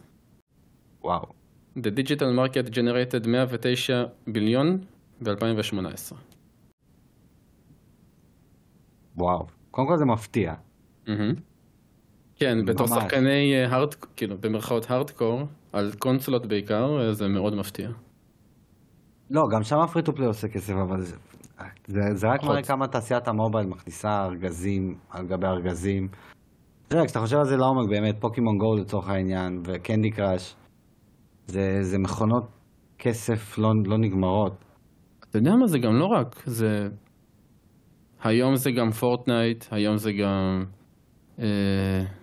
וואו. 1.04 1.26
The 1.78 1.92
digital 1.92 2.32
market 2.40 2.74
generated 2.74 3.28
109 3.28 4.06
ביליון 4.28 4.78
ב-2018. 5.22 6.14
וואו. 9.18 9.48
קודם 9.72 9.88
כל 9.88 9.98
זה 9.98 10.06
מפתיע. 10.06 10.54
כן, 12.42 12.66
בתור. 12.66 12.88
שחקני 12.88 13.66
hard, 13.66 13.94
כאילו 13.94 14.36
במרכאות 14.38 14.92
הארדקור, 14.92 15.42
על 15.74 15.92
קונסולות 16.00 16.46
בעיקר, 16.46 17.00
אה, 17.00 17.14
זה 17.14 17.28
מאוד 17.28 17.56
מפתיע. 17.56 17.90
לא, 19.30 19.42
גם 19.52 19.64
שם 19.64 19.80
ה 19.80 19.85
free 19.85 20.04
to 20.04 20.14
play 20.16 20.28
עושה 20.28 20.48
כסף, 20.48 20.74
אבל 20.74 21.02
זה, 21.02 21.16
זה, 21.88 22.00
זה 22.14 22.28
רק. 22.28 22.44
מראה 22.44 22.64
כמה 22.64 22.88
תעשיית 22.88 23.28
המובייל 23.28 23.68
מכניסה 23.68 24.26
ארגזים 24.26 24.96
על 25.10 25.28
גבי 25.28 25.48
ארגזים. 25.48 26.08
אתה 26.88 26.96
יודע, 26.96 27.06
כשאתה 27.06 27.20
חושב 27.20 27.38
על 27.38 27.46
זה 27.46 27.58
לעומק, 27.58 27.90
באמת, 27.90 28.16
פוקימון 28.20 28.58
Go 28.58 28.76
לצורך 28.76 29.10
העניין, 29.10 29.62
וקנדי 29.66 30.12
קראש, 30.12 30.56
זה, 31.48 31.78
זה 31.82 31.98
מכונות 31.98 32.44
כסף 33.00 33.58
לא, 33.58 33.70
לא 33.86 33.98
נגמרות. 33.98 34.54
אתה 35.30 35.38
יודע 35.38 35.52
מה, 35.56 35.68
זה 35.68 35.80
גם 35.80 35.94
לא 35.94 36.06
רק, 36.06 36.44
זה... 36.46 36.88
היום 38.24 38.56
זה 38.56 38.72
גם 38.72 38.92
פורטנייט, 38.92 39.66
היום 39.72 39.98
זה 39.98 40.12
גם... 40.14 40.66
אה... 41.40 42.21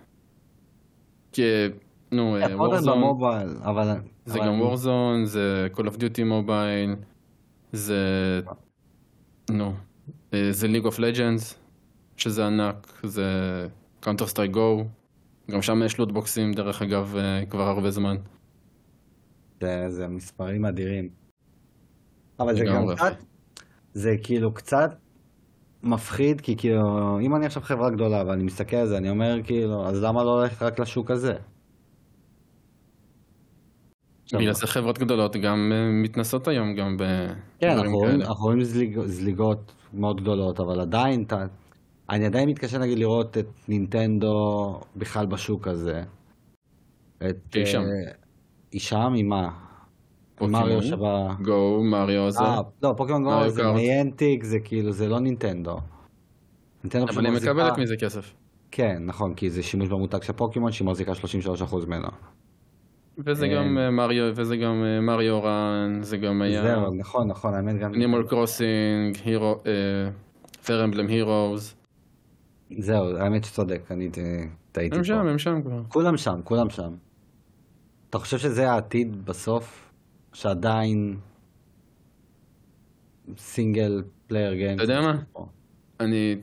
כ... 1.33 1.39
נו, 2.11 2.35
אה, 2.35 2.41
פורטנט 2.41 2.59
וורזון, 2.59 3.01
במובייל, 3.01 3.49
אבל... 3.63 3.95
זה 4.25 4.39
אבל 4.39 4.47
גם 4.47 4.61
וורזון, 4.61 5.25
זה 5.25 5.67
Call 5.73 5.83
of 5.83 5.95
Duty 5.97 6.23
מובייל, 6.25 6.95
זה... 7.71 8.41
נו, 9.51 9.73
אה, 10.33 10.47
זה 10.51 10.67
League 10.67 10.85
of 10.85 10.97
Legends, 10.97 11.55
שזה 12.17 12.47
ענק, 12.47 12.99
זה 13.03 13.27
Counter 14.03 14.33
Strike 14.33 14.55
Go, 14.55 14.83
גם 15.51 15.61
שם 15.61 15.83
יש 15.85 15.99
לוטבוקסים 15.99 16.53
דרך 16.53 16.81
אגב 16.81 17.15
אה, 17.17 17.45
כבר 17.45 17.63
הרבה 17.63 17.91
זמן. 17.91 18.15
זה, 19.61 19.85
זה 19.89 20.07
מספרים 20.07 20.65
אדירים. 20.65 21.09
אבל 22.39 22.55
זה 22.55 22.65
גם. 22.65 22.95
קצת, 22.95 23.13
זה 23.93 24.15
כאילו 24.23 24.53
קצת 24.53 24.95
מפחיד, 25.83 26.41
כי 26.41 26.57
כאילו, 26.57 27.19
אם 27.21 27.35
אני 27.35 27.45
עכשיו 27.45 27.63
חברה 27.63 27.89
גדולה 27.89 28.23
ואני 28.27 28.43
מסתכל 28.43 28.75
על 28.75 28.87
זה, 28.87 28.97
אני 28.97 29.09
אומר 29.09 29.43
כאילו, 29.43 29.87
אז 29.87 30.03
למה 30.03 30.23
לא 30.23 30.41
ללכת 30.41 30.61
רק 30.61 30.79
לשוק 30.79 31.11
הזה? 31.11 31.33
בגלל 34.33 34.53
זה 34.53 34.67
חברות 34.67 34.99
גדולות 34.99 35.35
גם 35.35 35.71
אה, 35.73 35.89
מתנסות 36.03 36.47
היום 36.47 36.75
גם 36.75 36.97
כן, 36.99 37.05
בדברים 37.67 37.79
אנחנו 37.79 37.97
רואים, 37.97 38.11
כאלה. 38.11 38.25
אנחנו 38.29 38.45
רואים 38.45 38.63
זליג, 38.63 38.99
זליגות 39.05 39.73
מאוד 39.93 40.21
גדולות, 40.21 40.59
אבל 40.59 40.81
עדיין, 40.81 41.23
אתה, 41.23 41.45
אני 42.09 42.25
עדיין 42.25 42.49
מתקשה 42.49 42.77
נגיד 42.77 42.99
לראות 42.99 43.37
את 43.37 43.47
נינטנדו 43.67 44.79
בכלל 44.95 45.25
בשוק 45.25 45.67
הזה. 45.67 46.03
את... 47.17 47.35
שהיא 47.53 47.65
שם. 47.65 47.79
אה, 47.79 48.11
היא 48.71 48.81
שם 48.81 49.13
עם 49.15 49.27
מה? 49.27 49.68
מריו 50.41 50.83
שבה... 50.83 51.35
גו, 51.41 51.83
מריו 51.83 52.31
זה, 52.31 52.43
אה, 52.43 52.61
לא, 52.83 52.93
פוקימון 52.97 53.23
גו 53.23 53.49
זה 53.49 53.61
קארט. 53.61 53.75
ניאנטיק, 53.75 54.43
זה 54.43 54.59
כאילו, 54.59 54.91
זה 54.91 55.07
לא 55.07 55.19
נינטנדו. 55.19 55.77
נינטנדו 56.83 57.05
אבל 57.13 57.25
היא 57.25 57.33
מקבלת 57.35 57.77
מזה 57.77 57.95
כסף. 57.97 58.33
כן, 58.71 58.97
נכון, 59.05 59.33
כי 59.33 59.49
זה 59.49 59.63
שימוש 59.63 59.89
במותג 59.89 60.21
של 60.21 60.33
פוקימון, 60.33 60.71
שהיא 60.71 60.87
מחזיקה 60.87 61.11
33% 61.11 61.85
ממנו. 61.87 62.07
וזה 63.25 63.47
גם 63.47 63.77
אה, 63.77 63.91
מריו, 63.91 64.31
וזה 64.35 64.57
גם 64.57 64.83
אה, 64.85 65.01
מריו 65.01 65.43
רן, 65.43 65.99
זה 66.01 66.17
גם 66.17 66.41
היה 66.41 66.61
זהו, 66.61 66.93
נכון, 66.93 67.27
נכון, 67.27 67.53
האמת 67.53 67.79
גם... 67.79 67.93
אנימול 67.93 68.27
קרוסינג, 68.29 69.17
הירו, 69.25 69.55
פר 70.65 70.83
אמבלם 70.83 71.07
הירוז. 71.07 71.75
זהו, 72.77 73.17
האמת 73.17 73.43
שצודק, 73.43 73.81
אני 73.91 74.09
טעיתי 74.71 74.95
הם 74.95 75.01
פה. 75.01 75.07
שם, 75.07 75.27
הם 75.27 75.37
שם 75.37 75.61
כבר. 75.61 75.81
כולם 75.87 76.17
שם, 76.17 76.39
כולם 76.43 76.69
שם. 76.69 76.93
אתה 78.09 78.19
חושב 78.19 78.37
שזה 78.37 78.71
העתיד 78.71 79.25
בסוף? 79.25 79.88
שעדיין 80.33 81.19
סינגל 83.37 84.03
פלייר 84.27 84.53
גיים? 84.53 84.75
אתה 84.75 84.83
יודע 84.83 85.01
מה? 85.01 85.45
אני... 85.99 86.35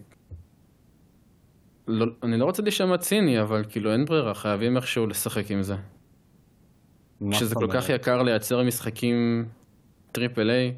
לא, 1.88 2.06
אני 2.22 2.38
לא 2.38 2.44
רוצה 2.44 2.62
להישמע 2.62 2.98
ציני, 2.98 3.40
אבל 3.40 3.64
כאילו 3.68 3.92
אין 3.92 4.04
ברירה, 4.04 4.34
חייבים 4.34 4.76
איכשהו 4.76 5.06
לשחק 5.06 5.50
עם 5.50 5.62
זה. 5.62 5.74
כשזה 7.30 7.54
כל 7.54 7.68
כך 7.72 7.88
יקר 7.88 8.22
לייצר 8.22 8.62
משחקים 8.62 9.48
triple 10.12 10.50
A, 10.50 10.74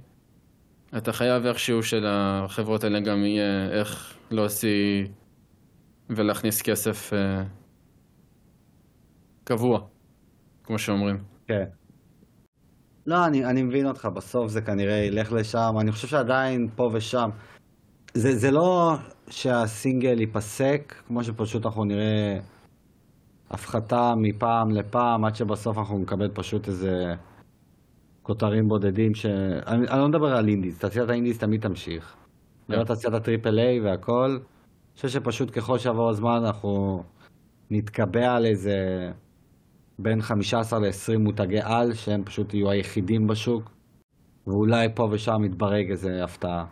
אתה 0.96 1.12
חייב 1.12 1.46
איכשהו 1.46 1.82
שלחברות 1.82 2.84
האלה 2.84 3.00
גם 3.00 3.24
יהיה 3.24 3.70
איך 3.70 4.16
להוציא 4.30 5.06
ולהכניס 6.10 6.62
כסף 6.62 7.12
אה, 7.12 7.44
קבוע, 9.44 9.80
כמו 10.64 10.78
שאומרים. 10.78 11.16
כן. 11.46 11.64
לא, 13.08 13.26
אני, 13.26 13.44
אני 13.44 13.62
מבין 13.62 13.86
אותך, 13.86 14.08
בסוף 14.16 14.48
זה 14.48 14.60
כנראה 14.60 14.96
ילך 14.96 15.32
לשם, 15.32 15.74
אני 15.80 15.92
חושב 15.92 16.08
שעדיין 16.08 16.68
פה 16.76 16.90
ושם. 16.92 17.28
זה, 18.14 18.36
זה 18.36 18.50
לא 18.50 18.94
שהסינגל 19.30 20.20
ייפסק, 20.20 20.94
כמו 21.06 21.24
שפשוט 21.24 21.66
אנחנו 21.66 21.84
נראה 21.84 22.38
הפחתה 23.50 24.14
מפעם 24.16 24.70
לפעם, 24.70 25.24
עד 25.24 25.34
שבסוף 25.34 25.78
אנחנו 25.78 25.98
נקבל 25.98 26.28
פשוט 26.34 26.68
איזה 26.68 27.14
כותרים 28.22 28.68
בודדים 28.68 29.14
ש... 29.14 29.26
אני, 29.66 29.88
אני 29.88 29.98
לא 30.00 30.08
מדבר 30.08 30.36
על 30.36 30.48
אינדיס, 30.48 30.78
תעשיית 30.78 31.10
האינדיס 31.10 31.38
תמיד 31.38 31.60
תמשיך. 31.60 32.16
כן. 32.68 32.78
לא 32.78 32.84
תעשיית 32.84 33.14
הטריפל 33.14 33.58
איי 33.58 33.80
והכל. 33.80 34.30
אני 34.30 34.94
חושב 34.96 35.08
שפשוט 35.08 35.58
ככל 35.58 35.78
שעבור 35.78 36.10
הזמן 36.10 36.44
אנחנו 36.46 37.02
נתקבע 37.70 38.34
על 38.36 38.46
איזה 38.46 38.76
בין 39.98 40.22
15 40.22 40.78
ל-20 40.78 41.18
מותגי 41.18 41.60
על, 41.60 41.94
שהם 41.94 42.24
פשוט 42.24 42.54
יהיו 42.54 42.70
היחידים 42.70 43.26
בשוק, 43.26 43.70
ואולי 44.46 44.88
פה 44.94 45.08
ושם 45.10 45.44
יתברג 45.44 45.90
איזה 45.90 46.24
הפתעה. 46.24 46.64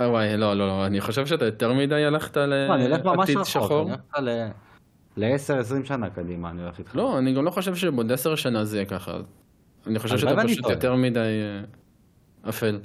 וואי, 0.00 0.36
לא, 0.36 0.54
לא, 0.54 0.66
לא, 0.66 0.86
אני 0.86 1.00
חושב 1.00 1.26
שאתה 1.26 1.44
יותר 1.44 1.72
מדי 1.72 2.04
הלכת 2.04 2.36
לא, 2.36 2.74
אני 2.74 2.84
הולך 2.84 3.04
ממש 3.04 3.18
לעתיד 3.18 3.36
רחוק, 3.36 3.48
שחור. 3.48 3.82
אני 3.82 3.90
הולך 3.90 4.00
איתך 4.16 4.52
ל-10-20 5.16 5.86
שנה 5.86 6.10
קדימה, 6.10 6.50
אני 6.50 6.62
הולך 6.62 6.78
איתך. 6.78 6.96
לא, 6.96 7.18
אני 7.18 7.34
גם 7.34 7.44
לא 7.44 7.50
חושב 7.50 7.74
שבעוד 7.74 8.12
עשר 8.12 8.34
שנה 8.34 8.64
זה 8.64 8.76
יהיה 8.76 8.86
ככה. 8.86 9.16
אני 9.86 9.98
חושב 9.98 10.18
שאתה 10.18 10.42
פשוט. 10.44 10.70
יותר 10.70 10.94
מדי 10.94 11.18
אה, 11.18 12.48
אפל. 12.48 12.80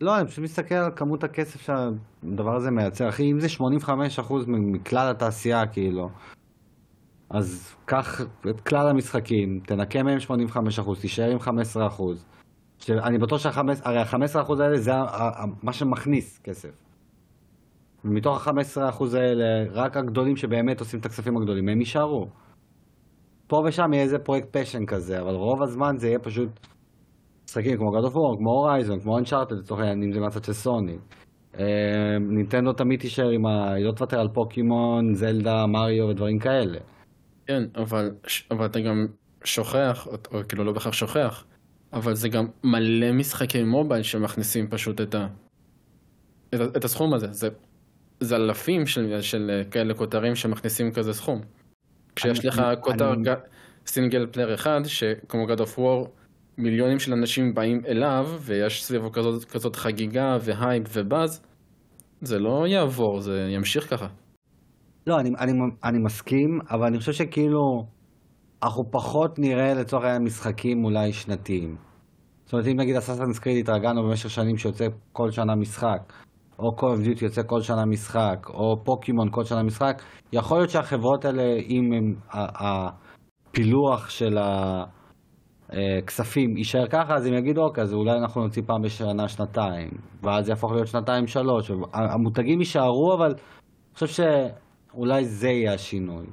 לא, 0.00 0.18
אני 0.18 0.26
פשוט 0.28 0.44
מסתכל 0.44 0.74
על 0.74 0.90
כמות 0.96 1.24
הכסף 1.24 1.62
שהדבר 1.62 2.56
הזה 2.56 2.70
מייצר. 2.70 3.08
אחי, 3.08 3.32
אם 3.32 3.40
זה 3.40 3.46
85% 3.58 4.32
מ- 4.46 4.72
מכלל 4.72 5.10
התעשייה, 5.10 5.66
כאילו, 5.66 6.10
אז 7.30 7.76
קח 7.84 8.20
את 8.50 8.60
כלל 8.60 8.88
המשחקים, 8.88 9.60
תנקה 9.66 10.02
מהם 10.02 10.18
85%, 10.18 11.00
תישאר 11.00 11.30
עם 11.30 11.38
15%. 11.38 11.80
שאני 12.78 13.18
בטוח 13.18 13.38
שה-15%, 13.38 13.58
הרי 13.84 13.98
ה-15% 13.98 14.62
האלה 14.62 14.78
זה 14.78 14.92
מה 15.62 15.72
שמכניס 15.72 16.38
כסף. 16.38 16.70
ומתוך 18.04 18.48
ה-15% 18.48 19.04
האלה, 19.16 19.44
רק 19.72 19.96
הגדולים 19.96 20.36
שבאמת 20.36 20.80
עושים 20.80 21.00
את 21.00 21.06
הכספים 21.06 21.36
הגדולים, 21.36 21.68
הם 21.68 21.78
יישארו. 21.78 22.26
פה 23.46 23.62
ושם 23.66 23.92
יהיה 23.92 24.02
איזה 24.02 24.18
פרויקט 24.18 24.56
פשן 24.56 24.86
כזה, 24.86 25.20
אבל 25.20 25.34
רוב 25.34 25.62
הזמן 25.62 25.96
זה 25.96 26.08
יהיה 26.08 26.18
פשוט 26.18 26.48
משחקים 27.44 27.76
כמו 27.76 27.98
God 27.98 28.10
of 28.10 28.14
War, 28.14 28.38
כמו 28.38 28.50
הורייזון, 28.50 29.00
כמו 29.00 29.18
Uncharted 29.18 29.54
לצורך 29.54 29.80
העניין, 29.80 30.02
אם 30.02 30.12
זה 30.12 30.20
מהצד 30.20 30.44
של 30.44 30.52
סוני. 30.52 30.98
אה, 31.58 32.18
נינטנדו 32.20 32.72
תמיד 32.72 33.00
תישאר 33.00 33.28
עם 33.28 33.46
ה... 33.46 33.72
היא 33.72 33.84
לא 33.84 33.92
תוותר 33.92 34.20
על 34.20 34.28
פוקימון, 34.34 35.14
זלדה, 35.14 35.66
מריו 35.66 36.08
ודברים 36.08 36.38
כאלה. 36.38 36.78
כן, 37.46 37.62
אבל, 37.76 38.10
אבל 38.50 38.66
אתה 38.66 38.80
גם 38.80 39.06
שוכח, 39.44 40.06
או, 40.06 40.12
או 40.32 40.40
כאילו 40.48 40.64
לא 40.64 40.72
בהכרח 40.72 40.92
שוכח, 40.92 41.44
אבל 41.92 42.14
זה 42.14 42.28
גם 42.28 42.46
מלא 42.64 43.12
משחקי 43.12 43.62
מובייל 43.62 44.02
שמכניסים 44.02 44.68
פשוט 44.70 45.00
את, 45.00 45.14
ה, 45.14 45.26
את, 46.54 46.60
את 46.76 46.84
הסכום 46.84 47.14
הזה. 47.14 47.26
זה, 47.32 47.48
זה 48.20 48.36
אלפים 48.36 48.86
של, 48.86 49.20
של 49.20 49.50
אה, 49.50 49.64
כאלה 49.70 49.94
כותרים 49.94 50.34
שמכניסים 50.34 50.92
כזה 50.92 51.12
סכום. 51.12 51.40
כשיש 52.16 52.38
אני- 52.40 52.48
לך 52.48 52.58
אני- 52.58 52.76
כותר 52.80 53.12
אני- 53.12 53.22
ג- 53.22 53.40
single 53.86 54.26
player 54.32 54.54
אחד, 54.54 54.80
שכמו 54.84 55.46
God 55.48 55.58
of 55.58 55.78
War, 55.78 56.08
מיליונים 56.58 56.98
של 56.98 57.12
אנשים 57.12 57.54
באים 57.54 57.80
אליו, 57.86 58.26
ויש 58.40 58.84
סביבו 58.84 59.12
כזאת, 59.12 59.44
כזאת 59.44 59.76
חגיגה 59.76 60.36
ו 60.40 60.82
hype 60.92 61.12
ו 61.12 61.17
buzz, 61.17 61.42
זה 62.20 62.38
לא 62.38 62.66
יעבור, 62.66 63.20
זה 63.20 63.48
ימשיך 63.50 63.90
ככה. 63.90 64.06
לא, 65.06 65.20
אני, 65.20 65.30
אני, 65.40 65.52
אני 65.84 65.98
מסכים, 65.98 66.58
אבל 66.70 66.86
אני 66.86 66.98
חושב 66.98 67.12
שכאילו, 67.12 67.86
אנחנו 68.62 68.84
פחות 68.90 69.38
נראה 69.38 69.74
לצורך 69.74 70.04
העניין 70.04 70.22
משחקים 70.22 70.84
אולי 70.84 71.12
שנתיים. 71.12 71.76
זאת 72.44 72.52
אומרת, 72.52 72.66
אם 72.66 72.76
נגיד 72.80 72.96
Assassin's 72.96 73.38
Creed 73.38 73.68
התרגלנו 73.68 74.02
במשך 74.02 74.30
שנים 74.30 74.56
שיוצא 74.56 74.84
כל 75.12 75.30
שנה 75.30 75.54
משחק, 75.54 76.12
או 76.58 76.68
Call 76.78 77.18
of 77.18 77.22
יוצא 77.22 77.42
כל 77.46 77.60
שנה 77.60 77.84
משחק, 77.86 78.46
או 78.48 78.84
פוקימון 78.84 79.28
כל 79.30 79.44
שנה 79.44 79.62
משחק, 79.62 80.02
יכול 80.32 80.58
להיות 80.58 80.70
שהחברות 80.70 81.24
האלה, 81.24 81.42
אם 81.68 81.92
הם, 81.92 82.14
הפילוח 83.52 84.10
של 84.10 84.38
הכספים 85.68 86.56
יישאר 86.56 86.86
ככה, 86.86 87.14
אז 87.14 87.26
הם 87.26 87.34
יגידו, 87.34 87.62
אוקיי, 87.64 87.82
אז 87.82 87.94
אולי 87.94 88.18
אנחנו 88.18 88.42
נוציא 88.42 88.62
פעם 88.66 88.82
בשנה, 88.82 89.28
שנתיים, 89.28 89.90
ואז 90.22 90.44
זה 90.44 90.52
יהפוך 90.52 90.72
להיות 90.72 90.86
שנתיים, 90.86 91.26
שלוש. 91.26 91.70
המותגים 91.92 92.58
יישארו, 92.58 93.14
אבל 93.18 93.26
אני 93.26 93.94
חושב 93.94 94.06
שאולי 94.96 95.24
זה 95.24 95.48
יהיה 95.48 95.74
השינוי. 95.74 96.26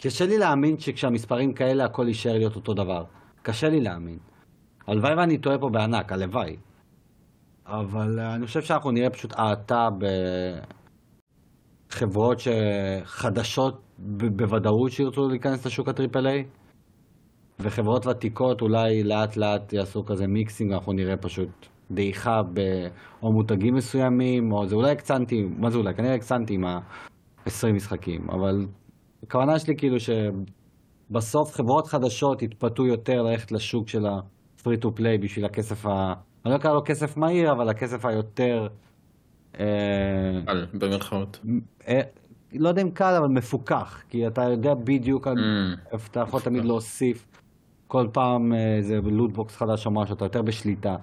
קשה 0.00 0.26
לי 0.26 0.38
להאמין 0.38 0.78
שכשהמספרים 0.78 1.52
כאלה 1.52 1.84
הכל 1.84 2.04
יישאר 2.08 2.32
להיות 2.32 2.56
אותו 2.56 2.74
דבר. 2.74 3.04
קשה 3.42 3.68
לי 3.68 3.80
להאמין. 3.80 4.18
הלוואי 4.86 5.14
ואני 5.18 5.38
טועה 5.38 5.58
פה 5.58 5.68
בענק, 5.72 6.12
הלוואי. 6.12 6.56
אבל 7.66 8.18
אה, 8.20 8.34
אני 8.34 8.46
חושב 8.46 8.60
שאנחנו 8.60 8.90
נראה 8.90 9.10
פשוט 9.10 9.32
האטה 9.36 9.88
בחברות 11.88 12.38
שחדשות 12.38 13.74
ב- 13.98 14.36
בוודאות 14.36 14.90
שירצו 14.90 15.28
להיכנס 15.28 15.66
לשוק 15.66 15.88
הטריפל 15.88 16.26
איי, 16.26 16.44
וחברות 17.60 18.06
ותיקות 18.06 18.62
אולי 18.62 19.02
לאט 19.04 19.36
לאט 19.36 19.72
יעשו 19.72 20.04
כזה 20.04 20.26
מיקסינג, 20.26 20.72
אנחנו 20.72 20.92
נראה 20.92 21.16
פשוט 21.16 21.48
דעיכה 21.90 22.42
ב... 22.54 22.60
או 23.22 23.32
מותגים 23.32 23.74
מסוימים, 23.74 24.52
או 24.52 24.66
זה 24.66 24.76
אולי 24.76 24.92
הקצנתי, 24.92 25.42
מה 25.58 25.70
זה 25.70 25.78
אולי? 25.78 25.94
כנראה 25.94 26.14
הקצנתי 26.14 26.54
עם 26.54 26.64
ה-20 27.46 27.72
משחקים, 27.72 28.30
אבל 28.30 28.66
הכוונה 29.22 29.58
שלי 29.58 29.76
כאילו 29.76 29.96
שבסוף 30.00 31.54
חברות 31.54 31.86
חדשות 31.86 32.42
יתפתו 32.42 32.86
יותר 32.86 33.22
ללכת 33.22 33.52
לשוק 33.52 33.88
של 33.88 34.06
ה-free 34.06 34.84
to 34.84 34.88
play 34.98 35.22
בשביל 35.22 35.44
הכסף 35.44 35.86
ה... 35.86 36.12
אני 36.44 36.52
לא 36.52 36.56
אקרא 36.56 36.72
לו 36.72 36.80
כסף 36.84 37.16
מהיר, 37.16 37.52
אבל 37.52 37.68
הכסף 37.68 38.04
היותר... 38.04 38.66
אה, 39.60 39.66
קל, 40.46 40.66
במרכאות. 40.74 41.40
אה, 41.88 42.00
לא 42.52 42.68
יודע 42.68 42.82
אם 42.82 42.90
קל, 42.90 43.14
אבל 43.18 43.28
מפוקח, 43.28 44.02
כי 44.08 44.26
אתה 44.26 44.42
יודע 44.42 44.74
בדיוק 44.74 45.26
Mm. 45.26 45.96
אתה 46.10 46.20
יכול 46.20 46.40
תמיד 46.40 46.64
להוסיף 46.64 47.26
כל 47.86 48.06
פעם 48.12 48.52
אה, 48.52 48.76
איזה 48.76 48.94
loot 49.04 49.34
box 49.34 49.56
חדש 49.56 49.86
או 49.86 49.90
משהו, 49.90 50.14
אתה 50.14 50.24
יותר 50.24 50.42
בשליטה 50.42 50.96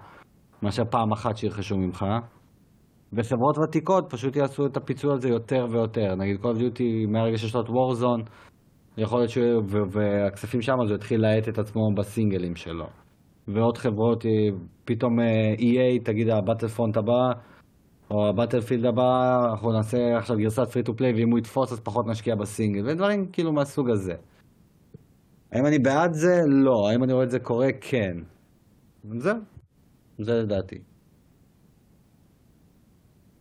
מאשר 0.64 0.84
פעם 0.90 1.12
אחת 1.12 1.38
שירכשו 1.38 1.78
ממך. 1.78 2.06
וחברות 3.14 3.58
ותיקות 3.58 4.06
פשוט 4.10 4.36
יעשו 4.36 4.66
את 4.66 4.78
הפיצוי 4.78 5.12
על 5.12 5.22
זה 5.22 5.30
יותר 5.30 5.66
ויותר. 5.70 6.16
נגיד 6.16 6.40
Call 6.40 6.78
of 6.78 6.82
מהרגע 7.08 7.38
שיש 7.38 7.56
לו 7.56 7.62
את 7.62 7.68
Warzone, 7.68 8.30
יכול 8.98 9.20
להיות 9.20 9.30
ש... 9.30 9.38
ו- 9.38 9.92
והכספים 9.92 10.62
שם, 10.62 10.74
אז 10.84 10.90
הוא 10.90 10.96
יתחיל 10.96 11.22
להאט 11.22 11.50
את 11.50 11.58
עצמו 11.60 11.82
בסינגלים 11.98 12.56
שלו. 12.56 12.86
ועוד 13.48 13.78
חברות, 13.78 14.26
אה, 14.26 14.32
פתאום 14.86 15.20
אה, 15.20 15.54
EA 15.58 16.04
תגיד 16.04 16.30
הבטלפונט 16.30 16.98
הבא, 16.98 17.32
או 18.12 18.30
הבטלפילד 18.30 18.86
הבא, 18.86 19.46
אנחנו 19.52 19.72
נעשה 19.72 19.98
עכשיו 20.18 20.38
גרסת 20.38 20.68
פרי 20.74 20.84
טו 20.84 20.96
פליי, 20.96 21.14
ואם 21.14 21.30
הוא 21.32 21.40
יתפוס 21.40 21.72
אז 21.72 21.80
פחות 21.80 22.08
נשקיע 22.08 22.36
בסינגל, 22.36 22.90
ודברים 22.90 23.26
כאילו 23.32 23.54
מהסוג 23.54 23.90
הזה. 23.90 24.14
האם 25.52 25.66
אני 25.66 25.80
בעד 25.80 26.14
זה? 26.14 26.42
לא. 26.48 26.90
האם 26.90 27.04
אני 27.04 27.14
רואה 27.14 27.26
את 27.26 27.30
זה 27.30 27.40
קורה? 27.40 27.68
כן. 27.82 28.18
זהו. 29.04 29.36
זה 30.18 30.34
לדעתי. 30.34 30.89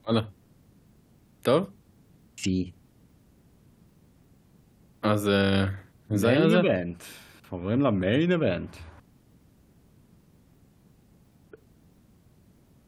וואלה. 0.08 0.20
טוב, 1.42 1.70
סי. 2.38 2.72
אז 5.02 5.28
אה, 5.28 5.64
זה 6.10 6.28
היה 6.28 6.48
זה. 6.48 6.60
עוברים 7.50 7.80
למיין 7.80 8.32
איבנט. 8.32 8.76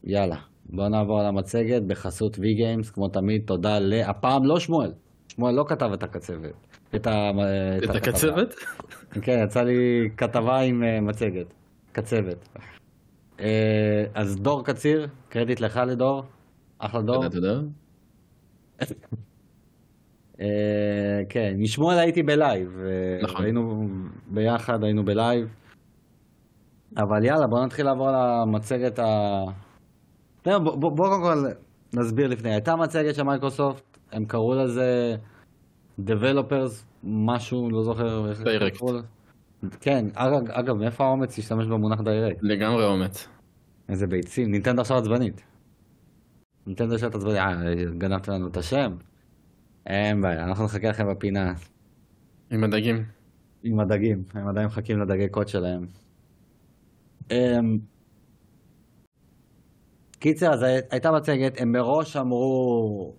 יאללה, 0.05 0.37
בוא 0.67 0.89
נעבור 0.89 1.21
על 1.21 1.27
המצגת 1.27 1.83
בחסות 1.87 2.39
וי 2.39 2.55
גיימס, 2.55 2.91
כמו 2.91 3.09
תמיד, 3.09 3.43
תודה 3.47 3.79
ל... 3.79 3.93
הפעם 4.03 4.45
לא 4.45 4.59
שמואל. 4.59 4.93
שמואל 5.29 5.55
לא 5.55 5.65
כתב 5.69 5.91
את 5.95 6.03
הקצבת. 6.03 6.77
את, 6.95 7.07
ה... 7.07 7.31
את. 7.85 7.97
הקצבת? 7.97 8.55
כן, 9.25 9.41
יצא 9.45 9.63
לי 9.63 10.09
כתבה 10.17 10.61
עם 10.61 10.83
אה, 10.83 11.01
מצגת. 11.01 11.55
קצבת. 11.93 12.49
אה, 13.41 14.05
אז 14.15 14.37
דור 14.37 14.65
קציר, 14.65 15.09
קרדיט 15.29 15.61
לך 15.61 15.81
לדור. 15.87 16.23
אחלה 16.81 17.03
דור. 17.03 17.29
תודה. 17.29 17.61
אה, 20.41 21.21
כן, 21.29 21.55
משמואל 21.59 21.99
הייתי 21.99 22.23
בלייב. 22.23 22.79
אה, 22.79 23.23
נכון. 23.23 23.45
היינו 23.45 23.89
ביחד, 24.27 24.85
היינו 24.85 25.05
בלייב. 25.05 25.49
אבל 26.97 27.25
יאללה, 27.25 27.47
בוא 27.47 27.65
נתחיל 27.65 27.87
לעבור 27.87 28.09
על 28.09 28.15
המצגת 28.15 28.99
ה... 28.99 29.05
לא, 30.47 30.59
בוא, 30.59 30.97
קודם 30.97 31.23
כל 31.23 31.47
נסביר 31.95 32.29
לפני. 32.29 32.51
הייתה 32.51 32.77
מצגת 32.77 33.15
של 33.15 33.23
מייקרוסופט, 33.23 33.99
הם 34.13 34.25
קראו 34.25 34.55
לזה 34.55 35.17
Developers 36.07 36.85
משהו, 37.05 37.71
לא 37.71 37.83
זוכר 37.83 38.31
איך. 38.31 38.43
קראו 38.79 38.93
לזה. 38.93 39.07
כן, 39.81 40.07
אגב, 40.51 40.77
מאיפה 40.77 41.05
האומץ 41.05 41.39
להשתמש 41.39 41.67
במונח 41.67 42.01
Direct? 42.01 42.39
לגמרי 42.43 42.85
אומץ. 42.85 43.29
איזה 43.89 44.07
ביצים, 44.07 44.51
נינטנדו 44.51 44.81
עכשיו 44.81 44.97
עצבנית. 44.97 45.50
נינטנדו 46.67 46.95
עכשיו 46.95 47.09
עצבנית, 47.09 47.37
אה, 47.37 47.75
גנבת 47.99 48.29
לנו 48.29 48.49
את 48.49 48.57
השם? 48.57 48.97
אין 49.87 50.21
בעיה, 50.21 50.45
אנחנו 50.45 50.65
נחכה 50.65 50.89
לכם 50.89 51.05
בפינה. 51.11 51.53
עם 52.51 52.65
הדגים. 52.65 53.05
עם 53.63 53.81
הדגים, 53.81 54.23
הם 54.35 54.49
עדיין 54.49 54.67
מחכים 54.67 55.01
לדגי 55.01 55.29
קוד 55.29 55.49
שלהם. 55.49 55.87
אמ, 57.31 57.79
קיצר, 60.19 60.53
אז 60.53 60.63
הייתה 60.91 61.13
מצגת, 61.13 61.61
הם 61.61 61.73
מראש 61.73 62.17
אמרו 62.17 63.17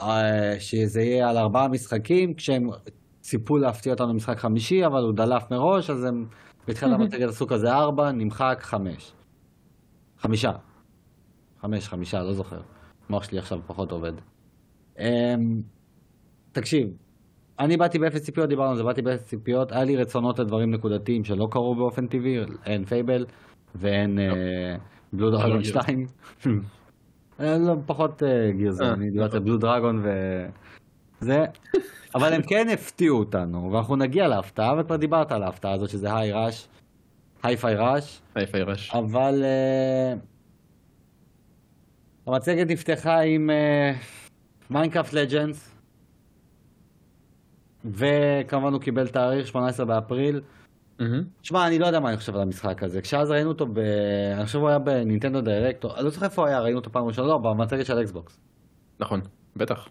אה, 0.00 0.60
שזה 0.60 1.00
יהיה 1.00 1.30
על 1.30 1.38
ארבעה 1.38 1.68
משחקים, 1.68 2.34
כשהם 2.34 2.62
ציפו 3.20 3.56
להפתיע 3.58 3.92
אותנו 3.92 4.08
במשחק 4.08 4.38
חמישי, 4.38 4.86
אבל 4.86 5.02
הוא 5.02 5.14
דלף 5.14 5.50
מראש, 5.50 5.90
אז 5.90 6.04
הם 6.04 6.26
בתחילת 6.68 6.92
המצגת 7.00 7.28
עשו 7.28 7.46
כזה 7.46 7.72
ארבע, 7.72 8.12
נמחק 8.12 8.58
חמש. 8.60 9.12
חמישה. 10.18 10.50
חמש, 11.64 11.88
חמישה, 11.88 12.22
לא 12.22 12.32
זוכר. 12.32 12.60
המוח 13.08 13.24
שלי 13.24 13.38
עכשיו 13.38 13.58
פחות 13.66 13.92
עובד. 13.92 14.12
אמ, 14.98 15.62
תקשיב, 16.52 16.88
אני 17.58 17.76
באתי 17.76 17.98
באפס 17.98 18.22
ציפיות, 18.22 18.48
דיברנו 18.48 18.70
על 18.70 18.76
זה, 18.76 18.82
באתי 18.82 19.02
באפס 19.02 19.24
ציפיות, 19.24 19.72
היה 19.72 19.84
לי 19.84 19.96
רצונות 19.96 20.38
לדברים 20.38 20.70
נקודתיים 20.70 21.24
שלא 21.24 21.46
קרו 21.50 21.74
באופן 21.74 22.06
טבעי, 22.06 22.36
אין 22.66 22.84
Fable 22.84 23.26
ואין 23.74 24.18
Blue 25.12 25.30
Dragon 25.30 25.64
2. 25.64 26.06
לא, 27.38 27.74
פחות 27.86 28.22
גירזון, 28.56 28.86
אה, 28.86 28.94
אני 28.94 29.10
דיברתי 29.10 29.36
על 29.36 29.42
Blue 29.42 29.56
Dragon 29.56 30.02
וזה, 31.22 31.44
אבל 32.14 32.32
הם 32.32 32.42
כן 32.42 32.66
הפתיעו 32.72 33.18
אותנו, 33.18 33.72
ואנחנו 33.72 33.96
נגיע 33.96 34.28
להפתעה, 34.28 34.80
וכבר 34.80 34.96
דיברת 34.96 35.32
על 35.32 35.42
ההפתעה 35.42 35.72
הזאת 35.72 35.88
שזה 35.88 36.16
Hi-Fi 36.16 36.32
Rush, 36.32 36.68
Hi-Fi 37.42 37.74
Rush, 37.76 38.22
Hi-Fi 38.34 38.62
Rush, 38.62 38.90
אבל 38.94 39.42
אה, 39.42 40.33
המצגת 42.26 42.70
נפתחה 42.70 43.20
עם 43.20 43.50
Minecraft 44.70 45.12
אה, 45.12 45.16
Legends, 45.16 45.74
וכמובן 47.84 48.72
הוא 48.72 48.80
קיבל 48.80 49.08
תאריך 49.08 49.46
18 49.46 49.86
באפריל. 49.86 50.40
תשמע, 51.42 51.66
אני 51.66 51.78
לא 51.78 51.86
יודע 51.86 52.00
מה 52.00 52.08
אני 52.08 52.16
חושב 52.16 52.34
על 52.34 52.42
המשחק 52.42 52.82
הזה. 52.82 53.00
כשאז 53.00 53.30
ראינו 53.30 53.48
אותו 53.48 53.66
ב... 53.66 53.78
אני 54.36 54.46
חושב 54.46 54.58
הוא 54.58 54.68
היה 54.68 54.78
ב 54.78 54.85
Nintendo 54.85 55.40
Direct, 55.40 55.84
אני 55.84 56.04
לא 56.04 56.10
זוכר 56.10 56.26
איפה 56.26 56.42
הוא 56.42 56.48
היה, 56.48 56.60
ראינו 56.60 56.78
אותו 56.78 56.92
פעם 56.92 57.06
ראשונה, 57.06 57.28
לא, 57.28 57.38
במצגת 57.38 57.86
של 57.86 58.00
אקסבוקס. 58.00 58.40
נכון, 59.00 59.20
בטח. 59.56 59.88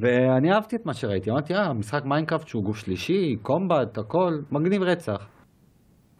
ואני 0.00 0.52
אהבתי 0.52 0.76
את 0.76 0.86
מה 0.86 0.94
שראיתי, 0.94 1.30
אמרתי, 1.30 1.54
אה, 1.54 1.72
משחק 1.72 2.04
מיינקראפט 2.04 2.48
שהוא 2.48 2.64
גוף 2.64 2.76
שלישי, 2.76 3.36
combat, 3.42 3.98
הכל, 3.98 4.38
מגניב 4.50 4.82
רצח. 4.82 5.28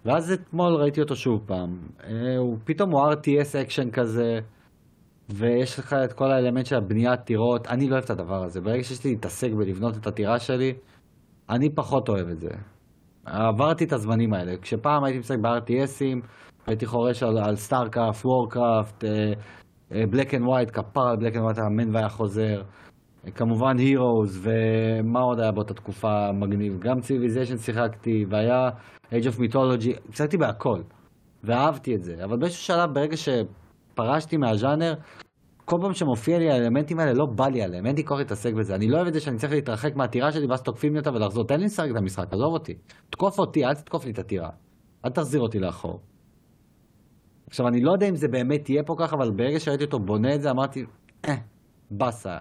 ואז 0.05 0.33
אתמול 0.33 0.75
ראיתי 0.75 1.01
אותו 1.01 1.17
שוב 1.17 1.43
פעם. 1.47 1.79
אה, 2.05 2.37
הוא 2.37 2.59
פתאום 2.65 2.91
הוא 2.91 3.13
RTS 3.13 3.63
אקשן 3.63 3.91
כזה. 3.91 4.41
ויש 5.35 5.79
לך 5.79 5.93
את 5.93 6.13
כל 6.13 6.31
האלמנט 6.31 6.67
של 6.67 6.77
הבניית 6.77 7.21
טירות, 7.21 7.67
אני 7.67 7.89
לא 7.89 7.93
אוהב 7.93 8.05
את 8.05 8.11
הדבר 8.11 8.45
הזה. 8.45 8.61
ברגע 8.61 8.85
שיש 8.85 9.05
לי 9.05 9.11
להתעסק 9.11 9.51
בלבנות 9.53 9.97
את 9.97 10.07
הטירה 10.07 10.39
שלי, 10.39 10.75
אני 11.51 11.75
פחות 11.75 12.09
אוהב 12.09 12.29
את 12.29 12.41
זה. 12.41 12.49
עברתי 13.25 13.85
את 13.85 13.93
הזמנים 13.93 14.33
האלה. 14.35 14.57
כשפעם 14.63 15.05
הייתי 15.05 15.19
משחק 15.19 15.39
ב-RTSים, 15.39 16.27
הייתי 16.67 16.87
חורש 16.87 17.23
על, 17.23 17.39
על 17.39 17.57
StarCraft, 17.57 18.25
Warcraft, 18.27 19.05
Black & 19.91 20.35
White, 20.35 20.71
כפר 20.71 21.09
על 21.09 21.17
Black & 21.17 21.37
White, 21.37 21.59
האמן 21.59 21.95
והיה 21.95 22.09
חוזר. 22.09 22.63
כמובן 23.35 23.79
Heroes, 23.79 24.47
ומה 24.47 25.21
עוד 25.21 25.41
היה 25.41 25.53
באותה 25.53 25.75
תקופה 25.75 26.33
מגניב? 26.33 26.79
גם 26.81 27.01
Civilization 27.01 27.57
שיחקתי, 27.57 28.25
והיה 28.31 28.69
Age 29.11 29.27
of 29.35 29.39
Mythology, 29.39 30.13
שיחקתי 30.13 30.37
בהכל. 30.37 30.81
ואהבתי 31.45 31.95
את 31.95 32.03
זה. 32.03 32.25
אבל 32.25 32.37
באיזשהו 32.37 32.63
שלב, 32.63 32.95
ברגע 32.95 33.17
ש... 33.17 33.29
פרשתי 33.95 34.37
מהז'אנר, 34.37 34.95
כל 35.65 35.77
פעם 35.83 35.93
שמופיע 35.93 36.39
לי 36.39 36.51
האלמנטים 36.51 36.99
האלה 36.99 37.13
לא 37.13 37.27
בא 37.27 37.49
לי 37.49 37.63
עליהם, 37.63 37.87
אין 37.87 37.97
לי 37.97 38.05
כוח 38.05 38.19
להתעסק 38.19 38.53
בזה. 38.55 38.75
אני 38.75 38.89
לא 38.89 38.97
אוהב 38.97 39.07
את 39.07 39.13
זה 39.13 39.21
שאני 39.21 39.37
צריך 39.37 39.53
להתרחק 39.53 39.97
מהטירה 39.97 40.33
שלי 40.33 40.47
ואז 40.47 40.63
תוקפים 40.63 40.93
לי 40.93 40.99
אותה 40.99 41.11
ולחזור. 41.11 41.45
תן 41.45 41.59
לי 41.59 41.65
לשחק 41.65 41.89
את 41.91 41.97
המשחק, 41.97 42.33
עזוב 42.33 42.53
אותי. 42.53 42.75
תקוף 43.11 43.39
אותי, 43.39 43.65
אל 43.65 43.75
תתקוף 43.75 44.05
לי 44.05 44.11
את 44.11 44.19
הטירה. 44.19 44.51
אל 45.05 45.11
תחזיר 45.11 45.41
אותי 45.41 45.59
לאחור. 45.59 46.01
עכשיו, 47.47 47.69
אני 47.69 47.81
לא 47.81 47.93
יודע 47.93 48.09
אם 48.09 48.15
זה 48.15 48.29
באמת 48.29 48.71
יהיה 48.71 48.83
פה 48.87 48.95
ככה, 48.99 49.17
אבל 49.17 49.31
ברגע 49.31 49.61
שראיתי 49.61 49.85
אותו 49.85 49.99
בונה 49.99 50.35
את 50.35 50.43
זה, 50.43 50.51
אמרתי, 50.51 50.85
אה, 51.29 51.35
באסה. 51.91 52.37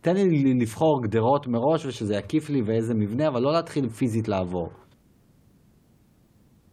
תן 0.00 0.14
לי 0.14 0.54
לבחור 0.60 1.02
גדרות 1.02 1.46
מראש 1.46 1.86
ושזה 1.86 2.14
יקיף 2.14 2.50
לי 2.50 2.62
ואיזה 2.62 2.94
מבנה, 2.94 3.28
אבל 3.28 3.40
לא 3.42 3.52
להתחיל 3.52 3.88
פיזית 3.88 4.28
לעבור. 4.28 4.68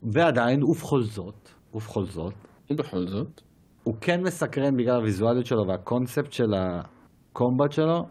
ועדיין, 0.03 0.63
ובכל 0.63 1.01
זאת, 1.01 1.49
ובכל 1.73 2.05
זאת, 2.05 2.33
ובכל 2.71 3.07
זאת, 3.07 3.41
הוא 3.85 3.95
כן 4.01 4.21
מסקרן 4.21 4.77
בגלל 4.77 4.95
הוויזואליות 4.95 5.45
שלו 5.45 5.67
והקונספט 5.67 6.31
של 6.31 6.53
הקומבט 6.53 7.71
שלו, 7.71 8.05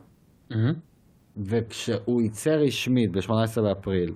mm-hmm. 0.51 0.57
וכשהוא 1.37 2.23
יצא 2.23 2.51
רשמית 2.51 3.13
ב-18 3.13 3.63
באפריל, 3.63 4.15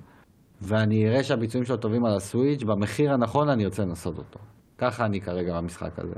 ואני 0.62 1.08
אראה 1.08 1.24
שהביצועים 1.24 1.64
שלו 1.64 1.76
טובים 1.76 2.04
על 2.04 2.16
הסוויץ', 2.16 2.62
במחיר 2.62 3.12
הנכון 3.12 3.48
אני 3.48 3.64
ארצה 3.64 3.82
לנסות 3.82 4.18
אותו. 4.18 4.38
ככה 4.78 5.06
אני 5.06 5.20
כרגע 5.20 5.56
במשחק 5.56 5.98
הזה. 5.98 6.14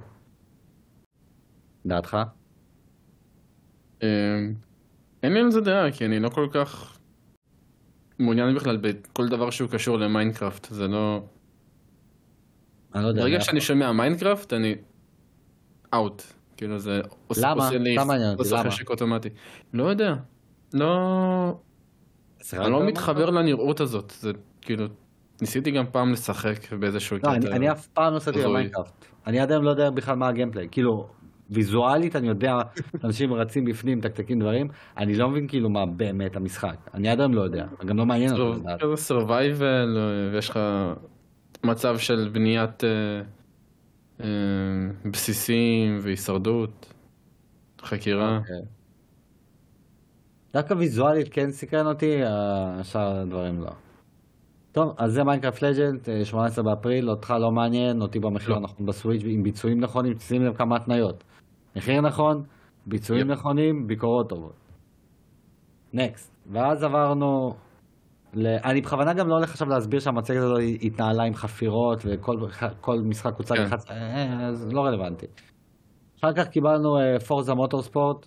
דעתך? 1.86 2.16
אמ, 4.02 4.08
אין 5.22 5.32
לי 5.32 5.40
על 5.40 5.50
זה 5.50 5.60
דעה, 5.60 5.90
כי 5.92 6.04
אני 6.04 6.20
לא 6.20 6.28
כל 6.28 6.48
כך 6.52 6.98
מעוניין 8.18 8.54
בכלל 8.54 8.76
בכל 8.76 9.28
דבר 9.28 9.50
שהוא 9.50 9.70
קשור 9.70 9.98
למיינקראפט, 9.98 10.64
זה 10.70 10.86
לא... 10.86 11.20
אני 12.94 13.02
לא 13.02 13.08
יודע. 13.08 13.22
ברגע 13.22 13.40
שאני 13.40 13.60
שומע 13.60 13.92
מיינקראפט, 13.92 14.52
אני 14.52 14.74
out. 15.94 16.22
כאילו 16.56 16.78
זה 16.78 17.00
עושה, 17.26 17.48
למה? 17.50 17.64
עושה 17.64 17.78
לי, 17.78 17.94
למה 17.94 18.14
עניין 18.14 18.30
אותי? 18.38 18.48
למה? 18.52 18.70
חשק 18.70 18.90
אוטומטי. 18.90 19.28
לא 19.74 19.84
יודע. 19.84 20.14
לא... 20.74 20.86
אני 22.52 22.70
לא 22.70 22.86
מתחבר 22.86 23.30
לנראות 23.30 23.80
הזאת. 23.80 24.10
זה 24.10 24.30
כאילו... 24.60 24.86
ניסיתי 25.40 25.70
גם 25.70 25.84
פעם 25.92 26.12
לשחק 26.12 26.72
באיזשהו 26.72 27.16
לא, 27.16 27.20
קטע. 27.20 27.32
אני, 27.32 27.56
אני 27.56 27.70
אף 27.72 27.86
פעם 27.86 28.12
לא 28.12 28.16
עשיתי 28.16 28.38
במיינקראפט. 28.44 29.06
אני 29.26 29.40
עד 29.40 29.52
היום 29.52 29.64
לא 29.64 29.70
יודע 29.70 29.90
בכלל 29.90 30.16
מה 30.16 30.28
ה 30.28 30.32
gameplay. 30.32 30.68
כאילו, 30.70 31.06
ויזואלית 31.50 32.16
אני 32.16 32.28
יודע, 32.28 32.52
אנשים 33.04 33.32
רצים 33.32 33.64
בפנים, 33.64 33.98
מתקתקים 33.98 34.38
דברים, 34.38 34.66
אני 34.98 35.14
לא 35.14 35.28
מבין 35.28 35.48
כאילו 35.48 35.70
מה 35.70 35.80
באמת 35.96 36.36
המשחק. 36.36 36.76
אני 36.94 37.08
עד 37.08 37.20
היום 37.20 37.34
לא 37.34 37.42
יודע, 37.42 37.64
גם 37.86 37.98
לא 37.98 38.06
מעניין 38.06 38.30
אותי. 38.32 38.60
זה 38.60 39.02
survival, 39.02 39.98
ויש 40.32 40.50
לך 40.50 40.58
מצב 41.64 41.96
של 41.98 42.28
בניית... 42.32 42.82
אה, 44.24 45.10
בסיסים 45.10 45.98
והישרדות, 46.02 46.92
חקירה. 47.82 48.38
אוקיי. 48.38 48.56
דווקא 50.52 50.74
ויזואלית 50.74 51.28
כן 51.30 51.50
סקרן 51.50 51.86
אותי, 51.86 52.20
השאר 52.24 53.16
הדברים 53.16 53.60
לא. 53.60 53.70
טוב, 54.72 54.94
אז 54.98 55.12
זה 55.12 55.24
Minecraft 55.24 55.62
Legends, 55.62 56.08
18 56.24 56.64
באפריל, 56.64 57.10
אותך 57.10 57.34
לא 57.40 57.50
מעניין, 57.50 58.02
אותי 58.02 58.18
במחיר 58.18 58.50
לא. 58.50 58.56
הנכון 58.56 58.86
ב 58.86 58.91
Switch 58.91 59.22
עם 59.24 59.42
ביצועים 59.42 59.80
נכונים, 59.80 60.18
שים 60.18 60.42
לב 60.42 60.56
כמה 60.56 60.76
התניות. 60.76 61.24
מחיר 61.76 62.00
נכון, 62.00 62.42
ביצועים. 62.86 63.30
נכונים, 63.30 63.86
ביקורות 63.86 64.28
טובות. 64.28 64.54
נקסט. 65.92 66.30
ואז 66.52 66.82
עברנו 66.82 67.54
אני 68.36 68.80
בכוונה 68.80 69.14
גם 69.14 69.28
לא 69.28 69.34
הולך 69.34 69.50
עכשיו 69.50 69.68
להסביר 69.68 70.00
שהמצגת 70.00 70.42
הזאת 70.42 70.60
התנהלה 70.82 71.22
עם 71.22 71.34
חפירות 71.34 72.02
וכל 72.04 73.00
משחק 73.04 73.34
הוצג 73.36 73.54
כן. 73.56 73.76
אה, 73.90 74.54
זה 74.54 74.72
לא 74.72 74.80
רלוונטי. 74.80 75.26
אחר 76.20 76.32
כך 76.32 76.48
קיבלנו 76.48 76.98
פורזה 77.26 77.54
מוטורספורט. 77.54 78.26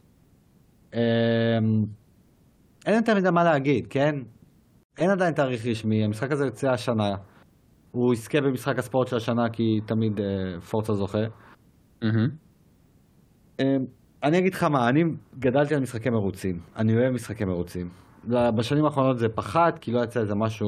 אין 2.86 2.96
יותר 2.96 3.16
מדי 3.16 3.30
מה 3.30 3.44
להגיד, 3.44 3.88
כן? 3.88 4.16
אין 4.98 5.10
עדיין 5.10 5.34
תאריך 5.34 5.66
רשמי, 5.66 6.04
המשחק 6.04 6.32
הזה 6.32 6.46
יוצא 6.46 6.72
השנה. 6.72 7.16
הוא 7.92 8.14
יזכה 8.14 8.42
במשחק 8.42 8.80
הספורט 8.80 9.08
של 9.08 9.16
השנה 9.16 9.50
כי 9.50 9.80
תמיד 9.86 10.20
uh, 10.20 10.62
פורצה 10.62 10.94
זוכה. 10.94 11.26
Mm-hmm. 12.04 12.30
Um, 13.62 13.64
אני 14.24 14.38
אגיד 14.38 14.54
לך 14.54 14.64
מה, 14.64 14.90
אני 14.90 15.04
גדלתי 15.40 15.76
על 15.76 15.82
משחקי 15.82 16.10
מרוצים. 16.10 16.60
אני 16.76 16.96
אוהב 16.98 17.14
משחקי 17.14 17.46
מרוצים. 17.46 17.90
בשנים 18.28 18.86
האחרונות 18.86 19.20
זה 19.20 19.30
פחת, 19.36 19.80
כי 19.80 19.92
לא 19.92 20.04
יצא 20.04 20.20
איזה 20.20 20.36
משהו 20.36 20.68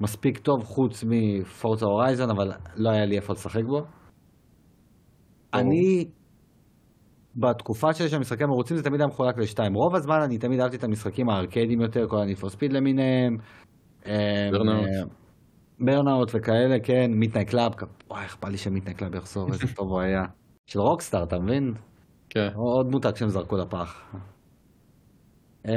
מספיק 0.00 0.38
טוב 0.38 0.64
חוץ 0.64 1.04
מפורצה 1.08 1.86
הורייזון, 1.86 2.30
אבל 2.30 2.52
לא 2.76 2.90
היה 2.90 3.04
לי 3.04 3.16
איפה 3.16 3.32
לשחק 3.32 3.64
בו. 3.64 3.80
אני, 5.54 6.04
בתקופה 7.36 7.92
שלי 7.92 8.08
של 8.08 8.18
משחקי 8.18 8.44
מרוצים 8.44 8.76
זה 8.76 8.82
תמיד 8.82 9.00
היה 9.00 9.08
מחולק 9.08 9.38
לשתיים. 9.38 9.74
רוב 9.74 9.94
הזמן 9.94 10.22
אני 10.24 10.38
תמיד 10.38 10.60
אהבתי 10.60 10.76
את 10.76 10.84
המשחקים 10.84 11.28
הארקדיים 11.30 11.80
יותר, 11.80 12.06
כל 12.08 12.16
for 12.40 12.52
speed 12.54 12.72
למיניהם. 12.72 13.36
ברנאוט. 14.52 14.88
Burnout 15.80 16.30
וכאלה, 16.34 16.76
כן, 16.82 17.10
Midnight 17.14 17.44
Club, 17.44 17.72
וואי, 18.10 18.22
איך 18.22 18.36
בא 18.42 18.48
לי 18.48 18.56
ש 18.56 18.64
Midnight 18.64 18.94
Club 18.94 19.14
יחזור, 19.14 19.48
איזה 19.48 19.66
טוב 19.76 19.88
הוא 19.90 20.00
היה. 20.00 20.22
של 20.66 20.80
Rockstar, 20.80 21.24
אתה 21.24 21.36
מבין? 21.38 21.72
כן. 22.30 22.48
עוד 22.54 22.86
מותג 22.90 23.16
שהם 23.16 23.28
זרקו 23.28 23.56
לפח. 23.56 24.14
אמ, 25.68 25.72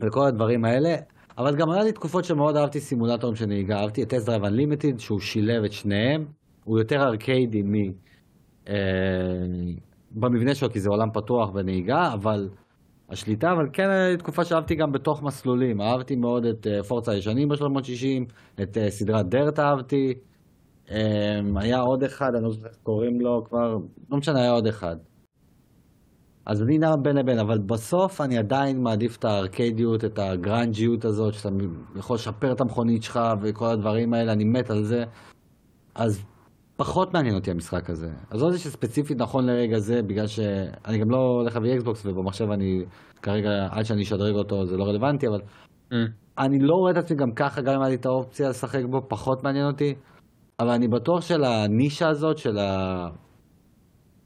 וכל 0.00 0.26
הדברים 0.26 0.64
האלה. 0.64 0.94
אבל 1.38 1.56
גם 1.56 1.70
היה 1.70 1.82
לי 1.82 1.92
תקופות 1.92 2.24
שמאוד 2.24 2.56
אהבתי 2.56 2.80
סימולטורים 2.80 3.36
של 3.36 3.46
נהיגה. 3.46 3.80
אהבתי 3.80 4.02
את 4.02 4.14
Test 4.14 4.27
Drive 4.27 4.44
Unlimited, 4.44 4.98
שהוא 4.98 5.20
שילב 5.20 5.64
את 5.64 5.72
שניהם. 5.72 6.26
הוא 6.64 6.78
יותר 6.78 7.02
ארקיידי 7.02 7.62
מ... 7.62 7.74
אה, 8.68 8.74
במבנה 10.10 10.54
שלו, 10.54 10.70
כי 10.70 10.80
זה 10.80 10.88
עולם 10.90 11.10
פתוח 11.14 11.50
בנהיגה, 11.50 12.12
אבל 12.12 12.48
השליטה, 13.08 13.52
אבל 13.52 13.68
כן 13.72 13.90
הייתה 13.90 14.10
לי 14.10 14.16
תקופה 14.16 14.44
שאהבתי 14.44 14.74
גם 14.74 14.92
בתוך 14.92 15.22
מסלולים. 15.22 15.80
אהבתי 15.80 16.16
מאוד 16.16 16.44
את 16.44 16.66
אה, 16.66 16.82
Forza 16.82 17.12
הישנים 17.12 17.48
ב-360, 17.48 18.32
את 18.62 18.78
אה, 18.78 18.90
סדרת 18.90 19.28
דרט 19.28 19.58
אהבתי. 19.58 20.14
אמ, 20.90 21.56
היה 21.56 21.80
עוד 21.80 22.02
אחד, 22.02 22.34
אני 22.34 22.44
לא 22.44 22.50
זוכר 22.50 22.66
איך 22.68 22.76
קוראים 22.82 23.20
לו 23.20 23.44
כבר, 23.48 23.78
לא 24.10 24.18
משנה, 24.18 24.40
היה 24.40 24.50
עוד 24.50 24.66
אחד. 24.66 24.96
אז 26.46 26.62
אני 26.62 26.78
נע 26.78 26.96
בין 27.02 27.16
לבין, 27.16 27.38
אבל 27.38 27.58
בסוף 27.58 28.20
אני 28.20 28.38
עדיין 28.38 28.82
מעדיף 28.82 29.16
את 29.18 29.24
הארקיידיות, 29.24 30.04
את 30.04 30.18
הגרנג'יות 30.18 31.04
הזאת, 31.04 31.34
שאתה 31.34 31.48
יכול 31.96 32.14
לשפר 32.14 32.52
את 32.52 32.60
המכונית 32.60 33.02
שלך 33.02 33.20
וכל 33.42 33.66
הדברים 33.66 34.14
האלה, 34.14 34.32
אני 34.32 34.44
מת 34.44 34.70
על 34.70 34.84
זה. 34.84 35.04
אז 35.94 36.24
פחות 36.76 37.14
מעניין 37.14 37.34
אותי 37.34 37.50
המשחק 37.50 37.90
הזה. 37.90 38.08
אז 38.30 38.42
לא 38.42 38.50
זה 38.50 38.58
שספציפית 38.58 39.18
נכון 39.18 39.46
לרגע 39.46 39.78
זה, 39.78 40.02
בגלל 40.02 40.26
שאני 40.26 40.98
גם 40.98 41.10
לא 41.10 41.16
הולך 41.16 41.56
להביא 41.56 41.74
אקסבוקס, 41.74 42.06
ובמחשב 42.06 42.50
אני 42.50 42.84
כרגע, 43.22 43.48
עד 43.70 43.84
שאני 43.84 44.02
אשדרג 44.02 44.34
אותו 44.34 44.66
זה 44.66 44.76
לא 44.76 44.84
רלוונטי, 44.84 45.26
אבל 45.28 45.40
Mm. 45.92 45.94
אני 46.38 46.58
לא 46.60 46.74
רואה 46.74 46.92
את 46.92 46.96
עצמי 46.96 47.16
גם 47.16 47.32
ככה, 47.32 47.60
גם 47.62 47.74
אם 47.74 47.80
היה 47.80 47.88
לי 47.88 47.94
את 47.94 48.06
האופציה 48.06 48.48
לשחק 48.48 48.84
בו, 48.90 49.08
פחות 49.08 49.44
מעניין 49.44 49.66
אותי. 49.66 49.94
אבל 50.60 50.70
אני 50.70 50.88
בטוח 50.88 51.20
של 51.20 51.44
הנישה 51.44 52.08
הזאת, 52.08 52.38
של 52.38 52.58
ה... 52.58 53.08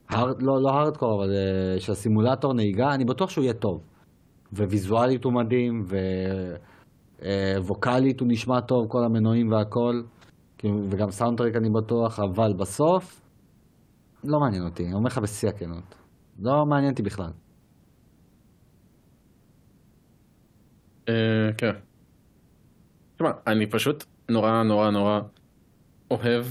הרד, 0.09 0.43
לא, 0.43 0.63
לא 0.63 0.71
הארדקור, 0.71 1.15
אבל 1.15 1.33
אה, 1.33 1.81
של 1.81 1.93
הסימולטור 1.93 2.55
נהיגה, 2.55 2.95
אני 2.95 3.05
בטוח 3.05 3.31
שהוא 3.31 3.45
יהיה 3.45 3.55
טוב. 3.55 3.81
וויזואלית 4.53 5.25
הוא 5.25 5.33
מדהים, 5.33 5.85
וווקאלית 7.59 8.21
הוא 8.21 8.29
נשמע 8.31 8.61
טוב, 8.61 8.87
כל 8.89 9.05
המנועים 9.05 9.53
והכל. 9.53 10.03
וגם 10.65 11.11
סאונדטרק 11.11 11.57
אני 11.57 11.71
בטוח, 11.71 12.21
אבל 12.21 12.53
בסוף, 12.53 13.21
לא 14.25 14.41
מעניין 14.41 14.63
אותי, 14.63 14.85
אני 14.85 14.95
אומר 14.95 15.07
לך 15.07 15.19
בשיא 15.19 15.49
הכנות. 15.49 15.95
לא 16.39 16.67
מעניין 16.67 16.91
אותי 16.91 17.03
בכלל. 17.03 17.31
אה, 21.09 21.53
כן. 21.59 21.73
תשמע, 23.17 23.31
אני 23.47 23.71
פשוט 23.71 24.05
נורא 24.29 24.63
נורא 24.63 24.91
נורא 24.91 25.21
אוהב 26.11 26.45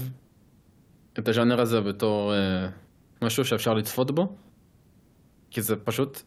את 1.18 1.28
הז'אנר 1.28 1.60
הזה 1.60 1.80
בתור 1.80 2.34
אה, 2.34 2.68
משהו 3.22 3.44
שאפשר 3.44 3.74
לצפות 3.74 4.10
בו, 4.10 4.36
כי 5.50 5.62
זה 5.62 5.76
פשוט 5.76 6.22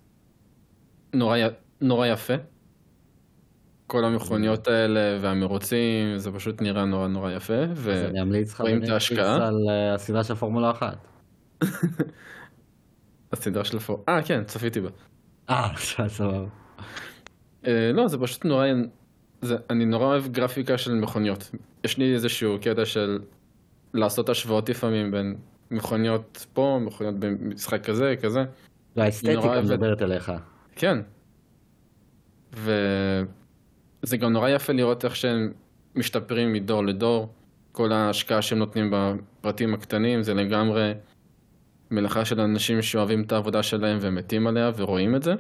נורא, 1.14 1.38
נורא 1.82 2.08
יפה. 2.08 2.34
כל 3.88 4.06
המכוניות 4.06 4.68
האלה 4.68 5.18
והמרוצים, 5.22 6.18
זה 6.18 6.32
פשוט 6.32 6.62
נראה 6.62 6.86
נורא 6.86 7.08
נורא 7.08 7.32
יפה. 7.32 7.64
ו... 7.74 7.94
אז 7.94 8.04
אני 8.04 8.22
אמליץ 8.22 8.54
לך 8.54 8.64
את 8.84 8.90
ההשקעה? 8.90 9.48
על 9.48 9.70
אה, 9.70 9.94
הסדרה 9.94 10.24
של 10.24 10.36
פורמולה 10.36 10.72
1. 10.72 10.98
הסדרה 13.34 13.64
של 13.64 13.78
הפור... 13.78 14.04
אה, 14.10 14.24
כן, 14.24 14.44
צפיתי 14.44 14.82
בה. 14.82 14.90
אה, 15.50 15.70
סבבה. 16.08 16.46
אה, 17.68 17.92
לא, 17.94 18.08
זה 18.08 18.18
פשוט 18.18 18.46
נורא... 18.46 18.68
זה, 19.42 19.56
אני 19.70 19.86
נורא 19.86 20.06
אוהב 20.06 20.28
גרפיקה 20.28 20.78
של 20.78 20.94
מכוניות. 20.94 21.52
יש 21.84 21.98
לי 21.98 22.14
איזשהו 22.14 22.58
קטע 22.62 22.86
של 22.86 23.20
לעשות 23.94 24.30
השוואות 24.30 24.70
לפעמים 24.70 25.12
בין 25.12 25.36
מכוניות 25.72 26.46
פה, 26.54 26.80
מכוניות 26.82 27.20
במשחק 27.20 27.84
כזה, 27.86 28.16
כזה. 28.22 28.44
והאסתטיקה 28.96 29.62
מדברת 29.62 30.02
אליך. 30.02 30.32
כן. 30.76 30.98
וזה 32.54 34.18
גם 34.18 34.34
נורא 34.34 34.50
יפה 34.50 34.74
לראות 34.74 35.06
איך 35.06 35.16
שהם 35.16 35.52
משתפרים 35.96 36.54
מדור 36.54 36.86
לדור. 36.86 37.30
כל 37.72 37.92
ההשקעה 37.92 38.42
שהם 38.42 38.60
נותנים 38.60 38.94
בפרטים 38.94 39.74
הקטנים 39.74 40.24
זה 40.24 40.34
לגמרי 40.34 40.94
מלאכה 41.92 42.26
של 42.26 42.42
אנשים 42.42 42.82
שאוהבים 42.82 43.24
את 43.24 43.32
העבודה 43.32 43.64
שלהם 43.64 43.98
ומתים 44.02 44.48
עליה 44.48 44.72
ורואים 44.78 45.16
את 45.16 45.24
זה. 45.24 45.34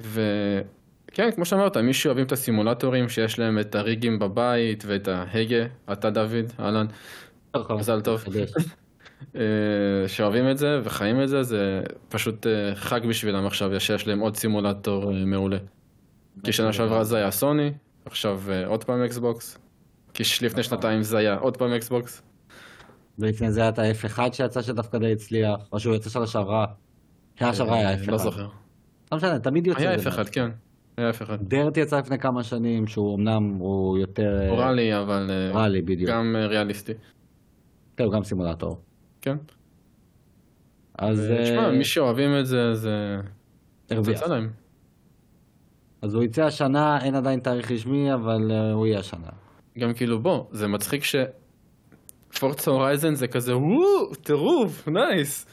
וכן, 0.00 1.30
כמו 1.34 1.44
שאמרת, 1.44 1.76
מי 1.76 1.94
שאוהבים 1.94 2.26
את 2.26 2.32
הסימולטורים 2.32 3.08
שיש 3.08 3.38
להם 3.38 3.58
את 3.58 3.74
הריגים 3.74 4.18
בבית 4.18 4.84
ואת 4.86 5.08
ההגה, 5.08 5.64
אתה 5.92 6.10
דוד, 6.10 6.52
אהלן, 6.60 6.86
מזל 7.70 8.00
טוב. 8.00 8.24
אה, 9.36 9.40
שאוהבים 10.06 10.50
את 10.50 10.58
זה 10.58 10.80
וחיים 10.84 11.22
את 11.22 11.28
זה, 11.28 11.42
זה 11.42 11.82
פשוט 12.08 12.46
אה, 12.46 12.74
חג 12.74 13.00
בשבילם 13.06 13.46
עכשיו, 13.46 13.80
שיש 13.80 14.06
להם 14.06 14.20
עוד 14.20 14.36
סימולטור 14.36 15.12
אה, 15.12 15.24
מעולה. 15.24 15.58
כי 16.44 16.52
שנה 16.52 16.72
שעברה 16.72 17.04
זה 17.04 17.16
היה 17.16 17.30
סוני, 17.30 17.72
עכשיו 18.04 18.42
עוד 18.66 18.84
פעם 18.84 19.02
אקסבוקס. 19.02 19.58
כי 20.14 20.22
לפני 20.42 20.62
שנתיים 20.62 21.02
זה 21.02 21.18
היה 21.18 21.34
עוד 21.34 21.56
פעם 21.56 21.72
אקסבוקס. 21.72 22.22
ולפני 23.18 23.52
זה 23.52 23.60
היה 23.60 23.68
את 23.68 23.78
ה-F1 23.78 24.32
שיצא 24.32 24.62
שדווקא 24.62 24.98
די 24.98 25.12
הצליח, 25.12 25.60
או 25.72 25.80
שהוא 25.80 25.94
יצא 25.94 26.10
שנה 26.10 26.26
שעברה. 26.26 26.66
שנה 27.38 27.54
שעברה 27.54 27.78
היה 27.78 27.90
אה, 27.90 28.04
F1. 28.04 28.10
לא 28.10 28.18
זוכר. 28.18 28.46
לא 29.12 29.18
משנה, 29.18 29.38
תמיד 29.38 29.66
יוצא. 29.66 29.80
היה 29.80 29.92
איזה 29.92 30.10
F1, 30.10 30.30
כן. 30.32 30.50
היה 30.96 31.10
F1. 31.10 31.36
דרט 31.40 31.76
יצא 31.76 31.98
לפני 31.98 32.18
כמה 32.18 32.42
שנים, 32.42 32.86
שהוא 32.86 33.16
אמנם 33.16 33.54
הוא 33.58 33.98
יותר... 33.98 34.38
אה, 34.40 34.48
אוראלי, 34.48 34.98
אבל 34.98 35.30
ריאלי, 35.54 35.82
בדיוק. 35.82 36.10
גם 36.10 36.36
ריאליסטי. 36.48 36.92
כן, 37.96 38.04
הוא 38.04 38.12
גם 38.12 38.24
סימולטור. 38.24 38.80
כן. 39.22 39.36
אז... 40.98 41.32
תשמע, 41.42 41.64
אה, 41.66 41.72
מי 41.72 41.84
שאוהבים 41.84 42.30
את 42.40 42.46
זה, 42.46 42.74
זה... 42.74 43.16
הרוויח. 43.90 44.22
אז 46.02 46.14
הוא 46.14 46.22
יצא 46.24 46.44
השנה, 46.44 47.04
אין 47.04 47.14
עדיין 47.14 47.40
תאריך 47.40 47.70
רשמי, 47.70 48.14
אבל 48.14 48.50
אה, 48.52 48.72
הוא 48.72 48.86
יהיה 48.86 48.98
השנה. 48.98 49.28
גם 49.78 49.94
כאילו 49.94 50.18
בוא, 50.22 50.44
זה 50.52 50.68
מצחיק 50.68 51.04
ש... 51.04 51.16
Forza 52.40 52.70
Horizon 52.70 53.14
זה 53.14 53.28
כזה 53.28 53.56
וואו, 53.56 54.14
טירוף, 54.14 54.88
nice. 54.88 55.46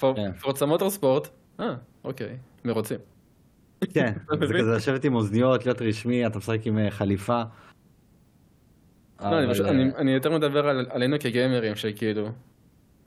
כן. 0.00 0.32
Forza 0.40 0.66
Motorsport, 0.66 1.28
אה, 1.60 1.74
אוקיי, 2.04 2.36
מרוצים. 2.64 2.98
כן, 3.94 4.12
זה? 4.40 4.54
כזה 4.58 4.76
לשבת 4.76 5.04
עם 5.04 5.14
אוזניות, 5.14 5.66
להיות 5.66 5.82
רשמי, 5.82 6.26
אתה 6.26 6.38
משחק 6.38 6.66
עם 6.66 6.78
אה, 6.78 6.90
חליפה. 6.90 7.42
לא, 9.20 9.38
אני 9.38 9.52
פשוט- 9.54 9.66
יותר 10.14 10.30
מדבר 10.38 10.68
על- 10.68 10.86
עלינו 10.90 11.16
כגיימרים, 11.20 11.74
שכאילו, 11.76 12.28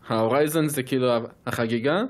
ה 0.09 0.16
Horizon 0.16 0.67
זה 0.67 0.83
כאילו 0.83 1.07
החגיגה, 1.47 2.01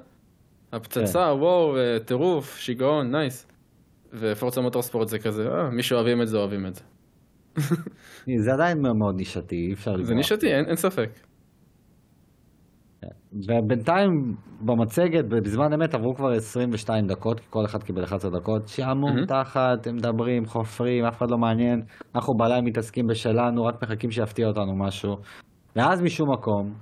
הפצצה, 0.74 1.20
כן. 1.20 1.40
וואו, 1.40 1.76
טירוף, 2.06 2.58
שיגעון, 2.58 3.12
nice. 3.12 3.48
ופורצה 4.14 4.62
מוטורספורט 4.62 5.08
זה 5.08 5.20
כזה, 5.20 5.48
אה, 5.48 5.70
מי 5.70 5.84
שאוהבים 5.84 6.22
את 6.22 6.28
זה, 6.28 6.38
אוהבים 6.38 6.66
את 6.66 6.76
זה. 6.76 6.82
זה 8.46 8.54
עדיין 8.54 8.82
מאוד 8.82 9.16
נישתי, 9.16 9.56
אי 9.56 9.74
אפשר 9.74 9.92
זה 9.92 9.98
לברוח. 9.98 10.18
נישתי, 10.18 10.48
אין 10.48 10.66
אין 10.66 10.76
ספק. 10.76 11.10
ובינתיים 13.34 14.36
במצגת, 14.62 15.26
בזמן 15.26 15.74
אמת 15.74 15.94
עברו 15.94 16.16
כבר 16.16 16.32
22 16.32 17.08
דקות, 17.08 17.40
כי 17.40 17.46
כל 17.50 17.66
אחד 17.66 17.84
קיבל 17.84 18.04
11 18.04 18.32
דקות, 18.40 18.68
שעמום 18.68 19.16
מהמם. 19.16 19.26
תחת, 19.26 19.88
הם 19.88 19.96
מדברים, 19.96 20.46
חופרים, 20.46 21.06
אף 21.06 21.18
אחד 21.18 21.32
לא 21.32 21.38
מעניין, 21.38 21.82
אנחנו 22.16 22.34
בלילה 22.34 22.62
מתעסקים 22.62 23.08
בשלנו, 23.08 23.66
רק 23.66 23.84
מחכים 23.84 24.12
שיפתיע 24.12 24.48
אותנו 24.48 24.76
משהו. 24.76 25.16
ואז 25.76 26.02
משום 26.02 26.32
מקום, 26.34 26.74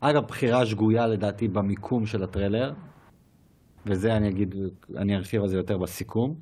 אגב, 0.00 0.22
בחירה 0.28 0.66
שגויה 0.66 1.06
לדעתי 1.06 1.48
במיקום 1.48 2.06
של 2.06 2.22
הטריילר, 2.22 2.72
וזה 3.86 4.16
אני 4.16 4.28
אגיד, 4.28 4.54
אני 4.96 5.16
ארחיב 5.16 5.40
על 5.42 5.48
זה 5.48 5.56
יותר 5.56 5.78
בסיכום. 5.78 6.34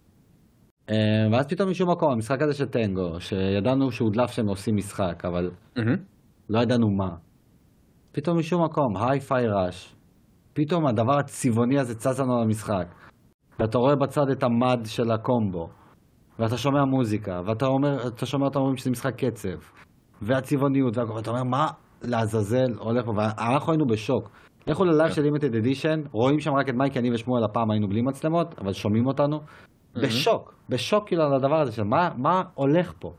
אה, 0.91 0.95
ואז 1.33 1.47
פתאום 1.47 1.71
משום 1.71 1.91
מקום, 1.91 2.13
המשחק 2.13 2.43
הזה 2.43 2.55
של 2.55 2.67
טנגו, 2.67 3.21
שידענו 3.21 3.91
שהודלף 3.91 4.31
שהם 4.31 4.49
עושים 4.49 4.77
משחק, 4.77 5.25
אבל 5.25 5.51
מהמם. 5.77 5.97
לא 6.51 6.61
ידענו 6.61 6.91
מה. 6.91 7.17
פתאום 8.13 8.39
משום 8.39 8.65
מקום, 8.65 8.97
היי-פיי 8.97 9.45
ראש. 9.49 9.97
פתאום 10.53 10.87
הדבר 10.87 11.19
הצבעוני 11.19 11.79
הזה 11.79 11.95
צץ 11.95 12.21
לנו 12.21 12.43
למשחק. 12.43 12.87
ואתה 13.59 13.79
רואה 13.79 13.97
בצד 13.97 14.29
את 14.33 14.43
המד 14.43 14.81
של 14.85 15.11
הקומבו. 15.11 15.69
ואתה 16.39 16.57
שומע 16.57 16.85
מוזיקה, 16.85 17.41
ואתה 17.47 17.67
אומר, 17.67 18.09
אתה 18.09 18.27
שומע 18.27 18.45
אותם 18.45 18.59
אומרים 18.59 18.77
שזה 18.77 18.91
משחק 18.91 19.25
קצב. 19.25 19.59
והצבעוניות, 20.23 20.97
ואתה 20.97 21.31
אומר, 21.31 21.45
מה 21.45 21.67
לעזאזל 22.03 22.72
הולך? 22.78 23.09
ואנחנו 23.16 23.72
היינו 23.72 23.86
בשוק. 23.86 24.30
לכו 24.66 24.84
ללייב 24.84 25.12
של 25.12 25.22
Limited 25.22 25.55
Edition, 25.55 26.03
רואים 26.12 26.40
שם 26.40 26.55
רק 26.55 26.68
את 26.68 26.74
מייקי, 26.74 26.99
אני 26.99 27.14
ושמואל 27.14 27.44
הפעם 27.44 27.70
היינו 27.70 27.88
בלי 27.88 28.03
מצלמות, 28.03 28.59
אבל 28.59 28.72
שומעים 28.72 29.07
אותנו. 29.07 29.40
בשוק, 30.03 30.55
בשוק 30.68 31.07
כאילו 31.07 31.22
על 31.22 31.34
הדבר 31.34 31.61
הזה 31.61 31.72
של 31.72 31.82
מה, 31.82 32.11
מה 32.16 32.42
הולך 32.55 32.92
פה. 32.99 33.12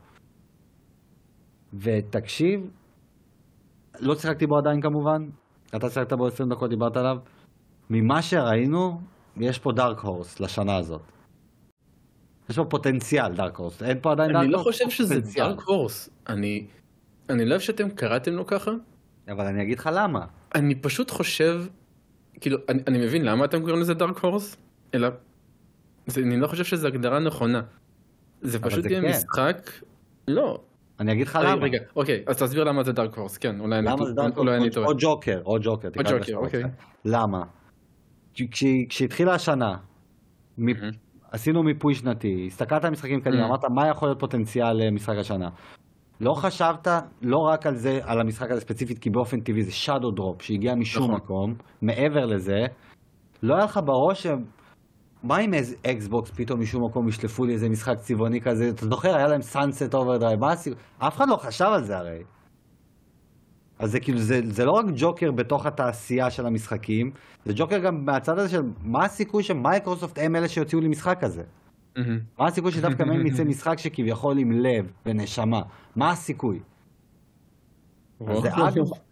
ותקשיב, 1.74 2.70
לא 4.00 4.14
שיחקתי 4.14 4.46
בו 4.46 4.58
עדיין 4.58 4.80
כמובן, 4.80 5.28
אתה 5.76 5.90
שיחקת 5.90 6.12
בו 6.12 6.26
20 6.26 6.48
דקות, 6.48 6.70
דיברת 6.70 6.96
עליו. 6.96 7.16
ממה 7.90 8.22
שראינו, 8.22 9.00
יש 9.36 9.58
פה 9.58 9.72
dark 9.72 9.98
horse 9.98 10.40
לשנה 10.40 10.76
הזאת. 10.76 11.02
יש 12.50 12.56
פה 12.56 12.64
פוטנציאל 12.64 13.34
dark 13.34 13.56
horse, 13.56 13.82
אין 13.82 13.98
פה 14.02 14.12
עדיין 14.12 14.32
dark 14.32 14.44
אני 14.44 14.52
horse. 14.52 14.66
לא 14.66 14.72
חושב 14.72 14.90
שזה. 14.90 15.14
dark 15.36 15.60
horse. 15.60 16.10
אני... 16.28 16.66
אני 17.30 17.44
לא 17.44 17.50
אוהב 17.50 17.60
שאתם 17.60 17.90
קראתם 17.90 18.32
לו 18.32 18.46
ככה. 18.46 18.70
אבל 19.28 19.46
אני 19.46 19.62
אגיד 19.62 19.78
לך 19.78 19.90
למה. 19.92 20.24
אני 20.54 20.74
פשוט 20.74 21.10
חושב, 21.10 21.64
כאילו, 22.40 22.58
אני, 22.68 22.82
אני 22.86 22.98
מבין 22.98 23.24
למה 23.24 23.44
אתם 23.44 23.60
קוראים 23.60 23.80
לזה 23.80 23.94
דארק 23.94 24.18
הורס, 24.18 24.56
אלא, 24.94 25.08
זה, 26.06 26.20
אני 26.20 26.40
לא 26.40 26.46
חושב 26.46 26.64
שזו 26.64 26.88
הגדרה 26.88 27.18
נכונה. 27.18 27.62
זה 28.40 28.58
פשוט 28.58 28.82
זה 28.82 28.88
יהיה 28.88 29.02
כן. 29.02 29.08
משחק, 29.08 29.70
לא. 30.28 30.60
אני 31.00 31.12
אגיד 31.12 31.26
לך 31.26 31.38
למה. 31.42 31.64
רגע, 31.64 31.78
אוקיי, 31.96 32.22
אז 32.26 32.42
תסביר 32.42 32.64
למה 32.64 32.82
זה 32.82 32.92
דארק 32.92 33.18
הורס, 33.18 33.38
כן, 33.38 33.60
אולי 33.60 33.78
אני, 33.78 33.86
למה 33.86 34.06
זה 34.06 34.12
דארק 34.12 34.36
הורס? 34.36 34.74
טועה. 34.74 34.86
או 34.86 34.92
ג'וקר, 34.98 35.40
או 35.44 35.56
ג'וקר. 35.62 35.88
לזה 35.96 36.18
ג'וקר. 36.18 36.36
אוקיי. 36.36 36.62
למה? 37.04 37.42
כשהתחילה 38.88 39.34
השנה. 39.34 39.76
עשינו 41.30 41.62
מיפוי 41.62 41.94
שנתי, 41.94 42.44
הסתכלת 42.46 42.84
על 42.84 42.90
משחקים 42.90 43.20
קדימה. 43.20 43.46
אמרת 43.46 43.64
מה 43.64 43.88
יכול 43.88 44.08
להיות 44.08 44.20
פוטנציאל 44.20 44.72
למשחק 44.72 45.16
השנה. 45.18 45.48
לא 46.20 46.34
חשבת 46.34 46.88
לא 47.22 47.38
רק 47.38 47.66
על 47.66 47.76
זה, 47.76 48.00
על 48.04 48.20
המשחק 48.20 48.50
הזה 48.50 48.60
ספציפית, 48.60 48.98
כי 48.98 49.10
באופן 49.10 49.40
טבעי 49.40 49.62
זה 49.62 49.70
shadow 49.70 50.18
drop 50.18 50.42
שהגיע 50.42 50.74
משום 50.74 51.02
נכון. 51.04 51.14
מקום, 51.14 51.54
מעבר 51.82 52.26
לזה, 52.26 52.66
לא 53.42 53.54
היה 53.54 53.64
לך 53.64 53.80
בראש. 53.84 54.26
מה 55.22 55.38
אם 55.40 55.54
איזה 55.54 55.76
אקסבוקס 55.86 56.30
פתאום 56.30 56.60
משום 56.60 56.84
מקום 56.84 57.08
ישלפו 57.08 57.44
לי 57.44 57.52
איזה 57.52 57.68
משחק 57.68 57.98
צבעוני 57.98 58.40
כזה, 58.40 58.68
אתה 58.68 58.86
זוכר, 58.86 59.16
היה 59.16 59.26
להם 59.26 59.40
Sunset 59.40 59.92
Overdrive, 59.92 60.40
מה 60.40 60.52
הסיכוי? 60.52 60.82
אף 60.98 61.16
אחד 61.16 61.28
לא 61.28 61.36
חשב 61.36 61.64
על 61.64 61.84
זה 61.84 61.96
הרי. 61.96 62.22
אז 63.78 63.90
זה 63.90 64.00
כאילו, 64.00 64.18
זה, 64.18 64.40
זה 64.44 64.64
לא 64.64 64.72
רק 64.72 64.84
ג'וקר 64.96 65.32
בתוך 65.32 65.66
התעשייה 65.66 66.30
של 66.30 66.46
המשחקים, 66.46 67.10
זה 67.44 67.52
ג'וקר 67.56 67.78
גם 67.78 68.04
מהצד 68.04 68.38
הזה 68.38 68.48
של 68.48 68.62
מה 68.82 69.04
הסיכוי 69.04 69.42
שמייקרוסופט 69.42 70.18
הם 70.22 70.36
אלה 70.36 70.48
שיוציאו 70.48 70.80
לי 70.80 70.88
משחק 70.88 71.18
כזה. 71.20 71.42
מה 71.96 72.46
הסיכוי 72.46 72.72
שדווקא 72.72 73.02
מהם 73.02 73.26
יצא 73.26 73.44
משחק 73.52 73.78
שכביכול 73.78 74.38
עם 74.38 74.52
לב 74.52 74.92
ונשמה? 75.06 75.62
מה 75.96 76.10
הסיכוי? 76.10 76.60
זה. 78.20 78.50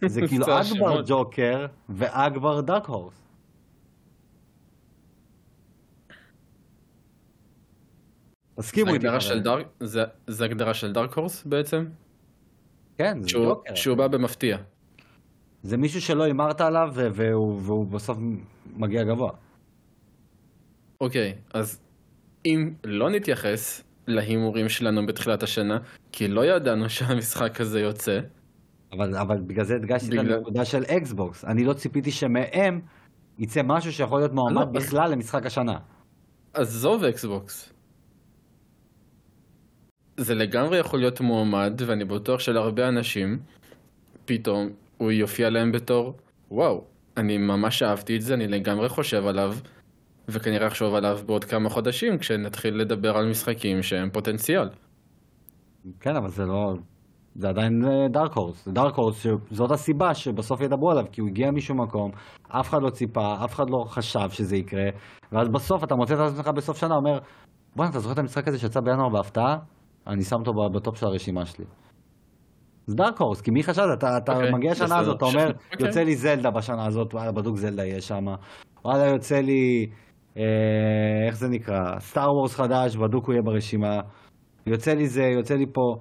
זה 0.05 0.27
כאילו 0.27 0.51
השמות. 0.51 1.05
ג'וקר 1.07 1.65
ואכבר 1.89 2.61
דארק 2.61 2.85
הורס. 2.85 3.21
תסכימו 8.59 8.93
איתי. 8.93 9.07
זה, 9.79 10.03
זה 10.27 10.45
הגדרה 10.45 10.73
של 10.73 10.93
דארק 10.93 11.13
הורס 11.13 11.43
בעצם? 11.43 11.85
כן, 12.97 13.21
זה 13.21 13.27
ג'וקר. 13.31 13.75
שהוא 13.75 13.97
בא 13.97 14.07
במפתיע. 14.07 14.57
זה 15.63 15.77
מישהו 15.77 16.01
שלא 16.01 16.23
הימרת 16.23 16.61
עליו 16.61 16.91
והוא 16.95 17.87
בסוף 17.87 18.17
מגיע 18.75 19.03
גבוה. 19.03 19.31
אוקיי, 21.01 21.35
אז 21.53 21.86
אם 22.45 22.73
לא 22.83 23.09
נתייחס 23.09 23.83
להימורים 24.07 24.69
שלנו 24.69 25.05
בתחילת 25.05 25.43
השנה, 25.43 25.77
כי 26.11 26.27
לא 26.27 26.45
ידענו 26.45 26.89
שהמשחק 26.95 27.61
הזה 27.61 27.79
יוצא, 27.79 28.19
אבל, 28.91 29.15
אבל 29.15 29.37
בגלל 29.47 29.65
זה 29.65 29.75
הדגשתי 29.75 30.07
את 30.07 30.11
בגלל- 30.23 30.33
הנקודה 30.33 30.65
של 30.65 30.83
אקסבוקס. 30.83 31.45
אני 31.45 31.63
לא 31.63 31.73
ציפיתי 31.73 32.11
שמהם 32.11 32.81
יצא 33.39 33.61
משהו 33.63 33.93
שיכול 33.93 34.19
להיות 34.19 34.33
מועמד 34.33 34.55
לא, 34.75 34.79
אז- 34.79 34.85
בכלל 34.85 35.11
למשחק 35.11 35.45
השנה. 35.45 35.77
עזוב 36.53 37.03
אקסבוקס. 37.03 37.73
זה 40.17 40.35
לגמרי 40.35 40.77
יכול 40.77 40.99
להיות 40.99 41.21
מועמד, 41.21 41.81
ואני 41.85 42.05
בטוח 42.05 42.39
שלהרבה 42.39 42.87
אנשים, 42.87 43.39
פתאום 44.25 44.69
הוא 44.97 45.11
יופיע 45.11 45.49
להם 45.49 45.71
בתור, 45.71 46.13
וואו, 46.51 46.83
אני 47.17 47.37
ממש 47.37 47.83
אהבתי 47.83 48.15
את 48.15 48.21
זה, 48.21 48.33
אני 48.33 48.47
לגמרי 48.47 48.89
חושב 48.89 49.25
עליו, 49.27 49.55
וכנראה 50.29 50.67
אחשוב 50.67 50.95
עליו 50.95 51.17
בעוד 51.25 51.43
כמה 51.43 51.69
חודשים, 51.69 52.17
כשנתחיל 52.17 52.75
לדבר 52.81 53.17
על 53.17 53.29
משחקים 53.29 53.81
שהם 53.81 54.09
פוטנציאל. 54.09 54.69
כן, 55.99 56.15
אבל 56.15 56.27
זה 56.27 56.45
לא... 56.45 56.73
זה 57.35 57.49
עדיין 57.49 57.81
דארק 58.11 58.33
הורס. 58.33 58.65
זה 58.65 58.71
דארק 58.71 58.95
הורס 58.95 59.15
שזאת 59.19 59.71
הסיבה 59.71 60.13
שבסוף 60.13 60.61
ידברו 60.61 60.91
עליו, 60.91 61.05
כי 61.11 61.21
הוא 61.21 61.29
הגיע 61.29 61.51
משום 61.51 61.81
מקום, 61.81 62.11
אף 62.47 62.69
אחד 62.69 62.81
לא 62.81 62.89
ציפה, 62.89 63.35
אף 63.45 63.53
אחד 63.53 63.69
לא 63.69 63.83
חשב 63.87 64.29
שזה 64.29 64.57
יקרה, 64.57 64.89
ואז 65.31 65.47
בסוף 65.49 65.83
אתה 65.83 65.95
מוצא 65.95 66.13
את 66.13 66.19
עצמך 66.19 66.47
בסוף 66.47 66.77
שנה, 66.77 66.95
אומר, 66.95 67.19
בוא'נה, 67.75 67.89
אתה 67.89 67.99
זוכר 67.99 68.13
את 68.13 68.19
המשחק 68.19 68.47
הזה 68.47 68.59
שיצא 68.59 68.79
בינואר 68.81 69.09
בהפתעה? 69.09 69.57
אני 70.07 70.23
שם 70.23 70.35
אותו 70.35 70.51
ב 70.73 70.79
top 70.79 70.97
של 70.97 71.05
הרשימה 71.05 71.45
שלי. 71.45 71.65
זה 72.87 72.95
dark 72.95 73.21
horse, 73.21 73.41
כי 73.41 73.51
מי 73.51 73.63
חשב? 73.63 73.81
אתה, 73.93 74.17
אתה 74.17 74.33
אוקיי, 74.33 74.51
מגיע 74.51 74.71
לשנה. 74.71 74.99
הזאת, 74.99 75.17
אתה 75.17 75.25
אומר, 75.25 75.47
אוקיי. 75.71 75.87
יוצא 75.87 76.01
לי 76.01 76.15
זלדה 76.15 76.51
בשנה 76.51 76.85
הזאת, 76.85 77.13
וואלה, 77.13 77.31
בדוק 77.31 77.57
זלדה 77.57 77.85
יהיה 77.85 78.01
שם. 78.01 78.25
וואלה, 78.85 79.05
יוצא 79.05 79.35
לי, 79.35 79.87
איך 81.27 81.35
זה 81.37 81.47
נקרא? 81.49 81.99
Star 81.99 82.33
Wars 82.33 82.55
חדש, 82.55 82.95
בדוק 82.95 83.25
הוא 83.25 83.33
יהיה 83.33 83.41
ברשימה. 83.41 83.99
יוצא 84.65 84.93
לי 84.93 85.07
זה, 85.07 85.23
יוצא 85.23 85.55
לי 85.55 85.65
פה. 85.73 85.95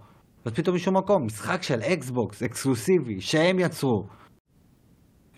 אז 0.44 0.52
פתאום 0.52 0.76
משום 0.76 0.96
מקום, 0.96 1.26
משחק 1.26 1.62
של 1.62 1.80
אקסבוקס, 1.80 2.42
אקסקלוסיבי, 2.42 3.20
שהם 3.20 3.58
יצרו, 3.58 4.06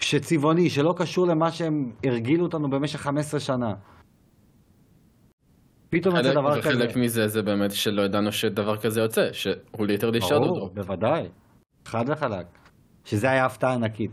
שצבעוני, 0.01 0.71
שלא 0.71 0.95
קשור 0.97 1.27
למה 1.27 1.51
שהם 1.51 1.93
הרגילו 2.07 2.45
אותנו 2.45 2.71
במשך 2.71 3.01
15 3.01 3.41
שנה. 3.41 3.75
פתאום 5.91 6.17
יוצא 6.17 6.31
דבר 6.31 6.61
כזה. 6.61 6.69
וחלק 6.69 6.97
מזה 6.97 7.29
זה 7.29 7.43
באמת 7.43 7.71
שלא 7.71 8.03
ידענו 8.03 8.33
שדבר 8.33 8.77
כזה 8.77 9.01
יוצא, 9.01 9.33
שהוא 9.33 9.87
literally 9.87 10.19
ברור, 10.19 10.59
drop. 10.59 10.73
בוודאי. 10.75 11.29
חד 11.85 12.05
וחלק. 12.09 12.47
שזה 13.05 13.31
היה 13.31 13.47
הפתעה 13.47 13.75
ענקית. 13.75 14.11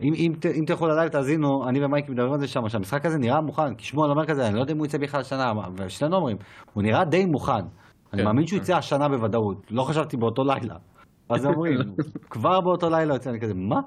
אם, 0.00 0.12
אם, 0.14 0.32
אם 0.60 0.64
תלכו 0.66 0.86
ללייב 0.86 1.08
תאזינו, 1.08 1.68
אני 1.68 1.84
ומייק 1.84 2.08
מדברים 2.08 2.32
על 2.32 2.40
זה 2.40 2.46
שם, 2.46 2.68
שהמשחק 2.68 3.06
הזה 3.06 3.18
נראה 3.18 3.40
מוכן, 3.40 3.74
כי 3.74 3.84
שמואל 3.84 4.10
אומר 4.10 4.26
כזה, 4.26 4.46
אני 4.48 4.54
לא 4.56 4.60
יודע 4.60 4.72
אם 4.72 4.78
הוא 4.78 4.86
יצא 4.86 4.98
בכלל 4.98 5.20
השנה, 5.20 5.52
ושנינו 5.76 6.16
אומרים, 6.16 6.36
הוא 6.74 6.82
נראה 6.82 7.04
די 7.04 7.24
מוכן. 7.24 7.52
אני 7.52 8.22
כן, 8.22 8.24
מאמין 8.24 8.46
שהוא 8.46 8.58
כן. 8.58 8.62
יצא 8.62 8.76
השנה 8.76 9.08
בוודאות, 9.08 9.70
לא 9.70 9.82
חשבתי 9.82 10.16
באותו 10.16 10.42
לילה. 10.44 10.76
אז 11.30 11.46
אומרים, 11.46 11.78
כבר 12.30 12.60
באותו 12.60 12.90
לילה 12.90 13.14
יוצא, 13.14 13.30
אני 13.30 13.40
כזה, 13.40 13.54
מה? 13.54 13.80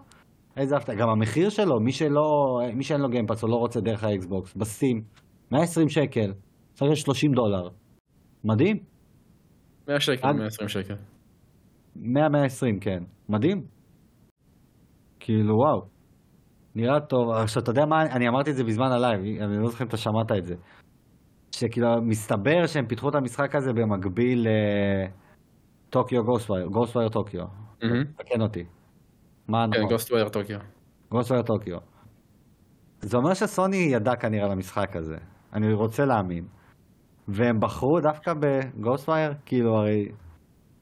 איזה 0.58 0.76
הפתעה. 0.78 0.96
גם 0.96 1.10
המחיר 1.10 1.50
שלו, 1.50 1.80
מי 1.80 1.92
שלא, 1.92 2.60
מי 2.76 2.84
שאין 2.84 3.02
לו 3.02 3.10
Game 3.10 3.27
Pass 3.27 3.44
או 3.44 3.48
לא 3.48 3.56
רוצה 3.56 3.82
דרך 3.82 4.04
האקסבוקס, 4.04 4.56
ב 4.56 4.62
Steam, 4.62 5.02
120 5.52 5.90
שקל, 5.90 6.34
צריך 6.74 6.98
30 6.98 7.32
דולר. 7.32 7.70
מדהים. 8.44 8.78
100 9.88 10.00
שקל, 10.00 10.28
עד- 10.28 10.36
120 10.36 10.68
שקל. 10.68 10.96
100-120, 11.98 12.02
כן. 12.82 13.04
מדהים. 13.30 13.62
כאילו, 15.20 15.56
וואו. 15.56 15.99
נראה 16.76 17.00
טוב. 17.00 17.30
עכשיו, 17.30 17.64
אתה 17.64 17.72
יודע 17.72 17.86
מה, 17.86 18.02
אני 18.02 18.28
אמרתי 18.28 18.52
את 18.52 18.56
זה 18.56 18.64
בזמן 18.64 18.92
הלייב, 18.92 19.20
אני 19.20 19.58
לא 19.58 19.68
זוכר 19.70 19.84
אם 19.84 19.88
אתה 19.88 19.98
שמעת 19.98 20.32
את 20.38 20.46
זה. 20.46 20.56
שכאילו, 21.52 21.88
מסתבר 22.02 22.66
שהם 22.66 22.88
פיתחו 22.88 23.10
את 23.10 23.16
המשחק 23.16 23.56
הזה 23.56 23.74
במקביל 23.74 24.48
ל 25.88 25.94
Tokyo 25.94 26.24
Ghostwire, 26.24 26.68
Ghostwire 26.68 27.10
Tokyo. 27.10 27.46
מהמם. 27.84 28.04
תקן 28.04 28.42
אותי. 28.42 28.64
מה 29.48 29.66
כן, 29.72 29.80
נכון? 29.80 29.90
Ghostwire 29.90 30.30
Tokyo. 30.30 30.60
Ghostwire 31.12 31.44
Tokyo. 31.44 31.78
זה 33.00 33.18
אומר 33.18 33.34
שסוני 33.34 33.78
ידע 33.78 34.16
כנראה 34.16 34.48
למשחק 34.48 34.96
הזה. 34.96 35.18
אני 35.54 35.74
רוצה 35.74 36.06
להאמין. 36.06 36.46
והם 37.28 37.60
בחרו 37.60 38.00
דווקא 38.00 38.34
ב 38.34 38.43
Ghostwire, 38.43 39.34
כאילו 39.46 39.78
הרי... 39.78 40.08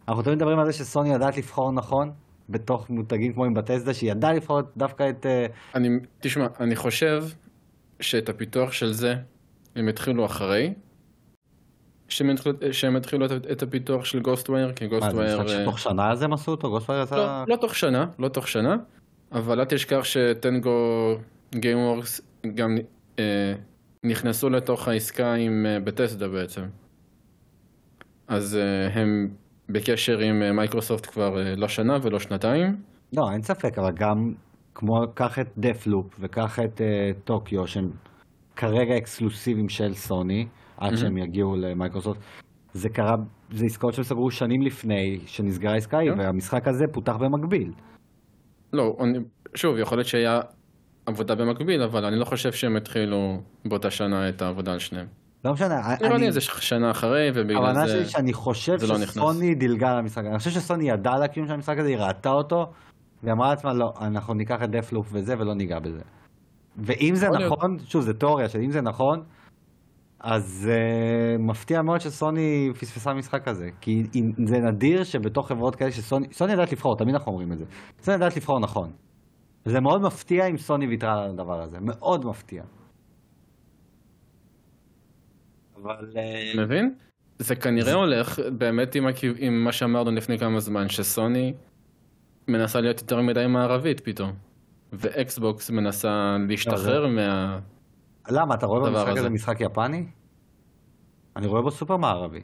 אנחנו 0.08 0.24
תמיד 0.24 0.36
מדברים 0.36 0.60
על 0.60 0.66
זה 0.66 0.74
שסוני 0.74 1.10
יודעת 1.14 1.38
לבחור 1.38 1.72
נכון, 1.74 2.12
בתוך 2.50 2.90
מותגים 2.90 3.34
כמו 3.34 3.46
עם 3.46 3.54
Bethesda, 3.54 3.94
שהיא 3.94 4.12
ידעה 4.12 4.34
לבחור 4.34 4.62
דווקא 4.78 5.10
את... 5.10 5.26
אה, 5.26 5.46
אני, 5.76 5.90
תשמע, 6.20 6.48
אני 6.60 6.76
חושב 6.76 7.24
שאת 8.00 8.30
הפיתוח 8.30 8.72
של 8.72 8.94
זה 8.94 9.16
הם 9.76 9.88
התחילו 9.88 10.26
אחרי 10.26 10.74
שהם 12.10 12.30
התחילו, 12.30 12.56
שהם 12.72 12.96
התחילו 12.96 13.26
את, 13.26 13.32
את 13.52 13.64
הפיתוח 13.64 14.06
של 14.06 14.20
Ghostwire, 14.20 14.74
כי 14.74 14.88
מה, 14.88 14.90
זה 14.90 15.00
Ghostwire... 15.00 15.42
משחק 15.42 15.62
שתוך 15.62 15.80
שנה 15.80 16.12
אז 16.12 16.22
הם 16.22 16.34
עשו 16.34 16.52
אותו? 16.52 16.70
Ghostwire 16.70 17.04
עשה... 17.04 17.16
לא, 17.16 17.56
לא 17.56 17.56
תוך 17.56 17.76
שנה, 17.76 18.06
לא 18.20 18.28
תוך 18.28 18.48
שנה, 18.48 18.76
אבל 19.32 19.60
אל 19.60 19.66
תשכח 19.66 20.04
ש 20.04 20.36
Tango 20.36 21.16
Gameworks 21.56 22.22
גם 22.56 22.78
אה, 23.20 23.54
נכנסו 24.04 24.50
לתוך 24.50 24.88
העסקה 24.88 25.34
עם 25.34 25.66
אה, 25.66 25.80
Bethesda 25.80 26.28
בעצם. 26.28 26.62
אז 28.28 28.56
אה, 28.56 28.88
הם 29.02 29.30
בקשר 29.70 30.20
עם 30.20 30.42
אה, 30.42 30.52
מייקרוסופט 30.52 31.06
כבר 31.06 31.40
אה, 31.40 31.56
לא 31.56 31.68
שנה 31.68 31.98
ולא 32.02 32.20
שנתיים. 32.20 32.76
לא, 33.14 33.32
אין 33.34 33.42
ספק, 33.42 33.78
אבל 33.80 33.92
גם, 34.00 34.34
כמו, 34.76 34.94
קח 35.14 35.40
את 35.40 35.48
Deathloop 35.58 36.16
וקח 36.20 36.60
את 36.60 36.82
אה, 36.82 37.12
טוקיו, 37.24 37.68
שהם 37.68 37.90
כרגע 38.56 38.98
אקסקלוסיביים 38.98 39.70
של 39.70 39.94
סוני, 39.94 40.48
עד 40.78 40.84
מהמם. 40.84 40.98
שהם 40.98 41.18
יגיעו 41.18 41.56
למייקרוסופט. 41.56 42.20
זה 42.74 42.90
קרה, 42.90 43.16
זה 43.52 43.66
עסקאות 43.66 43.94
שהם 43.94 44.04
סגרו 44.04 44.32
שנים 44.32 44.62
לפני 44.62 45.20
שנסגרה 45.26 45.74
העסקה 45.74 45.98
ההיא, 45.98 46.12
כן. 46.12 46.20
והמשחק 46.20 46.68
הזה 46.68 46.86
פותח 46.94 47.14
במקביל. 47.20 47.72
לא, 48.74 48.98
אני, 49.00 49.20
שוב, 49.56 49.78
יכול 49.78 49.98
להיות 49.98 50.08
שהיה 50.08 50.40
עבודה 51.06 51.36
במקביל, 51.36 51.82
אבל 51.84 52.06
אני 52.06 52.20
לא 52.20 52.26
חושב 52.26 52.52
שהם 52.52 52.76
התחילו 52.76 53.42
באותה 53.66 53.90
שנה 53.90 54.30
את 54.30 54.42
העבודה 54.42 54.72
על 54.72 54.80
שניהם. 54.80 55.08
לא 55.48 55.54
משנה, 55.54 55.96
אני, 56.02 56.18
לי 56.20 56.28
איזה 56.28 56.42
שנה 56.42 56.92
אחרי, 56.92 57.30
ובגלל 57.36 57.74
זה... 57.74 57.88
שלי 57.88 58.06
שאני 58.06 58.34
חושב 58.34 58.78
זה 58.78 58.88
לא. 58.88 58.98
שסוני 58.98 59.56
דילגה 59.56 59.92
על 59.92 59.98
המשחק, 59.98 60.24
אני 60.30 60.38
חושב 60.38 60.52
שסוני 60.52 60.90
ידעה 60.90 61.16
על 61.16 61.24
הקיום 61.24 61.48
של 61.48 61.54
המשחק 61.54 61.78
הזה, 61.80 61.90
היא 61.90 61.98
ראתה 61.98 62.30
אותו, 62.30 62.66
והיא 63.24 63.34
אמרה 63.34 63.50
לעצמה, 63.50 63.74
לא, 63.74 63.94
אנחנו 64.02 64.34
ניקח 64.34 64.64
את 64.64 64.70
דפלופ 64.70 65.08
וזה 65.12 65.34
ולא 65.40 65.54
ניגע 65.56 65.80
בזה. 65.80 66.02
ואם 66.78 67.16
זה. 67.16 67.28
נכון, 67.30 67.78
שוב, 67.86 68.02
זה 68.02 68.14
תיאוריה 68.14 68.50
של 68.50 68.60
אם 68.60 68.72
זה 68.72 68.82
נכון, 68.82 69.24
אז 70.20 70.70
uh, 70.70 71.42
מפתיע 71.42 71.82
מאוד 71.82 72.02
שסוני 72.02 72.70
פספסה 72.80 73.14
משחק 73.14 73.48
הזה, 73.48 73.70
כי 73.82 74.04
זה 74.46 74.58
נדיר 74.58 75.04
שבתוך 75.04 75.48
חברות 75.48 75.76
כאלה 75.76 75.92
שסוני, 75.92 76.28
סוני 76.32 76.52
יודעת 76.52 76.72
לבחור, 76.72 76.98
תמיד 76.98 77.16
אנחנו 77.16 77.32
אומרים 77.32 77.52
את 77.52 77.58
זה, 77.58 77.66
סוני 78.02 78.16
יודעת 78.16 78.38
לבחור 78.38 78.60
נכון. 78.60 78.90
זה 79.66 79.80
מאוד 79.80 80.02
מפתיע 80.02 80.46
אם 80.46 80.58
סוני 80.58 80.88
ויתרה 80.88 81.24
על 81.24 81.30
הדבר 81.30 81.62
הזה, 81.62 81.78
מאוד 81.82 82.26
מפתיע. 82.26 82.64
אבל... 85.84 86.12
אה, 86.18 86.64
מבין? 86.64 86.96
זה 87.40 87.56
כנראה 87.56 87.94
הולך 87.94 88.40
באמת 88.58 88.96
עם, 88.96 89.08
הכיו... 89.08 89.34
עם 89.38 89.64
מה 89.64 89.72
שאמרנו 89.72 90.12
לפני 90.12 90.38
כמה 90.40 90.60
זמן, 90.60 90.90
שסוני 90.90 91.54
מנסה 92.48 92.82
להיות 92.82 93.02
יותר 93.02 93.22
מדי 93.22 93.48
מערבית 93.48 94.00
פתאום. 94.00 94.34
ואקסבוקס 94.94 95.70
מנסה 95.70 96.38
להשתחרר 96.50 97.06
לא, 97.06 97.10
מה... 97.10 97.60
למה, 98.30 98.56
אתה 98.56 98.66
רואה 98.66 98.90
במשחק 98.90 99.18
הזה. 99.18 99.30
משחק 99.30 99.62
יפני? 99.62 100.06
אני 101.36 101.48
רואה 101.48 101.62
בו 101.62 101.72
סופר 101.72 101.98
מערבי. 101.98 102.42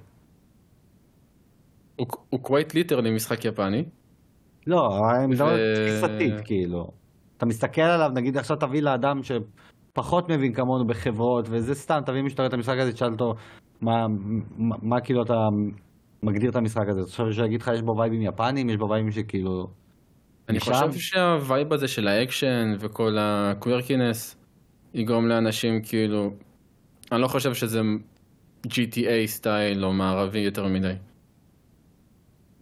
הוא, 1.95 2.07
הוא 2.29 2.39
quite 2.43 2.71
literally 2.71 3.09
משחק 3.15 3.45
יפני. 3.45 3.85
לא, 4.67 5.01
אני 5.15 5.27
מדבר 5.27 5.57
תפיסתית, 5.75 6.33
כאילו. 6.45 6.91
אתה 7.37 7.45
מסתכל 7.45 7.81
עליו, 7.81 8.11
נגיד 8.13 8.37
עכשיו 8.37 8.57
תביא 8.57 8.81
לאדם 8.81 9.23
שפחות 9.93 10.29
מבין 10.29 10.53
כמונו 10.53 10.87
בחברות, 10.87 11.47
וזה 11.51 11.75
סתם, 11.75 11.99
תביא 12.05 12.21
מישהו 12.21 12.45
את 12.45 12.53
המשחק 12.53 12.75
הזה, 12.79 12.93
תשאל 12.93 13.11
אותו 13.11 13.33
מה, 13.81 14.07
מה, 14.57 14.75
מה 14.81 15.01
כאילו 15.01 15.23
אתה 15.23 15.33
מגדיר 16.23 16.49
את 16.49 16.55
המשחק 16.55 16.83
הזה. 16.89 17.01
עכשיו 17.01 17.33
שהוא 17.33 17.45
יגיד 17.45 17.61
לך, 17.61 17.71
יש 17.73 17.81
בו 17.81 17.97
וייבים 17.97 18.21
יפנים, 18.21 18.69
יש 18.69 18.77
בו 18.77 18.89
וייבים 18.89 19.11
שכאילו... 19.11 19.67
אני 20.49 20.57
משם? 20.57 20.71
חושב 20.71 20.99
שהווייב 20.99 21.73
הזה 21.73 21.87
של 21.87 22.07
האקשן 22.07 22.73
וכל 22.79 23.17
ה 23.19 23.30
quirkiness 23.30 24.37
יגרום 24.93 25.27
לאנשים 25.27 25.81
כאילו, 25.83 26.29
אני 27.11 27.21
לא 27.21 27.27
חושב 27.27 27.53
שזה 27.53 27.79
GTA 28.67 29.25
סטייל 29.25 29.85
או 29.85 29.93
מערבי 29.93 30.39
יותר 30.39 30.67
מדי. 30.67 30.93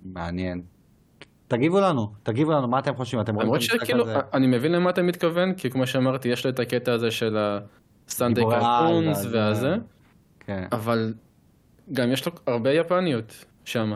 מעניין. 0.03 0.61
תגיבו 1.51 1.79
לנו, 1.79 2.07
תגיבו 2.23 2.51
לנו, 2.51 2.67
מה 2.67 2.79
אתם 2.79 2.95
חושבים? 2.95 3.21
אתם 3.21 3.35
רואים 3.35 3.49
את 3.49 3.55
המשחק 3.55 3.89
הזה? 3.89 4.15
אני 4.33 4.47
מבין 4.47 4.71
למה 4.71 4.89
אתה 4.89 5.01
מתכוון, 5.01 5.53
כי 5.53 5.69
כמו 5.69 5.87
שאמרתי, 5.87 6.29
יש 6.29 6.45
לו 6.45 6.51
את 6.51 6.59
הקטע 6.59 6.93
הזה 6.93 7.11
של 7.11 7.37
הסטנדי 8.07 8.41
העל 8.41 8.59
קרטונס 8.59 9.25
והזה. 9.25 9.37
והזה, 9.37 9.75
כן. 10.39 10.67
אבל 10.71 11.13
גם 11.93 12.11
יש 12.11 12.25
לו 12.25 12.31
הרבה 12.47 12.71
יפניות 12.71 13.45
שם. 13.65 13.91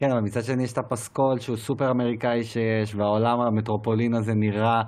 כן, 0.00 0.10
אבל 0.10 0.20
מצד 0.20 0.42
שני 0.42 0.62
יש 0.62 0.72
את 0.72 0.78
הפסקול 0.78 1.38
שהוא 1.38 1.56
סופר 1.56 1.90
אמריקאי 1.90 2.44
שיש, 2.44 2.94
והעולם 2.94 3.40
המטרופולין 3.40 4.14
הזה 4.14 4.34
נראה 4.34 4.82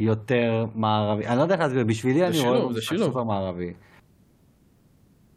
יותר 0.00 0.64
מערבי. 0.74 1.26
אני 1.26 1.36
לא 1.36 1.42
יודע 1.42 1.54
איך 1.54 1.62
להסביר, 1.62 1.84
בשבילי 1.84 2.26
אני 2.26 2.34
שילוב, 2.34 2.56
רואה 2.56 2.72
משחק. 2.72 2.96
סופר 2.96 3.24
מערבי. 3.24 3.72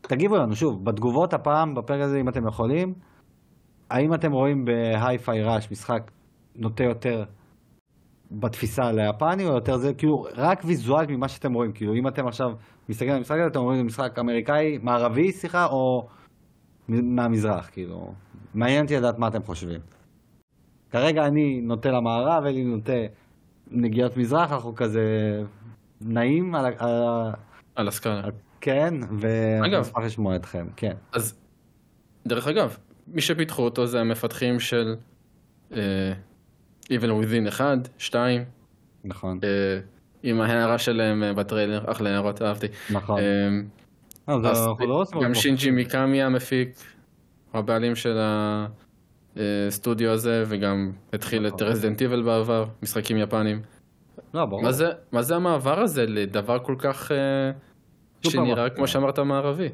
תגיבו 0.02 0.38
לנו, 0.38 0.56
שוב, 0.56 0.86
בתגובות 0.86 1.34
הפעם, 1.34 1.76
בפרק 1.76 2.02
הזה, 2.02 2.20
אם 2.20 2.30
אתם 2.30 2.48
יכולים, 2.48 2.94
האם 3.92 4.14
אתם 4.14 4.32
רואים 4.32 4.66
בהיי-פיי 4.66 5.44
ראש 5.44 5.72
משחק 5.72 6.12
נוטה 6.56 6.84
יותר 6.84 7.24
בתפיסה 8.32 8.92
ליפני, 8.92 9.46
או 9.46 9.54
יותר 9.54 9.78
זה, 9.78 9.94
כאילו, 9.94 10.26
רק 10.36 10.62
ויזואלית 10.66 11.10
ממה 11.10 11.28
שאתם 11.28 11.54
רואים, 11.54 11.72
כאילו, 11.72 11.94
אם 11.94 12.08
אתם 12.08 12.28
עכשיו 12.28 12.48
מסתכלים 12.90 13.12
על 13.12 13.18
המשחק 13.18 13.36
הזה, 13.40 13.48
אתם 13.48 13.60
רואים 13.60 13.78
זה 13.78 13.84
משחק 13.84 14.20
אמריקאי, 14.20 14.78
מערבי, 14.82 15.32
סליחה, 15.32 15.66
או 15.66 16.08
מהמזרח, 16.90 17.70
כאילו. 17.72 18.14
מעניין 18.54 18.84
אותי 18.84 18.96
לדעת 18.96 19.20
מה 19.20 19.28
אתם 19.28 19.44
חושבים. 19.44 19.82
כרגע 20.90 21.26
אני 21.26 21.62
נוטה 21.62 21.90
למערב, 21.90 22.44
אלי 22.46 22.64
נוטה 22.64 22.94
נגיעות 23.68 24.18
מזרח, 24.18 24.52
אנחנו 24.52 24.76
כזה 24.76 25.02
נעים 26.02 26.56
על. 26.56 26.66
על 26.66 27.32
על 27.76 27.88
הסקאלה. 27.88 28.22
כן, 28.62 28.94
ואני. 29.20 29.82
אשמח 29.82 30.04
לשמוע 30.06 30.36
אתכם, 30.36 30.68
כן. 30.76 30.94
אז, 31.14 31.40
דרך 32.28 32.48
אגב, 32.48 32.78
מי 33.14 33.22
שפיתחו 33.22 33.62
אותו 33.64 33.86
זה 33.86 34.00
המפתחים 34.00 34.60
של 34.60 34.96
אה, 35.74 36.14
Evil 36.86 37.10
Within 37.24 37.50
1, 37.50 37.66
2, 37.98 38.44
נכון, 39.06 39.40
אה, 39.44 39.80
עם 40.24 40.42
ההערה 40.42 40.78
שלהם 40.78 41.24
אה, 41.24 41.34
בטריילר, 41.34 41.92
אחלה 41.92 42.10
הערות, 42.10 42.42
אהבתי. 42.42 42.68
נכון. 42.92 43.22
זה- 44.44 44.50
אז 44.52 44.68
אנחנו 44.68 44.88
לא 44.88 44.94
עושים 45.02 45.22
גם 45.22 45.34
שינג'י 45.34 45.72
מיקאמי 45.72 46.22
המפיק, 46.24 46.70
הבעלים 47.54 47.96
של 47.96 48.18
הסטודיו 49.38 50.12
הזה, 50.12 50.44
וגם 50.48 50.92
התחיל 51.14 51.48
את 51.48 51.54
נכון. 51.54 51.68
רזידנט 51.68 52.02
איבל 52.02 52.22
בעבר, 52.22 52.66
משחקים 52.84 53.18
יפנים. 53.18 53.62
לא, 54.34 54.46
ברור. 54.46 54.62
מה 54.64 54.72
זה, 54.72 54.86
מה 55.12 55.22
זה 55.22 55.36
המעבר 55.36 55.80
הזה 55.80 56.06
לדבר 56.06 56.60
כל 56.60 56.76
כך, 56.80 57.12
אה, 57.12 57.52
שנראה. 58.22 58.70
כמו 58.70 58.88
שאמרת 58.88 59.20
מערבי? 59.20 59.70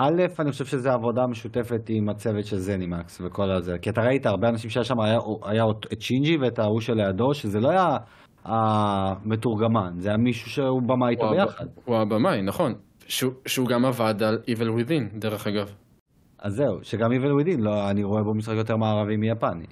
א', 0.00 0.40
אני 0.40 0.50
חושב 0.50 0.64
שזו 0.64 0.90
עבודה 0.90 1.26
משותפת 1.26 1.80
עם 1.88 2.08
הצוות 2.08 2.44
של 2.44 2.56
זנימקס 2.56 3.20
וכל 3.20 3.50
הזה. 3.50 3.78
כי 3.82 3.90
אתה 3.90 4.00
ראית, 4.00 4.26
הרבה 4.26 4.48
אנשים 4.48 4.70
שהיה 4.70 4.84
שם, 4.84 5.00
היה, 5.00 5.18
היה 5.44 5.64
את 5.92 6.00
שינג'י 6.00 6.36
ואת 6.36 6.58
ההוא 6.58 6.80
שלידו, 6.80 7.34
שזה 7.34 7.60
לא 7.60 7.70
היה 7.70 7.96
המתורגמן, 8.44 9.92
זה 9.96 10.08
היה 10.08 10.18
מישהו 10.18 10.50
שהוא 10.50 10.82
במה 10.82 11.08
איתו 11.08 11.30
ביחד. 11.30 11.66
הוא 11.84 11.96
הבמאי, 11.96 12.42
נכון. 12.42 12.74
שהוא, 12.98 13.32
שהוא 13.46 13.68
גם 13.68 13.84
עבד 13.84 14.22
על 14.22 14.38
Evil 14.46 14.80
Within, 14.80 15.18
דרך 15.18 15.46
אגב. 15.46 15.74
אז 16.38 16.52
זהו, 16.52 16.78
שגם 16.82 17.12
איבל 17.12 17.32
ווידין, 17.32 17.60
לא, 17.60 17.90
אני 17.90 18.04
רואה 18.04 18.22
בו 18.22 18.34
משחק 18.34 18.54
יותר 18.56 18.76
מערבי 18.76 19.16
מיפני. 19.16 19.66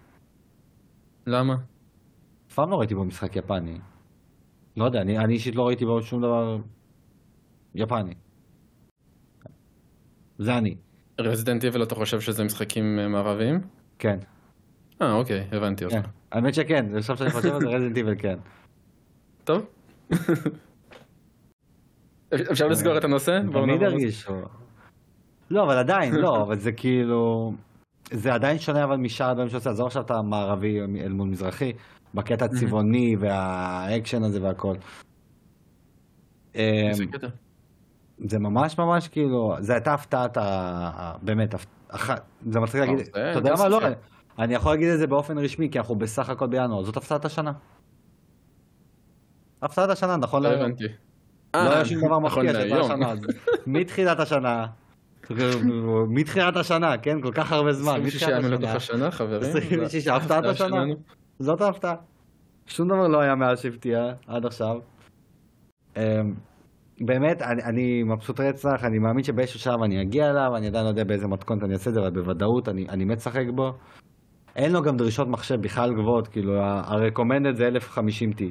למה? 1.26 1.54
אף 2.48 2.54
פעם 2.54 2.70
לא 2.70 2.76
ראיתי 2.76 2.94
בו 2.94 3.04
משחק 3.04 3.36
יפני. 3.36 3.78
לא 4.76 4.84
יודע, 4.84 5.00
אני, 5.00 5.18
אני 5.18 5.34
אישית 5.34 5.54
לא 5.56 5.62
ראיתי 5.62 5.84
בו 5.84 6.02
שום 6.02 6.20
דבר 6.20 6.56
יפני. 7.74 8.14
זה 10.38 10.58
אני, 10.58 10.76
רזידנט 11.20 11.64
איבל 11.64 11.82
אתה 11.82 11.94
חושב 11.94 12.20
שזה 12.20 12.44
משחקים 12.44 12.98
אה, 12.98 13.08
מערביים? 13.08 13.60
כן. 13.98 14.18
אה, 15.02 15.12
אוקיי, 15.12 15.48
הבנתי 15.52 15.84
אותך. 15.84 15.96
כן. 15.96 16.02
האמת 16.32 16.54
שכן, 16.54 16.86
זה 16.92 16.98
עכשיו 16.98 17.16
שאני 17.16 17.30
חושב 17.30 17.54
על 17.54 17.60
זה, 17.60 17.66
רזינט 17.66 17.96
איבל 17.96 18.14
כן. 18.18 18.38
טוב. 19.44 19.66
אפשר 22.52 22.68
לסגור 22.68 22.98
את 22.98 23.04
הנושא? 23.04 23.40
תמיד. 23.52 23.82
הרגישו. 23.82 24.34
לא, 25.50 25.62
אבל 25.62 25.76
עדיין, 25.78 26.14
לא, 26.14 26.36
אבל 26.42 26.58
זה 26.58 26.72
כאילו... 26.72 27.52
זה 28.10 28.34
עדיין 28.34 28.58
שונה 28.58 28.84
אבל 28.84 28.96
משאר 28.96 29.30
הדברים 29.30 29.48
שעושה, 29.48 29.70
עזוב 29.70 29.86
עכשיו 29.86 30.02
את 30.02 30.10
המערבי 30.10 30.80
אל 30.80 31.12
מול 31.12 31.28
מזרחי, 31.28 31.72
בקטע 32.14 32.44
הצבעוני 32.44 33.16
והאקשן 33.20 34.22
הזה 34.22 34.42
והכל. 34.42 34.76
איזה 36.54 37.02
אמ, 37.04 37.10
קטע. 37.10 37.26
זה 38.18 38.38
ממש 38.38 38.78
ממש 38.78 39.08
כאילו, 39.08 39.54
זה 39.60 39.72
הייתה 39.72 39.94
הפתעת, 39.94 40.36
ה- 40.36 41.12
באמת, 41.22 41.54
אחת, 41.88 42.22
זה 42.50 42.60
מצחיק 42.60 42.80
להגיד, 42.80 42.98
זה- 42.98 43.30
אתה 43.30 43.38
יודע 43.38 43.54
מה, 43.58 43.68
לא. 43.68 43.80
אני 44.38 44.54
יכול 44.54 44.72
להגיד 44.72 44.88
את 44.88 44.98
זה 44.98 45.06
באופן 45.06 45.38
רשמי, 45.38 45.70
כי 45.70 45.78
אנחנו 45.78 45.94
בסך 45.96 46.28
הכל 46.30 46.46
בינואר, 46.46 46.84
זאת 46.84 46.96
הפתעת 46.96 47.24
השנה. 47.24 47.52
הפתעת 49.62 49.90
השנה, 49.90 50.16
נכון 50.16 50.42
לא. 50.42 50.48
הבנתי. 50.48 50.84
לא 50.84 50.90
אה, 51.60 51.74
היה 51.74 51.84
שום 51.84 51.98
דבר 52.06 52.18
נכון 52.20 52.46
מפתיע 52.46 52.60
שהייתה. 52.60 52.80
השנה. 52.80 53.10
הזאת. 53.10 53.30
מתחילת 53.66 54.20
השנה. 54.20 54.66
מתחילת 56.08 56.56
השנה, 56.56 56.98
כן? 56.98 57.20
כל 57.22 57.32
כך 57.34 57.52
הרבה 57.52 57.72
זמן. 57.72 57.92
26 57.92 58.22
מתחילת 58.22 58.38
ימים. 58.44 58.52
לתוך 58.52 58.70
השנה, 58.70 59.10
חברים. 59.10 59.40
26, 59.50 60.04
זה 60.04 60.14
הפתעת 60.14 60.44
השנה. 60.44 60.84
זאת 61.38 61.60
ההפתעה. 61.60 61.94
שום 62.66 62.88
דבר 62.88 63.08
לא 63.08 63.20
היה 63.20 63.34
מאז 63.34 63.60
שהפתיע 63.60 64.12
עד 64.26 64.46
עכשיו. 64.46 64.78
אמ, 67.00 67.06
באמת, 67.06 67.42
אני, 67.42 67.62
אני 67.62 68.02
מבסוט 68.02 68.40
רצח, 68.40 68.80
אני 68.84 68.98
מאמין 68.98 69.24
שבאיזשהו 69.24 69.60
שלב 69.60 69.82
אני 69.82 70.02
אגיע 70.02 70.30
אליו, 70.30 70.56
אני 70.56 70.66
עדיין 70.66 70.84
לא 70.84 70.88
יודע 70.88 71.04
באיזה 71.04 71.26
מתכונת 71.26 71.62
אני 71.62 71.72
אעשה 71.72 71.90
את 71.90 71.94
זה, 71.94 72.00
אבל 72.00 72.10
בוודאות 72.10 72.68
אני, 72.68 72.88
אני 72.88 73.04
מת 73.04 73.16
לשחק 73.16 73.44
בו. 73.54 73.72
אין 74.56 74.72
לו 74.72 74.82
גם 74.82 74.96
דרישות 74.96 75.28
מחשב 75.28 75.60
בכלל 75.60 75.94
גבוהות, 75.94 76.28
כאילו, 76.28 76.62
ה-recommended 76.62 77.56
זה 77.56 77.68
1050T. 77.68 78.42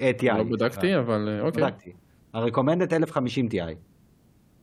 אה, 0.00 0.10
TI. 0.20 0.38
לא 0.38 0.44
בדקתי, 0.44 0.98
אבל 0.98 1.28
אה, 1.28 1.46
אוקיי. 1.46 1.62
בדקתי. 1.62 1.92
ה-recommended 2.34 2.94
1050 2.94 3.48
Ti 3.48 3.56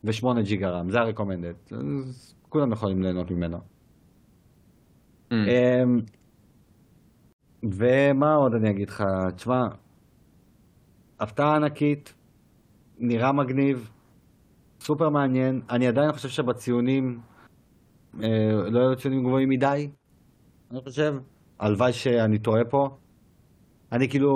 ו-8 0.03 0.41
ג'יגה 0.43 0.69
רם, 0.69 0.89
זה 0.89 0.99
ה-recommended. 0.99 1.75
כולם 2.49 2.71
יכולים 2.71 3.01
ליהנות 3.01 3.31
ממנו. 3.31 3.57
אמ, 5.31 5.37
אמ, 5.37 5.99
ומה 7.63 8.33
עוד 8.33 8.53
אני 8.53 8.69
אגיד 8.69 8.89
לך? 8.89 9.03
תשמע, 9.35 9.67
הפתעה 11.19 11.55
ענקית, 11.55 12.13
נראה 13.05 13.33
מגניב, 13.33 13.89
סופר 14.79 15.09
מעניין. 15.09 15.61
אני 15.69 15.87
עדיין 15.87 16.11
חושב 16.11 16.29
שבציונים 16.29 17.19
אה, 18.23 18.27
לא 18.71 18.79
היו 18.79 18.95
ציונים 18.95 19.23
גבוהים 19.23 19.49
מדי, 19.49 19.89
אני 20.71 20.79
חושב. 20.83 21.13
הלוואי 21.59 21.93
שאני 21.93 22.39
טועה 22.39 22.61
פה. 22.69 22.87
אני 23.91 24.09
כאילו, 24.09 24.29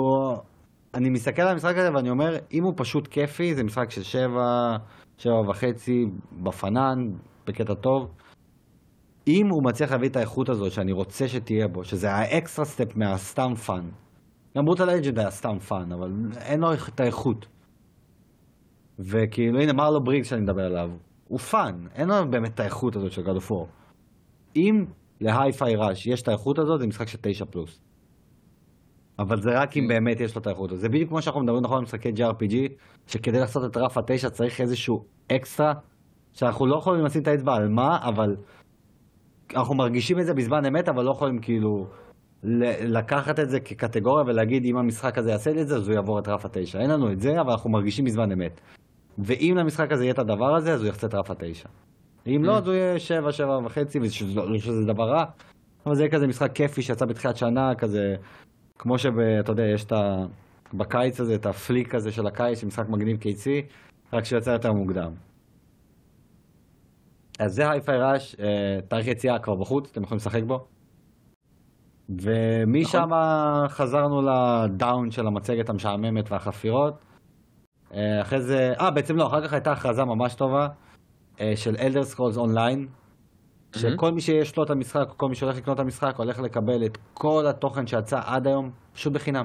אני 0.94 1.10
מסתכל 1.10 1.42
על 1.42 1.48
המשחק 1.48 1.74
הזה 1.76 1.94
ואני 1.94 2.10
אומר, 2.10 2.36
אם 2.52 2.64
הוא 2.64 2.72
פשוט 2.76 3.06
כיפי, 3.06 3.54
זה 3.54 3.64
משחק 3.64 3.90
של 3.90 4.02
שבע, 4.02 4.76
שבע 5.18 5.40
וחצי, 5.50 6.04
ב 6.42 6.53
fun, 6.53 6.98
בקטע 7.46 7.74
טוב. 7.74 8.14
אם 9.28 9.46
הוא 9.50 9.64
מצליח 9.64 9.92
להביא 9.92 10.08
את 10.08 10.16
האיכות 10.16 10.48
הזאת 10.48 10.72
שאני 10.72 10.92
רוצה 10.92 11.28
שתהיה 11.28 11.68
בו, 11.68 11.84
שזה 11.84 12.10
ה 12.12 12.21
extra 12.21 12.64
step 12.64 12.96
מהסתם 12.96 13.54
fun. 13.54 13.88
גם 14.56 14.64
Brutal 14.64 14.90
Legend 14.90 15.18
היה 15.18 15.30
סתם 15.30 15.58
fun, 15.58 15.92
אבל 15.92 16.10
אין 16.36 16.60
לו 16.60 16.68
את 16.88 17.00
האיכות. 17.00 17.57
וכאילו, 18.98 19.60
הנה 19.60 19.72
Marlow 19.72 20.04
Briggs 20.04 20.28
שאני 20.28 20.40
מדבר 20.40 20.62
עליו, 20.62 20.90
הוא 21.28 21.38
fun, 21.38 21.86
אין 21.94 22.08
לו 22.08 22.30
באמת 22.30 22.54
את 22.54 22.60
האיכות 22.60 22.96
הזאת 22.96 23.12
של 23.12 23.22
God 23.22 23.38
of 23.40 23.50
War. 23.50 23.66
אם 24.56 24.84
להיי-פיי 25.20 25.76
ראש 25.76 26.06
יש 26.06 26.22
את 26.22 26.28
האיכות 26.28 26.58
הזאת, 26.58 26.80
זה 26.80 26.86
משחק 26.86 27.08
של 27.08 27.18
9 27.22 27.44
פלוס. 27.44 27.80
אבל 29.18 29.40
זה 29.40 29.50
רק 29.60 29.76
אם 29.76 29.88
באמת 29.88 30.20
יש 30.20 30.34
לו 30.34 30.40
את 30.40 30.46
האיכות 30.46 30.70
הזאת. 30.70 30.80
זה 30.80 30.88
בדיוק 30.88 31.08
כמו 31.08 31.22
שאנחנו 31.22 31.40
מדברים 31.40 31.62
נכון 31.62 31.76
על 31.76 31.82
משחקי 31.82 32.08
JRPG, 32.08 32.54
שכדי 33.06 33.38
לעשות 33.38 33.70
את 33.70 33.76
רף 33.76 33.98
התשע 33.98 34.30
צריך 34.30 34.60
איזשהו 34.60 35.04
אקסטרה, 35.32 35.72
שאנחנו 36.32 36.66
לא 36.66 36.76
יכולים 36.76 37.04
לשים 37.04 37.22
את 37.22 37.28
האצבע 37.28 37.54
על 37.54 37.68
מה, 37.68 37.98
אבל 38.02 38.36
אנחנו 39.54 39.74
מרגישים 39.74 40.18
את 40.20 40.26
זה 40.26 40.34
בזמן 40.34 40.64
אמת, 40.64 40.88
אבל 40.88 41.04
לא 41.04 41.10
יכולים 41.10 41.38
כאילו 41.38 41.86
לקחת 42.82 43.40
את 43.40 43.50
זה 43.50 43.60
כקטגוריה 43.60 44.24
ולהגיד 44.26 44.64
אם 44.64 44.76
המשחק 44.76 45.18
הזה 45.18 45.30
יעשה 45.30 45.52
לי 45.52 45.62
את 45.62 45.68
זה, 45.68 45.76
אז 45.76 45.88
הוא 45.88 45.94
יעבור 45.94 46.18
את 46.18 46.28
רף 46.28 46.44
התשע. 46.44 46.80
אין 46.80 46.90
לנו 46.90 47.12
את 47.12 47.20
זה, 47.20 47.40
אבל 47.40 47.50
אנחנו 47.50 47.70
מרגישים 47.70 48.04
בזמן 48.04 48.32
אמת. 48.32 48.60
ואם 49.18 49.54
למשחק 49.58 49.92
הזה 49.92 50.04
יהיה 50.04 50.12
את 50.12 50.18
הדבר 50.18 50.54
הזה, 50.54 50.74
אז 50.74 50.80
הוא 50.82 50.88
יחצה 50.88 51.06
את 51.06 51.14
רף 51.14 51.30
התשע. 51.30 51.68
אם 52.26 52.44
לא, 52.44 52.54
Mm. 52.54 52.58
אז 52.58 52.66
הוא 52.66 52.74
יהיה 52.74 52.98
שבע, 52.98 53.32
שבע 53.32 53.58
וחצי, 53.64 53.98
שזה 54.58 54.84
דבר 54.86 55.10
רע, 55.10 55.24
אבל 55.86 55.94
זה 55.94 56.02
יהיה 56.02 56.12
כזה 56.12 56.26
משחק 56.26 56.52
כיפי 56.52 56.82
שיצא 56.82 57.06
בתחילת 57.06 57.36
שנה, 57.36 57.74
כזה, 57.74 58.14
כמו 58.78 58.98
שאתה 58.98 59.52
יודע, 59.52 59.62
יש 59.74 59.84
את 59.84 59.92
ה... 59.92 60.24
בקיץ 60.74 61.20
הזה, 61.20 61.34
את 61.34 61.46
ה 61.46 61.54
flick 61.54 61.94
הזה 61.94 62.12
של 62.12 62.26
הקיץ, 62.26 62.64
משחק 62.64 62.88
מגניב 62.88 63.16
קיצי, 63.16 63.62
רק 64.12 64.24
שיוצא 64.24 64.50
יותר 64.50 64.72
מוקדם. 64.72 65.12
אז 67.38 67.54
זה 67.54 67.70
Hi-Fi 67.70 67.98
Rush, 67.98 68.36
אה, 68.40 68.80
תאריך 68.88 69.06
יציאה 69.06 69.38
כבר 69.38 69.54
בחוץ, 69.54 69.90
אתם 69.90 70.02
יכולים 70.02 70.16
לשחק 70.16 70.42
בו. 70.42 70.66
ומשם 72.08 73.10
חזרנו 73.68 74.22
ל 74.22 74.40
down 74.40 75.10
של 75.10 75.26
המצגת 75.26 75.68
המשעממת 75.68 76.32
והחפירות. 76.32 77.07
אה, 77.94 78.20
אחרי 78.20 78.40
זה, 78.40 78.72
אה 78.80 78.90
בעצם 78.90 79.16
לא, 79.16 79.26
אחר 79.26 79.46
כך 79.46 79.52
הייתה 79.52 79.72
הכרזה 79.72 80.04
ממש 80.04 80.34
טובה 80.34 80.68
אה, 81.40 81.52
של 81.56 81.76
Elder 81.80 82.02
Scrolls 82.02 82.36
Online, 82.36 82.86
שכל 83.76 84.10
מי 84.10 84.20
שיש 84.20 84.56
לו 84.56 84.64
את 84.64 84.70
המשחק, 84.70 85.08
כל 85.16 85.28
מי 85.28 85.34
שהולך 85.34 85.56
לקנות 85.56 85.76
את 85.76 85.80
המשחק, 85.80 86.16
הולך 86.16 86.38
לקבל 86.38 86.84
את 86.86 86.98
כל 87.14 87.44
התוכן 87.50 87.86
שיצא 87.86 88.20
עד 88.24 88.46
היום, 88.46 88.70
פשוט 88.92 89.12
בחינם. 89.12 89.44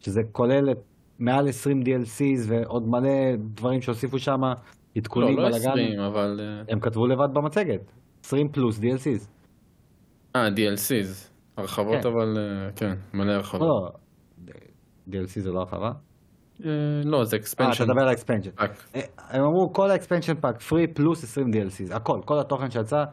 שזה 0.00 0.20
כולל 0.32 0.70
את 0.70 0.78
מעל 1.18 1.48
20 1.48 1.80
DLCs 1.82 2.48
ועוד 2.48 2.82
מלא 2.88 3.36
דברים 3.54 3.80
שהוסיפו 3.80 4.18
שם, 4.18 4.40
לא, 4.42 4.54
עדכונים, 4.96 5.36
לא 5.38 5.48
בלאגן. 5.48 5.70
20, 5.70 6.00
אבל... 6.00 6.40
אה, 6.40 6.72
הם 6.72 6.80
כתבו 6.80 7.06
לבד 7.06 7.34
במצגת, 7.34 7.92
20 8.24 8.48
פלוס 8.48 8.78
DLCs. 8.78 9.28
אה, 10.36 10.48
DLCs. 10.48 11.30
הרחבות 11.56 12.02
כן. 12.02 12.08
אבל, 12.08 12.38
כן, 12.76 12.94
מלא 13.14 13.32
הרחבות. 13.32 13.68
לא, 13.68 13.90
DLC 15.08 15.40
זה 15.40 15.50
לא 15.50 15.58
הרחבה? 15.58 15.90
אה, 16.64 16.70
לא, 17.04 17.24
זה 17.24 17.36
אה, 17.36 17.42
אתה 17.42 17.64
expansion. 17.72 17.84
מדבר 17.84 18.02
על 18.02 18.08
ה 18.08 18.12
expansion. 18.12 18.50
רק. 18.58 18.84
הם 19.30 19.42
אמרו 19.42 19.72
כל 19.72 19.90
ה 19.90 19.94
expansion 19.94 20.34
pack 20.34 20.60
free 20.60 20.86
פלוס 20.86 21.24
20 21.24 21.46
DLCs, 21.46 21.96
הכל, 21.96 22.20
כל 22.24 22.38
התוכן 22.40 22.70
שיצא 22.70 23.04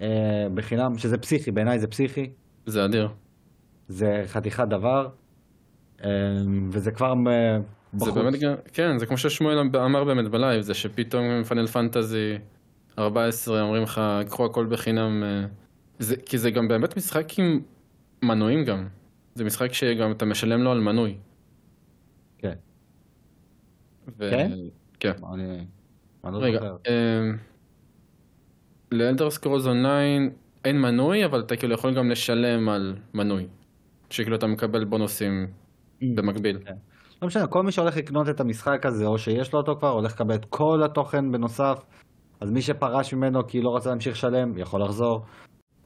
אה, 0.00 0.06
בחינם, 0.54 0.98
שזה 0.98 1.18
פסיכי, 1.18 1.50
בעיניי 1.50 1.78
זה 1.78 1.86
פסיכי, 1.86 2.30
זה 2.66 2.84
אדיר. 2.84 3.08
זה 3.88 4.22
חתיכת 4.26 4.64
דבר, 4.68 5.08
אה, 6.04 6.10
וזה 6.70 6.90
כבר 6.90 7.06
אה, 7.06 7.58
זה 7.92 8.10
בחוץ. 8.10 8.14
באמת 8.14 8.34
כן, 8.72 8.98
זה 8.98 9.06
כמו 9.06 9.16
ששמואל 9.16 9.58
אמר 9.58 10.04
באמת 10.04 10.30
בלייב, 10.30 10.60
זה 10.60 10.74
שפתאום 10.74 11.42
Final 11.42 11.66
Fantasy 11.66 12.38
14 12.98 13.62
אומרים 13.62 13.82
לך, 13.82 14.00
קחו 14.26 14.44
הכל 14.44 14.66
בחינם, 14.70 15.22
אה, 15.22 15.44
זה, 15.98 16.16
כי 16.26 16.38
זה 16.38 16.50
גם 16.50 16.68
באמת 16.68 16.96
משחק 16.96 17.38
עם 17.38 17.60
מנויים 18.22 18.64
גם. 18.64 18.86
זה 19.34 19.44
משחק 19.44 19.72
שגם 19.72 20.12
אתה 20.12 20.24
משלם 20.26 20.62
לו 20.62 20.70
על 20.70 20.80
מנוי. 20.80 21.16
כן. 24.18 24.24
ו... 24.24 24.30
כן? 24.30 24.50
כן. 25.00 25.12
אני 26.24 26.32
לא 26.34 26.38
רגע. 26.38 26.60
ל 28.92 28.98
Elder 28.98 29.30
Scrolls 29.30 29.66
Online 29.66 30.30
אין 30.64 30.76
מנוי, 30.80 31.24
אבל 31.24 31.40
אתה 31.40 31.56
כאילו 31.56 31.74
יכול 31.74 31.94
גם 31.94 32.10
לשלם 32.10 32.68
על 32.68 32.96
מנוי. 33.14 33.46
שכאילו 34.10 34.36
אתה 34.36 34.46
מקבל 34.46 34.84
בונוסים 34.84 35.46
במקביל. 36.02 36.58
לא 37.22 37.28
משנה, 37.28 37.46
כל 37.46 37.62
מי 37.62 37.72
שהולך 37.72 37.96
לקנות 37.96 38.28
את 38.28 38.40
המשחק 38.40 38.86
הזה, 38.86 39.06
או 39.06 39.18
שיש 39.18 39.52
לו 39.52 39.58
אותו 39.58 39.76
כבר, 39.78 39.88
הולך 39.88 40.12
לקבל 40.12 40.34
את 40.34 40.44
כל 40.44 40.82
התוכן 40.84 41.32
בנוסף. 41.32 41.84
אז 42.40 42.50
מי 42.50 42.62
שפרש 42.62 43.14
ממנו 43.14 43.46
כי 43.46 43.60
לא 43.60 43.76
רצה 43.76 43.90
להמשיך 43.90 44.12
לשלם, 44.12 44.58
יכול 44.58 44.82
לחזור. 44.82 45.20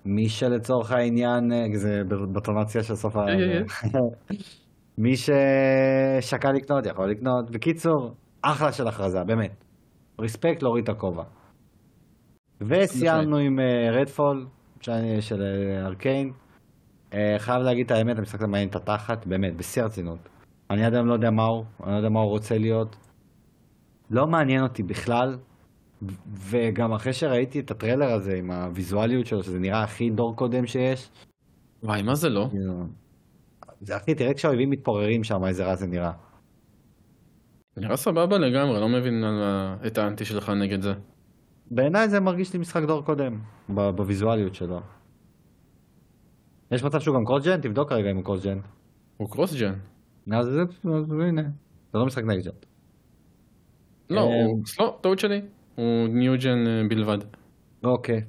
מי 0.04 0.28
שלצורך 0.28 0.92
העניין, 0.92 1.52
אה, 1.52 1.66
זה 1.74 2.02
בטונציה 2.34 2.82
של 2.82 2.94
סוף 2.94 3.16
ה... 3.16 3.20
מי 4.99 5.16
ששקל 5.16 6.53
לקנות, 6.53 6.86
יכול 6.86 7.11
לקנות. 7.11 7.51
בקיצור, 7.51 8.14
אחלה 8.43 8.72
של 8.72 8.88
הכרזה, 8.88 9.24
באמת. 9.24 9.64
ריספקט 10.20 10.62
להוריד 10.62 10.84
את 10.84 10.88
הכובע. 10.88 11.24
וסיימנו 12.61 13.36
עם 13.36 13.59
רדפול 13.93 14.47
של 15.20 15.43
אה, 15.43 15.86
ארקיין. 15.86 16.32
אה, 17.14 17.34
חייב 17.38 17.62
להגיד 17.62 17.86
את 17.86 17.90
האמת, 17.90 18.18
המשחק 18.18 18.38
הזה 18.40 18.47
מעניין 18.47 18.68
את 18.68 18.76
התחת, 18.76 19.26
באמת, 19.26 19.57
בשיא 19.57 19.82
הרצינות. 19.82 20.28
אני 20.70 20.84
עד 20.84 20.95
היום 20.95 21.07
לא 21.07 21.14
יודע 21.14 21.30
מה 21.30 21.43
הוא, 21.43 21.64
אני 21.82 21.93
לא 21.93 21.97
יודע 21.97 22.09
מה 22.09 22.20
הוא 22.20 22.30
רוצה 22.30 22.59
להיות. 22.59 22.97
לא 24.11 24.26
מעניין 24.26 24.62
אותי 24.62 24.82
בכלל, 24.82 25.38
וגם 26.51 26.93
אחרי 26.93 27.12
שראיתי 27.12 27.61
את 27.61 27.70
הטריילר 27.70 28.12
הזה 28.12 28.34
עם 28.34 28.51
הוויזואליות 28.51 29.26
שלו, 29.26 29.43
שזה 29.43 29.59
נראה 29.59 29.82
הכי 29.82 30.11
דור 30.11 30.36
קודם 30.36 30.66
שיש, 30.66 31.11
וואי, 31.82 32.03
מה 32.03 32.14
זה 32.14 32.28
לא? 32.28 32.49
זה 33.82 33.96
אחי, 33.96 34.14
תראה 34.14 34.34
כשהאויבים 34.34 34.70
מתפוררים 34.70 35.24
שם, 35.24 35.44
איזה 35.44 35.64
רע 35.64 35.74
זה 35.74 35.86
נראה. 35.86 36.12
נראה 37.76 37.96
סבבה 37.96 38.38
לגמרי, 38.38 38.80
לא 38.80 38.88
מבין 38.88 39.24
את 39.86 39.98
האנטי 39.98 40.24
שלך 40.24 40.48
נגד 40.48 40.80
זה. 40.82 40.92
בעיניי 41.70 42.08
זה 42.08 42.20
מרגיש 42.20 42.52
לי 42.52 42.58
משחק 42.58 42.82
דור 42.82 43.02
קודם, 43.04 43.40
בוויזואליות 43.68 44.54
שלו. 44.54 44.80
יש 46.70 46.84
מצב 46.84 47.00
שהוא 47.00 47.16
גם 47.16 47.24
קרוסג'ן? 47.24 47.60
תבדוק 47.60 47.88
כרגע 47.88 48.10
אם 48.10 48.16
הוא 48.16 48.24
קרוסג'ן. 48.24 48.58
הוא 49.16 49.30
קרוס 49.30 49.54
ג'ן. 49.54 49.74
אז 50.32 50.46
זה, 50.46 50.62
אז 50.96 51.12
הנה, 51.28 51.42
זה 51.92 51.98
לא 51.98 52.06
משחק 52.06 52.22
נקסט 52.24 52.46
ג'ן. 52.46 52.54
לא, 54.10 54.20
אה. 54.20 54.84
לא, 54.84 54.98
טעות 55.02 55.18
שלי. 55.18 55.40
הוא 55.74 56.08
ניו 56.08 56.32
ג'ן 56.38 56.66
אה, 56.66 56.82
בלבד. 56.88 57.18
אוקיי. 57.84 58.20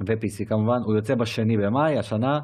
ו-PC 0.00 0.44
כמובן, 0.48 0.78
הוא 0.84 0.96
יוצא 0.96 1.14
בשני 1.14 1.56
במאי 1.56 1.98
השנה. 1.98 2.38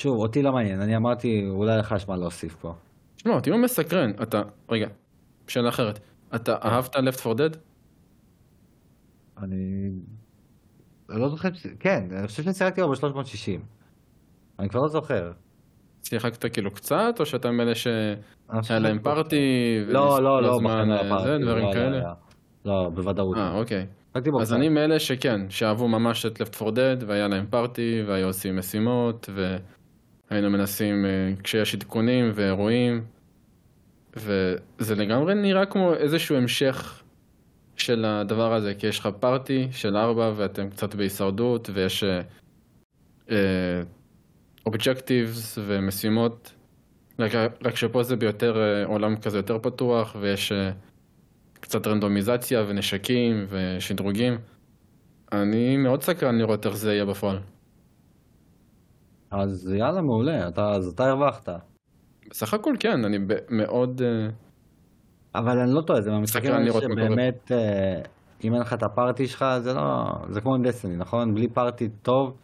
שוב, 0.00 0.18
אותי 0.18 0.42
לא 0.42 0.52
מעניין, 0.52 0.80
אני 0.80 0.96
אמרתי, 0.96 1.46
אולי 1.48 1.78
לך 1.78 1.94
יש 1.96 2.08
מה 2.08 2.16
להוסיף 2.16 2.54
פה. 2.54 2.74
תשמע, 3.16 3.34
אותי 3.34 3.50
הוא 3.50 3.58
מסקרן. 3.58 4.10
אתה, 4.22 4.42
רגע, 4.68 4.88
שאלה 5.48 5.68
אחרת. 5.68 5.98
אתה 6.34 6.56
אהבת 6.64 6.96
Left 6.96 7.26
4 7.26 7.44
Dead? 7.46 7.56
אני... 9.42 9.90
לא 11.08 11.28
זוכר, 11.28 11.48
כן, 11.80 12.08
אני 12.18 12.26
חושב 12.26 12.42
ששיחקתי 12.42 12.82
בו 12.82 12.88
ב-360. 12.88 13.60
אני 14.58 14.68
כבר 14.68 14.80
לא 14.80 14.88
זוכר. 14.88 15.32
שיחקת 16.02 16.52
כאילו 16.52 16.70
קצת, 16.70 17.14
או 17.20 17.26
שאתה 17.26 17.50
מאלה 17.50 17.74
שהיה 17.74 18.78
להם 18.78 18.98
פארטי? 18.98 19.36
לא, 19.86 20.22
לא, 20.22 20.42
לא, 20.42 20.58
בחיים 20.64 20.88
לא 20.88 20.94
אה, 20.94 21.22
זה, 21.22 21.38
דברים 21.42 21.64
לא, 21.64 21.68
לא, 21.68 21.72
כאלה? 21.72 22.00
לא. 22.00 22.10
לא, 22.64 22.90
בוודאות. 22.94 23.36
אה, 23.36 23.58
אוקיי. 23.58 23.86
אז. 24.40 24.52
אני 24.52 24.68
מאלה 24.68 24.98
שכן, 24.98 25.50
שאהבו 25.50 25.88
ממש 25.88 26.26
את 26.26 26.40
Left 26.40 26.62
4 26.62 26.70
Dead, 26.70 27.04
והיה 27.06 27.28
להם 27.28 27.46
פארטי, 27.50 28.02
והיו 28.06 28.26
עושים 28.26 28.56
משימות, 28.56 29.28
והיינו 30.30 30.50
מנסים 30.50 31.04
אה, 31.04 31.32
כשיש 31.42 31.74
עדכונים 31.74 32.30
ואירועים, 32.34 33.04
וזה 34.16 34.94
לגמרי 34.94 35.34
נראה 35.34 35.66
כמו 35.66 35.94
איזשהו 35.94 36.36
המשך 36.36 37.02
של 37.76 38.04
הדבר 38.04 38.54
הזה, 38.54 38.74
כי 38.74 38.86
יש 38.86 38.98
לך 38.98 39.08
פארטי 39.20 39.68
של 39.72 39.96
ארבע, 39.96 40.32
ואתם 40.36 40.70
קצת 40.70 40.94
בהישרדות, 40.94 41.70
ויש 41.74 42.04
אובג'קטיבס 44.66 45.58
ומשימות, 45.66 46.52
רק, 47.18 47.32
רק 47.64 47.76
שפה 47.76 48.02
זה 48.02 48.16
ביותר 48.16 48.62
אה, 48.62 48.84
עולם 48.84 49.16
כזה 49.16 49.38
יותר 49.38 49.58
פתוח, 49.58 50.16
ויש 50.20 50.52
אה, 50.52 50.70
קצת 51.60 51.86
רנדומיזציה 51.86 52.64
ונשקים 52.68 53.46
ושדרוגים. 53.48 54.38
אני 55.32 55.76
מאוד 55.76 56.02
סקרן 56.02 56.38
לראות 56.38 56.66
איך 56.66 56.76
זה 56.76 56.92
יהיה 56.92 57.04
בפועל. 57.04 57.38
אז 59.30 59.72
יאללה, 59.78 60.02
מעולה, 60.02 60.48
אתה- 60.48 60.70
אז 60.70 60.86
אתה 60.86 61.04
הרווחת. 61.10 61.48
בסך 62.30 62.54
הכל 62.54 62.74
כן, 62.80 63.04
אני 63.04 63.18
ב- 63.18 63.32
מאוד... 63.50 64.02
אה, 64.02 64.28
אבל 65.34 65.58
אני 65.58 65.70
לא 65.74 65.80
טועה, 65.80 66.00
זה 66.00 66.10
מהמשחקים 66.10 66.52
האלה 66.52 66.72
שבאמת, 66.72 67.52
אה, 67.52 68.00
אם 68.44 68.54
אין 68.54 68.60
לך 68.62 68.72
את 68.72 68.82
ה 68.82 68.89
party 68.89 69.26
שלך, 69.26 69.44
זה 69.60 69.74
לא... 69.74 70.04
זה 70.28 70.40
כמו 70.40 70.54
עם 70.54 70.62
Destiny, 70.62 70.96
נכון? 70.96 71.34
בלי 71.34 71.48
party 71.48 71.88
טוב, 72.02 72.36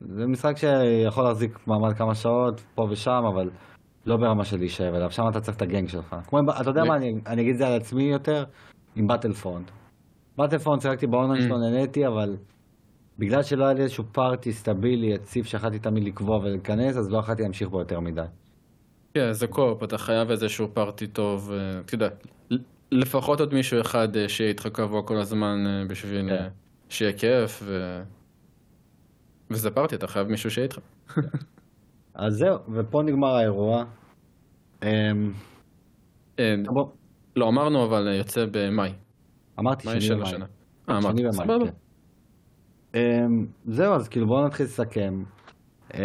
זה 0.00 0.26
משחק 0.26 0.56
שיכול 0.56 1.24
להחזיק 1.24 1.58
מעמד 1.66 1.92
כמה 1.92 2.14
שעות, 2.14 2.60
פה 2.74 2.86
ושם, 2.90 3.22
אבל 3.34 3.50
לא 4.06 4.16
ברמה 4.16 4.44
של 4.44 4.58
להישאר 4.58 4.96
אליו, 4.96 5.10
שם 5.10 5.22
אתה 5.30 5.40
צריך 5.40 5.56
את 5.56 5.62
ה 5.62 5.67
gang 5.67 5.88
שלך. 5.88 6.16
כמו, 6.26 6.38
אתה 6.60 6.70
יודע 6.70 6.84
מה, 6.84 6.96
אני, 6.96 7.14
אני 7.26 7.42
אגיד 7.42 7.52
את 7.52 7.58
זה 7.58 7.66
על 7.66 7.72
עצמי 7.72 8.02
יותר, 8.02 8.44
עם 8.96 9.06
Battlefront. 9.06 9.70
Battlefront 10.38 10.82
שיחקתי 10.82 11.06
ב 11.06 11.11
online 11.11 11.42
Mm. 11.42 11.44
שלו, 11.46 11.58
נהניתי, 11.58 12.06
אבל 12.06 12.36
בגלל 13.18 13.42
שלא 13.42 13.64
היה 13.64 13.74
לי 13.74 13.82
איזשהו 13.82 14.04
party 14.12 14.52
סטבילי, 14.52 15.06
יציב, 15.06 15.44
שיכלתי 15.44 15.78
תמיד 15.78 16.04
לקבוע 16.04 16.36
ולהיכנס, 16.36 16.96
אז 16.96 17.10
לא 17.10 17.18
יכלתי 17.18 17.42
להמשיך 17.42 17.68
בו 17.68 17.78
יותר 17.78 18.00
מדי. 18.00 18.22
כן, 19.14 19.32
זה 19.32 19.46
קופ, 19.46 19.82
אתה 19.82 19.98
חייב 19.98 20.30
איזשהו 20.30 20.68
פארטי 20.74 21.06
טוב, 21.06 21.52
אה, 21.52 21.80
אתה 21.80 21.94
יודע, 21.94 22.08
לפחות 22.92 23.40
עוד 23.40 23.54
מישהו 23.54 23.80
אחד 23.80 24.16
אה, 24.16 24.28
שיהיה 24.28 24.48
איתך 24.50 24.66
קבוע 24.66 25.02
כל 25.02 25.16
הזמן 25.16 25.64
אה, 25.66 25.84
בשביל 25.88 26.28
כן. 26.28 26.48
שיהיה 26.88 27.12
כיף, 27.12 27.62
ו... 27.64 28.00
וזה 29.50 29.70
פארטי, 29.70 29.94
אתה 29.94 30.06
חייב 30.06 30.28
מישהו 30.28 30.50
שיהיה 30.50 30.64
איתך. 30.64 30.78
אז 32.14 32.32
זהו, 32.32 32.58
ופה 32.74 33.02
נגמר 33.02 33.28
האירוע. 33.28 33.84
אמ, 34.82 35.32
בוא, 36.74 36.86
לא 37.36 37.48
אמרנו, 37.48 37.84
אבל 37.84 38.14
יוצא 38.18 38.44
במאי. 38.52 38.92
אמרתי 39.60 40.00
שני 40.00 40.16
במאי. 40.16 40.32
אה, 40.88 40.98
אמרתי, 40.98 41.22
סבבה. 41.30 41.85
אמ, 42.96 43.46
זהו, 43.64 43.94
אז 43.94 44.08
כאילו 44.08 44.26
בואו 44.26 44.46
נתחיל 44.46 44.66
לסכם. 44.66 45.14
אמ, 45.94 46.00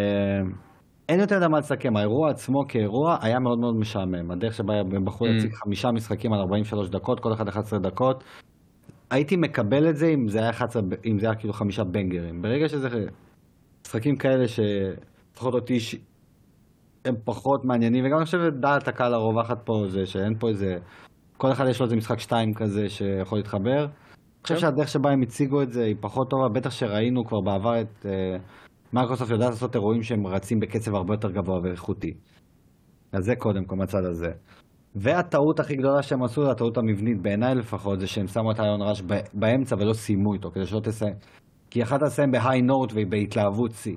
אין 1.10 1.20
יותר 1.20 1.48
מה 1.48 1.60
לסכם, 1.60 1.98
האירוע 1.98 2.30
עצמו 2.30 2.60
כאירוע 2.68 3.18
היה 3.22 3.39
מאוד 3.39 3.60
מאוד 3.60 3.76
משעמם. 3.76 4.32
הדרך 4.32 4.54
שבה 4.54 4.74
הם 4.80 5.06
בחרו 5.06 5.28
Mm. 5.28 5.30
להציג 5.30 5.54
חמישה 5.54 5.92
משחקים 5.92 6.34
על 6.34 6.39
43 6.39 6.89
דקות, 6.89 7.20
כל 7.20 7.34
אחד 7.34 7.48
11 7.48 7.80
דקות. 7.80 8.24
הייתי 9.12 9.36
מקבל 9.38 9.89
את 9.89 9.98
זה 9.98 10.08
אם 10.08 10.28
זה 10.28 10.39
היה, 10.39 10.50
11, 10.50 10.82
ב- 10.82 10.94
אם 11.06 11.20
זה 11.20 11.26
היה 11.26 11.36
כאילו 11.36 11.54
חמישה 11.54 11.84
בנגרים. 11.84 12.42
ברגע 12.42 12.70
שזה 12.70 12.88
משחקים 13.88 14.16
כאלה 14.16 14.46
שלפחות 14.48 15.54
אותי 15.54 15.80
ש... 15.80 15.96
הם 17.06 17.16
פחות 17.26 17.66
מעניינים, 17.66 18.06
וגם 18.06 18.18
אני 18.18 18.26
חושב 18.26 18.38
שדעת 18.38 18.88
הקהל 18.88 19.14
הרווחת 19.14 19.58
פה 19.66 19.74
זה 19.88 20.06
שאין 20.06 20.34
פה 20.39 20.50
איזה... 20.50 20.76
כל 21.38 21.52
אחד 21.52 21.66
יש 21.70 21.80
לו 21.80 21.86
איזה 21.86 21.96
משחק 21.96 22.20
שתיים 22.20 22.54
כזה 22.54 22.89
שיכול 22.89 23.38
להתחבר. 23.39 23.88
אני 24.42 24.44
חושב 24.44 24.56
כן. 24.56 24.62
שהדרך 24.62 24.88
שבה 24.88 25.12
הם 25.12 25.22
הציגו 25.22 25.62
את 25.62 25.72
זה 25.72 25.84
היא 25.84 25.96
פחות 26.00 26.30
טובה, 26.30 26.50
בטח 26.50 26.70
שראינו 26.70 27.26
כבר 27.26 27.42
בעבר 27.42 27.82
את... 27.82 28.06
אה, 28.06 28.38
מייקרוסופט 28.94 29.32
יודעת 29.32 29.50
לעשות 29.50 29.76
אירועים 29.76 30.04
שהם 30.04 30.28
רצים 30.28 30.60
בקצב 30.60 30.96
הרבה 30.96 31.14
יותר 31.14 31.32
גבוה 31.32 31.60
ואיכותי. 31.64 32.14
אז 33.14 33.24
זה 33.24 33.36
קודם 33.36 33.66
כל 33.66 33.76
מהצד 33.76 34.06
הזה. 34.06 34.32
והטעות 34.96 35.60
הכי 35.60 35.76
גדולה 35.76 36.02
שהם 36.02 36.24
עשו, 36.24 36.52
הטעות 36.52 36.78
המבנית 36.78 37.22
בעיניי 37.22 37.56
לפחות, 37.56 38.00
זה 38.00 38.08
שהם 38.08 38.28
שמו 38.28 38.52
את 38.52 38.60
האיון 38.60 38.82
רעש 38.82 39.02
ב- 39.02 39.39
באמצע 39.39 39.76
ולא 39.80 39.94
סיימו 39.94 40.34
איתו, 40.34 40.52
כדי 40.52 40.66
שלא 40.66 40.80
תסיים. 40.80 41.14
כי 41.70 41.80
יכלת 41.80 42.02
לסיים 42.02 42.32
בהיי 42.32 42.62
נוט 42.62 42.94
ובהתלהבות 42.96 43.72
שיא. 43.72 43.96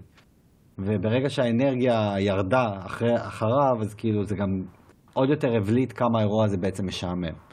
וברגע 0.78 1.30
שהאנרגיה 1.30 2.14
ירדה 2.18 2.66
אחרי, 2.86 3.16
אחריו, 3.16 3.76
אז 3.80 3.94
כאילו 3.94 4.24
זה 4.24 4.36
גם 4.36 4.48
עוד 5.14 5.28
יותר 5.28 5.56
הבליט 5.56 5.92
כמה 5.96 6.18
האירוע 6.18 6.44
הזה 6.44 6.56
בעצם 6.56 6.86
משעמם. 6.86 7.43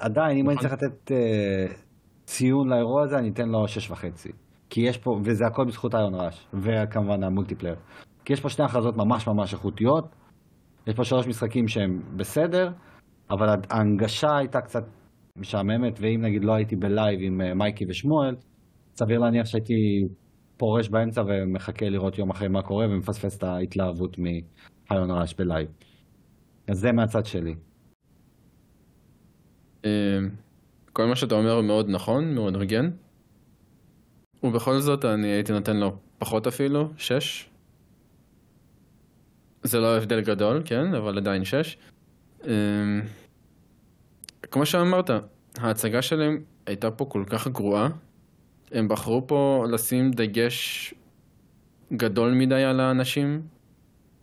עדיין, 0.00 0.36
אם 0.38 0.46
אני 0.48 0.54
נכון. 0.54 0.68
צריך 0.68 0.82
לתת 0.82 1.12
אה, 1.12 1.66
ציון 2.24 2.68
לאירוע 2.68 3.02
הזה, 3.02 3.18
אני 3.18 3.30
אתן 3.30 3.48
לו 3.48 3.68
שש 3.68 3.90
וחצי. 3.90 4.32
כי 4.70 4.80
יש 4.80 4.98
פה, 4.98 5.10
וזה 5.24 5.46
הכל 5.46 5.64
בזכות 5.66 5.94
Hi-Fi 5.94 6.14
Rush, 6.14 6.46
וכמובן 6.54 7.24
ה 7.24 7.28
multiplayer. 7.28 7.76
כי 8.24 8.32
יש 8.32 8.40
פה 8.40 8.48
שתי 8.48 8.62
הכרזות 8.62 8.96
ממש 8.96 9.28
ממש 9.28 9.54
איכותיות, 9.54 10.04
יש 10.86 10.94
פה 10.94 11.04
שלוש 11.04 11.26
משחקים 11.26 11.68
שהם 11.68 12.00
בסדר, 12.16 12.70
אבל 13.30 13.46
ההנגשה 13.70 14.36
הייתה 14.36 14.60
קצת 14.60 14.82
משעממת, 15.36 15.98
ואם 16.00 16.20
נגיד 16.22 16.44
לא 16.44 16.52
הייתי 16.54 16.76
בלייב 16.76 17.20
עם 17.22 17.40
אה, 17.40 17.54
מייקי 17.54 17.84
ושמואל, 17.88 18.34
סביר 18.94 19.18
להניח 19.18 19.46
שהייתי 19.46 19.74
פורש 20.56 20.88
באמצע 20.88 21.22
ומחכה 21.22 21.86
לראות 21.88 22.18
יום 22.18 22.30
אחרי 22.30 22.48
מה 22.48 22.62
קורה 22.62 22.86
ומפספס 22.86 23.38
את 23.38 23.42
ההתלהבות 23.42 24.16
מ 24.18 24.33
Hi-Fi 24.33 25.10
Rush 25.10 25.34
בלייב. 25.34 25.68
אז 26.68 26.78
זה 26.78 26.92
מהצד 26.92 27.24
שלי. 27.24 27.54
אה, 29.84 29.90
כל 30.92 31.06
מה 31.06 31.16
שאתה 31.16 31.34
אומר 31.34 31.52
הוא 31.52 31.64
מאוד 31.64 31.88
נכון, 31.88 32.34
מאוד 32.34 32.56
הוגן. 32.56 32.90
ובכל 34.42 34.80
זאת 34.80 35.04
אני 35.04 35.26
הייתי 35.26 35.52
נותן 35.52 35.76
לו 35.76 35.96
פחות 36.18 36.46
אפילו, 36.46 36.90
שש. 36.96 37.50
זה 39.62 39.78
לא 39.80 39.96
הבדל 39.96 40.20
גדול, 40.20 40.62
כן, 40.64 40.94
אבל 40.94 41.18
עדיין 41.18 41.44
שש. 41.44 41.78
אה, 42.46 43.00
כמו 44.42 44.66
שאמרת, 44.66 45.10
ההצגה 45.58 46.02
שלהם 46.02 46.42
הייתה 46.66 46.90
פה 46.90 47.04
כל 47.04 47.24
כך 47.26 47.48
גרועה. 47.48 47.88
הם 48.72 48.88
בחרו 48.88 49.26
פה 49.26 49.64
לשים 49.70 50.10
דגש 50.10 50.94
גדול 51.92 52.34
מדי 52.34 52.64
על 52.64 52.80
האנשים, 52.80 53.42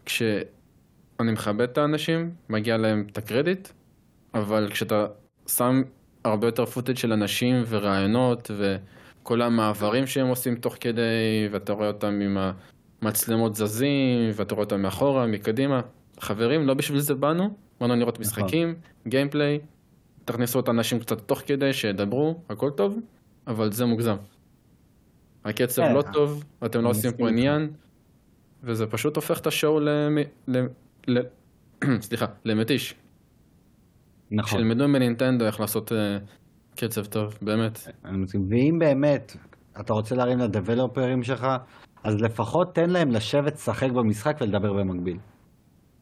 כשאני 0.06 1.32
מכבד 1.32 1.62
את 1.70 1.78
האנשים, 1.78 2.32
מגיע 2.50 2.78
להם 2.78 3.08
את 3.12 3.18
הקרדיט, 3.18 3.68
אבל 4.34 4.68
כשאתה 4.72 5.06
שם 5.48 5.82
הרבה 6.24 6.48
יותר 6.48 6.66
פוטאג' 6.66 6.98
של 6.98 7.14
אנשים 7.14 7.64
ורעיונות 7.68 8.52
וכל 8.58 9.42
המעברים 9.42 10.08
שהם 10.08 10.28
עושים 10.28 10.56
תוך 10.56 10.76
כדי, 10.80 11.50
ואתה 11.52 11.74
רואה 11.74 11.88
אותם 11.88 12.20
עם 12.22 12.38
המצלמות 13.02 13.56
זזים, 13.56 14.30
ואתה 14.36 14.56
רואה 14.56 14.64
אותם 14.64 14.82
מאחורה, 14.82 15.28
מקדימה. 15.28 15.82
חברים, 16.20 16.68
לא 16.68 16.74
בשביל 16.74 17.00
זה 17.00 17.16
באנו, 17.16 17.54
באנו 17.82 17.96
לראות 17.96 18.20
משחקים, 18.20 18.76
גיימפליי, 19.08 19.60
תכניסו 20.26 20.60
את 20.60 20.68
האנשים 20.68 21.00
קצת 21.00 21.22
תוך 21.22 21.42
כדי, 21.46 21.74
שידברו, 21.74 22.40
הכל 22.50 22.70
טוב, 22.70 23.00
אבל 23.48 23.72
זה 23.72 23.86
מוגזם. 23.86 24.16
הקצב 25.46 25.82
כן, 25.82 25.94
לא 25.94 26.04
טוב, 26.14 26.44
אתם 26.66 26.82
לא 26.82 26.90
עושים 26.90 27.12
פה. 27.12 27.30
עניין, 27.30 27.70
וזה 28.64 28.88
פשוט 28.88 29.16
הופך 29.16 29.40
את 29.40 29.48
השואו 29.48 29.80
למ... 29.80 30.68
סליחה, 32.02 32.26
למתיש. 32.46 32.96
נכון. 34.32 34.60
שילמדו 34.60 34.88
מנינטנדו 34.88 35.46
איך 35.46 35.60
לעשות 35.60 35.92
אה, 35.92 36.18
קצב 36.76 37.06
טוב, 37.06 37.34
באמת. 37.42 37.80
אני 38.06 38.18
מסכים. 38.18 38.42
ואם 38.50 38.80
באמת 38.80 39.36
אתה 39.80 39.94
רוצה 39.94 40.16
להרים 40.16 40.40
לדבלופרים 40.40 41.24
שלך, 41.24 41.48
אז 42.04 42.22
לפחות 42.22 42.76
תן 42.76 42.90
להם 42.90 43.12
לשבת, 43.12 43.54
לשחק 43.54 43.92
במשחק 43.92 44.38
ולדבר 44.42 44.74
במקביל. 44.74 45.18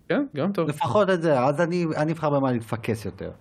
כן, 0.09 0.25
גם 0.35 0.51
טוב. 0.51 0.69
לפחות 0.69 1.09
את 1.09 1.21
זה, 1.21 1.39
אז 1.39 1.61
אני, 1.61 1.85
אני 1.97 2.11
אבחר 2.11 2.29
במה 2.29 2.51
להתפקס 2.51 3.05
יותר. 3.05 3.31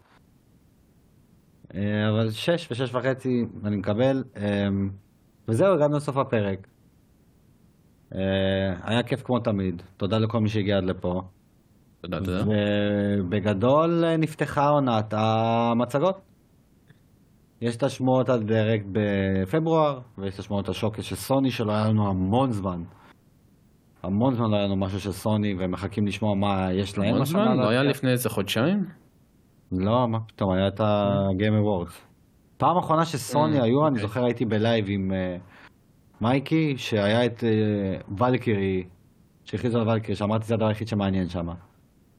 אה, 1.74 2.10
אבל 2.10 2.30
שש 2.30 2.68
ושש 2.70 2.94
וחצי 2.94 3.44
אני 3.64 3.76
מקבל, 3.76 4.24
אה, 4.36 4.68
וזהו, 5.48 5.74
הגענו 5.74 5.96
לסוף 5.96 6.16
הפרק. 6.16 6.66
היה 8.82 9.02
כיף 9.06 9.22
כמו 9.22 9.38
תמיד, 9.38 9.82
תודה 9.96 10.18
לכל 10.18 10.40
מי 10.40 10.48
שהגיע 10.48 10.76
עד 10.76 10.84
לפה. 10.84 11.20
תודה, 12.04 12.18
תודה. 12.18 12.44
ובגדול 12.46 14.04
אה, 14.04 14.16
נפתחה 14.16 14.68
עונת 14.68 15.14
המצגות. 15.16 16.20
יש 17.60 17.76
את 17.76 17.82
השמועות 17.82 18.28
על 18.28 18.42
Direct 18.42 18.86
בפברואר, 18.92 20.00
ויש 20.18 20.34
את 20.34 20.38
השמועות 20.38 20.68
על 20.68 20.74
showcase 20.74 21.02
של 21.02 21.16
סוני, 21.16 21.50
שלא 21.50 21.72
היה 21.72 21.88
לנו 21.88 22.08
המון 22.08 22.52
זמן. 22.52 22.82
המון 24.02 24.34
זמן 24.34 24.50
לא 24.50 24.56
היה 24.56 24.64
לנו 24.64 24.76
משהו 24.76 25.00
של 25.00 25.12
סוני, 25.12 25.54
ומחכים 25.58 26.06
לשמוע 26.06 26.34
מה 26.34 26.72
יש 26.72 26.98
להם 26.98 27.14
המון 27.14 27.24
זמן? 27.24 27.56
לא 27.56 27.68
היה. 27.68 27.82
לפני 27.82 28.10
איזה 28.10 28.30
חודשיים? 28.30 28.84
לא, 29.72 30.08
מה 30.08 30.18
פתאום, 30.20 30.52
היה 30.52 30.68
את 30.68 30.80
ה-game 30.80 31.62
awards. 31.62 31.94
פעם 32.56 32.76
אחרונה 32.76 33.04
שסוני 33.04 33.60
Mm, 33.60 33.62
היו, 33.62 33.86
אני 33.86 33.88
אוקיי. 33.88 34.02
זוכר 34.02 34.24
הייתי 34.24 34.44
בלייב 34.44 34.84
עם 34.88 35.12
אה, 35.12 35.36
מייקי, 36.20 36.74
שהיה 36.76 37.26
את 37.26 37.44
אה, 37.44 38.14
ולקירי, 38.18 38.84
שהכריזו 39.44 39.78
על 39.78 39.88
ולקירי, 39.88 40.16
שאמרתי 40.16 40.44
זה 40.44 40.54
הדבר 40.54 40.66
היחיד 40.66 40.88
שמעניין 40.88 41.28
שם. 41.28 41.46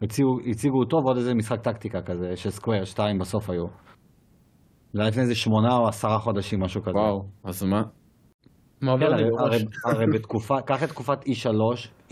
הציגו, 0.02 0.40
הציגו 0.50 0.80
אותו 0.80 0.98
ועוד 0.98 1.18
איזה 1.18 1.34
משחק 1.34 1.62
טקטיקה 1.62 2.02
כזה, 2.02 2.36
של 2.36 2.50
סקוויר 2.50 2.86
2 2.86 3.20
בסוף 3.20 3.50
היו. 3.50 3.66
זה 4.94 5.02
היה 5.02 5.10
לפני 5.10 5.22
איזה 5.22 5.36
שמונה 5.36 5.78
או 5.78 5.88
עשרה 5.88 6.20
חודשים, 6.20 6.60
משהו 6.60 6.82
כזה. 6.82 6.98
וואו, 6.98 7.22
אז 7.44 7.64
מה? 7.64 7.78
מה 7.78 7.84
כן, 8.82 8.88
עובר 8.88 9.10
לי 9.10 9.24
הרי, 9.24 9.32
בראש? 9.32 9.64
הרי, 9.86 10.06
בתקופה, 10.14 10.62
קח 10.62 10.84
את 10.84 10.90
תקופת 10.90 11.24
E3, 11.24 11.28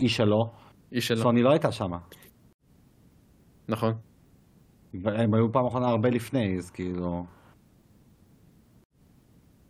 איש 0.00 0.16
שלו. 0.16 1.22
סוני 1.22 1.42
לא 1.42 1.50
הייתה 1.50 1.72
שם. 1.72 1.90
נכון. 3.68 3.92
הם 4.94 5.34
היו 5.34 5.52
פעם 5.52 5.66
אחרונה 5.66 5.88
הרבה 5.88 6.08
לפני, 6.08 6.56
אז 6.58 6.70
כאילו... 6.70 7.24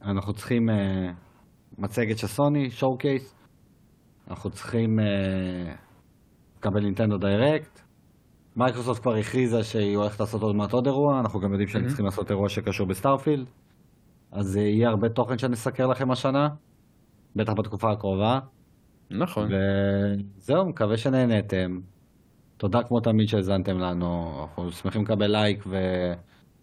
אנחנו 0.03 0.33
צריכים 0.33 0.69
uh, 0.69 0.73
מצגת 1.79 2.19
של 2.19 2.27
סוני, 2.27 2.71
showcase. 2.71 3.35
אנחנו 4.29 4.51
צריכים 4.51 4.99
uh, 4.99 5.03
לקבל 6.59 6.81
נינטנדו 6.81 7.19
Direct. 7.19 7.84
מייקרוסופט 8.57 9.03
כבר 9.03 9.15
הכריזה 9.15 9.65
שהיא 9.65 9.97
הולכת 9.97 10.21
לעשות 10.21 10.43
עוד 10.43 10.57
מעט 10.57 10.73
עוד 10.73 10.87
אירוע, 10.87 11.21
אנחנו 11.21 11.41
גם 11.41 11.51
יודעים 11.51 11.69
שהם 11.69 11.85
Mhm. 11.85 11.89
צריכים 11.89 12.05
לעשות 12.05 12.31
אירוע 12.31 12.49
שקשור 12.49 12.87
ב 12.87 12.92
Starfield. 12.92 13.47
אז 14.33 14.57
uh, 14.57 14.61
יהיה 14.61 14.89
הרבה 14.89 15.09
תוכן 15.09 15.39
שנסקר 15.39 15.87
לכם 15.87 16.11
השנה, 16.11 16.49
בטח 17.37 17.53
בתקופה 17.53 17.93
הקרובה. 17.93 18.39
נכון. 19.11 19.49
וזהו, 20.39 20.69
מקווה 20.69 20.97
שנהנתם. 20.97 21.81
תודה 22.57 22.83
כמו 22.83 23.01
תמיד 23.01 23.29
שהאזנתם 23.29 23.79
לנו, 23.79 24.41
אנחנו 24.43 24.73
שמחים 24.73 25.03
לקבל 25.03 25.27
לייק 25.27 25.65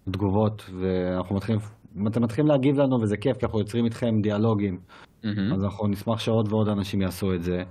ותגובות, 0.07 0.69
ואנחנו 0.81 1.35
מתחילים, 1.35 1.59
אתם 2.07 2.23
מתחילים 2.23 2.47
להגיב 2.47 2.79
לנו 2.79 3.01
וזה 3.01 3.17
כיף, 3.17 3.37
כי 3.37 3.45
אנחנו 3.45 3.59
יוצרים 3.59 3.85
איתכם 3.85 4.21
דיאלוגים, 4.21 4.79
מהמם. 5.23 5.53
אז 5.53 5.63
אנחנו 5.63 5.87
נשמח 5.87 6.19
שעוד 6.19 6.51
ועוד 6.53 6.67
אנשים 6.69 7.01
יעשו 7.01 7.33
את 7.33 7.43
זה. 7.43 7.63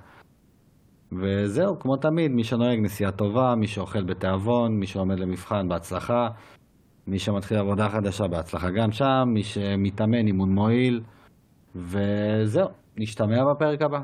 וזהו, 1.12 1.78
כמו 1.78 1.96
תמיד, 1.96 2.30
מי 2.30 2.44
שנוהג 2.44 2.78
נסיעה 2.82 3.12
טובה, 3.12 3.54
מי 3.54 3.66
שאוכל 3.66 4.04
בתיאבון, 4.04 4.78
מי 4.80 4.86
שעומד 4.86 5.18
למבחן 5.18 5.68
בהצלחה, 5.68 6.28
מי 7.06 7.18
שמתחיל 7.18 7.58
עבודה 7.58 7.88
חדשה 7.88 8.26
בהצלחה 8.26 8.70
גם 8.70 8.92
שם, 8.92 9.24
מי 9.26 9.42
שמתאמן 9.42 10.26
אימון 10.26 10.54
מועיל, 10.54 11.00
וזהו, 11.74 12.68
נשתמע 12.96 13.44
בפרק 13.44 13.82
הבא. 13.82 14.00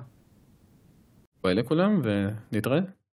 ביי 1.45 1.55
לכולם 1.55 2.01
ונתראה. 2.03 2.96